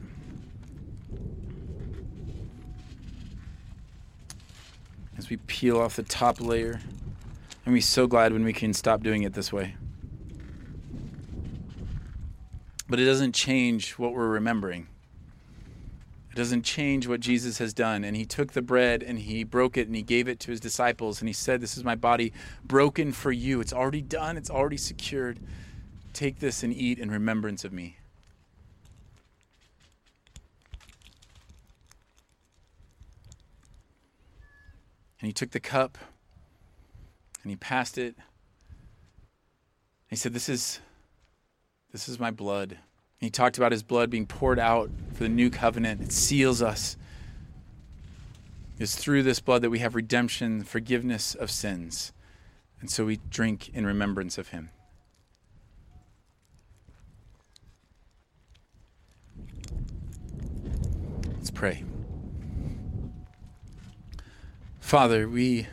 As 5.16 5.30
we 5.30 5.36
peel 5.36 5.78
off 5.78 5.96
the 5.96 6.02
top 6.02 6.40
layer, 6.40 6.80
and 7.64 7.74
we're 7.74 7.80
so 7.80 8.06
glad 8.06 8.32
when 8.32 8.44
we 8.44 8.52
can 8.52 8.72
stop 8.74 9.02
doing 9.02 9.22
it 9.22 9.34
this 9.34 9.52
way. 9.52 9.76
But 12.88 12.98
it 12.98 13.04
doesn't 13.04 13.32
change 13.32 13.92
what 13.92 14.12
we're 14.12 14.28
remembering. 14.28 14.88
It 16.30 16.36
doesn't 16.36 16.62
change 16.62 17.08
what 17.08 17.20
Jesus 17.20 17.58
has 17.58 17.74
done. 17.74 18.04
And 18.04 18.16
he 18.16 18.24
took 18.24 18.52
the 18.52 18.62
bread 18.62 19.02
and 19.02 19.18
he 19.18 19.42
broke 19.42 19.76
it 19.76 19.88
and 19.88 19.96
he 19.96 20.02
gave 20.02 20.28
it 20.28 20.38
to 20.40 20.52
his 20.52 20.60
disciples 20.60 21.20
and 21.20 21.28
he 21.28 21.32
said, 21.32 21.60
This 21.60 21.76
is 21.76 21.82
my 21.82 21.96
body 21.96 22.32
broken 22.64 23.12
for 23.12 23.32
you. 23.32 23.60
It's 23.60 23.72
already 23.72 24.02
done, 24.02 24.36
it's 24.36 24.50
already 24.50 24.76
secured. 24.76 25.40
Take 26.12 26.38
this 26.38 26.62
and 26.62 26.72
eat 26.72 26.98
in 26.98 27.10
remembrance 27.10 27.64
of 27.64 27.72
me. 27.72 27.96
And 35.20 35.26
he 35.26 35.32
took 35.32 35.50
the 35.50 35.60
cup 35.60 35.98
and 37.42 37.50
he 37.50 37.56
passed 37.56 37.98
it. 37.98 38.16
He 40.08 40.16
said, 40.16 40.32
This 40.32 40.48
is 40.48 40.80
this 41.90 42.08
is 42.08 42.20
my 42.20 42.30
blood 42.30 42.78
he 43.20 43.28
talked 43.28 43.58
about 43.58 43.70
his 43.70 43.82
blood 43.82 44.08
being 44.08 44.26
poured 44.26 44.58
out 44.58 44.90
for 45.12 45.24
the 45.24 45.28
new 45.28 45.50
covenant. 45.50 46.00
It 46.00 46.10
seals 46.10 46.62
us. 46.62 46.96
It's 48.78 48.96
through 48.96 49.24
this 49.24 49.40
blood 49.40 49.60
that 49.60 49.68
we 49.68 49.80
have 49.80 49.94
redemption, 49.94 50.64
forgiveness 50.64 51.34
of 51.34 51.50
sins. 51.50 52.14
And 52.80 52.90
so 52.90 53.04
we 53.04 53.20
drink 53.28 53.68
in 53.74 53.84
remembrance 53.84 54.38
of 54.38 54.48
him. 54.48 54.70
Let's 61.36 61.50
pray. 61.50 61.84
Father, 64.80 65.28
we 65.28 65.66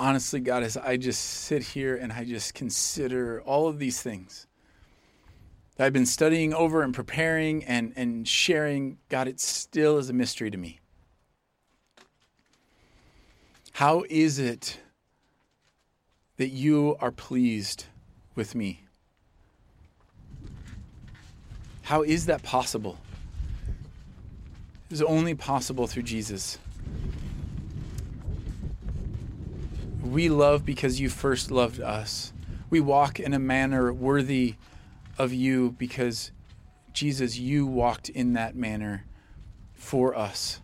honestly, 0.00 0.40
God, 0.40 0.62
as 0.62 0.78
I 0.78 0.96
just 0.96 1.22
sit 1.22 1.62
here 1.62 1.94
and 1.94 2.10
I 2.10 2.24
just 2.24 2.54
consider 2.54 3.42
all 3.42 3.68
of 3.68 3.78
these 3.78 4.00
things 4.00 4.46
that 5.76 5.84
I've 5.84 5.92
been 5.92 6.06
studying 6.06 6.54
over 6.54 6.82
and 6.82 6.94
preparing 6.94 7.62
and, 7.64 7.92
and 7.96 8.26
sharing, 8.26 8.96
God, 9.10 9.28
it 9.28 9.38
still 9.40 9.98
is 9.98 10.08
a 10.08 10.14
mystery 10.14 10.50
to 10.50 10.56
me. 10.56 10.80
How 13.72 14.04
is 14.08 14.38
it 14.38 14.80
that 16.38 16.48
you 16.48 16.96
are 17.00 17.10
pleased 17.10 17.84
with 18.34 18.54
me? 18.54 18.84
How 21.82 22.02
is 22.02 22.24
that 22.26 22.42
possible? 22.42 22.96
It 24.88 24.94
is 24.94 25.02
only 25.02 25.34
possible 25.34 25.86
through 25.86 26.04
Jesus. 26.04 26.58
We 30.02 30.30
love 30.30 30.64
because 30.64 30.98
you 30.98 31.10
first 31.10 31.50
loved 31.50 31.80
us. 31.80 32.32
We 32.70 32.80
walk 32.80 33.20
in 33.20 33.34
a 33.34 33.38
manner 33.38 33.92
worthy 33.92 34.54
of 35.18 35.32
you 35.32 35.74
because, 35.78 36.32
Jesus, 36.92 37.38
you 37.38 37.66
walked 37.66 38.08
in 38.08 38.32
that 38.32 38.56
manner 38.56 39.04
for 39.74 40.16
us. 40.16 40.60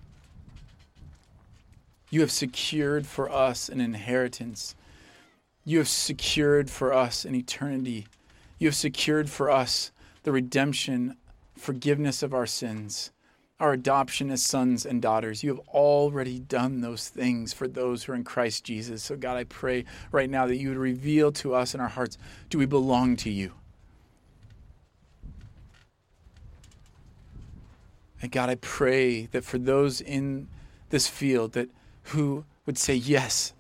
You 2.11 2.23
have 2.23 2.31
secured 2.31 3.07
for 3.07 3.31
us 3.31 3.69
an 3.69 3.81
inheritance. 3.81 4.75
You 5.65 5.79
have 5.79 5.89
secured 5.89 6.71
for 6.71 6.95
us 6.95 7.25
an 7.25 7.35
eternity. 7.35 8.07
You 8.59 8.69
have 8.69 8.77
secured 8.77 9.29
for 9.29 9.51
us 9.51 9.91
the 10.23 10.33
redemption, 10.33 11.17
forgiveness 11.57 12.23
of 12.23 12.33
our 12.33 12.47
sins 12.47 13.11
our 13.59 13.73
adoption 13.73 14.31
as 14.31 14.43
sons 14.43 14.85
and 14.85 15.01
daughters. 15.01 15.43
You 15.43 15.51
have 15.55 15.67
already 15.69 16.39
done 16.39 16.81
those 16.83 17.09
things 17.09 17.53
for 17.53 17.67
those 17.67 18.05
who 18.05 18.13
are 18.13 18.17
in 18.17 18.25
Christ 18.25 18.65
Jesus. 18.65 19.03
So, 19.03 19.17
God, 19.17 19.37
I 19.37 19.45
pray 19.45 19.85
right 20.13 20.29
now 20.29 20.47
that 20.47 20.57
you 20.57 20.69
would 20.69 20.79
reveal 20.79 21.33
to 21.33 21.55
us 21.55 21.75
in 21.75 21.81
our 21.81 21.89
hearts 21.89 22.19
do 22.51 22.59
we 22.59 22.67
belong 22.67 23.17
to 23.17 23.31
you? 23.31 23.53
And 28.21 28.31
God, 28.31 28.49
I 28.49 28.57
pray 28.57 29.27
that 29.27 29.45
for 29.45 29.59
those 29.59 30.01
in 30.01 30.49
this 30.91 31.07
field 31.07 31.53
that 31.53 31.69
who 32.05 32.45
would 32.65 32.79
say 32.79 32.95
yes, 32.95 33.53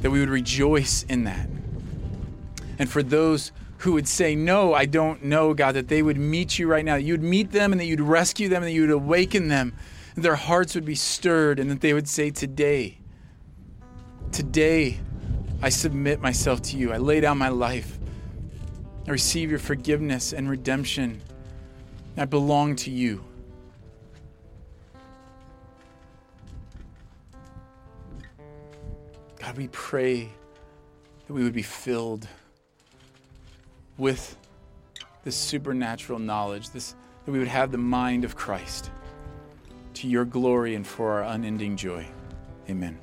that 0.00 0.10
we 0.10 0.20
would 0.20 0.28
rejoice 0.28 1.02
in 1.04 1.24
that. 1.24 1.48
And 2.78 2.90
for 2.90 3.02
those 3.02 3.52
who 3.78 3.92
would 3.92 4.08
say, 4.08 4.34
No, 4.34 4.74
I 4.74 4.86
don't 4.86 5.24
know, 5.24 5.54
God, 5.54 5.72
that 5.72 5.88
they 5.88 6.02
would 6.02 6.16
meet 6.16 6.58
you 6.58 6.66
right 6.66 6.84
now, 6.84 6.96
that 6.96 7.02
you 7.02 7.14
would 7.14 7.22
meet 7.22 7.52
them 7.52 7.72
and 7.72 7.80
that 7.80 7.86
you'd 7.86 8.00
rescue 8.00 8.48
them 8.48 8.62
and 8.62 8.70
that 8.70 8.74
you 8.74 8.82
would 8.82 8.90
awaken 8.90 9.48
them, 9.48 9.74
their 10.14 10.36
hearts 10.36 10.74
would 10.74 10.84
be 10.84 10.94
stirred, 10.94 11.58
and 11.58 11.70
that 11.70 11.80
they 11.80 11.92
would 11.92 12.08
say, 12.08 12.30
Today, 12.30 12.98
today, 14.32 14.98
I 15.62 15.68
submit 15.68 16.20
myself 16.20 16.62
to 16.62 16.76
you. 16.76 16.92
I 16.92 16.98
lay 16.98 17.20
down 17.20 17.38
my 17.38 17.48
life. 17.48 17.98
I 19.06 19.10
receive 19.10 19.50
your 19.50 19.58
forgiveness 19.58 20.32
and 20.32 20.48
redemption. 20.48 21.20
I 22.16 22.24
belong 22.24 22.76
to 22.76 22.90
you. 22.90 23.22
God, 29.38 29.56
we 29.56 29.68
pray 29.68 30.30
that 31.26 31.32
we 31.32 31.44
would 31.44 31.52
be 31.52 31.62
filled 31.62 32.26
with 33.98 34.36
this 35.24 35.36
supernatural 35.36 36.18
knowledge, 36.18 36.70
this, 36.70 36.94
that 37.24 37.32
we 37.32 37.38
would 37.38 37.48
have 37.48 37.72
the 37.72 37.78
mind 37.78 38.24
of 38.24 38.36
Christ 38.36 38.90
to 39.94 40.08
your 40.08 40.24
glory 40.24 40.74
and 40.74 40.86
for 40.86 41.12
our 41.12 41.22
unending 41.24 41.76
joy. 41.76 42.06
Amen. 42.68 42.98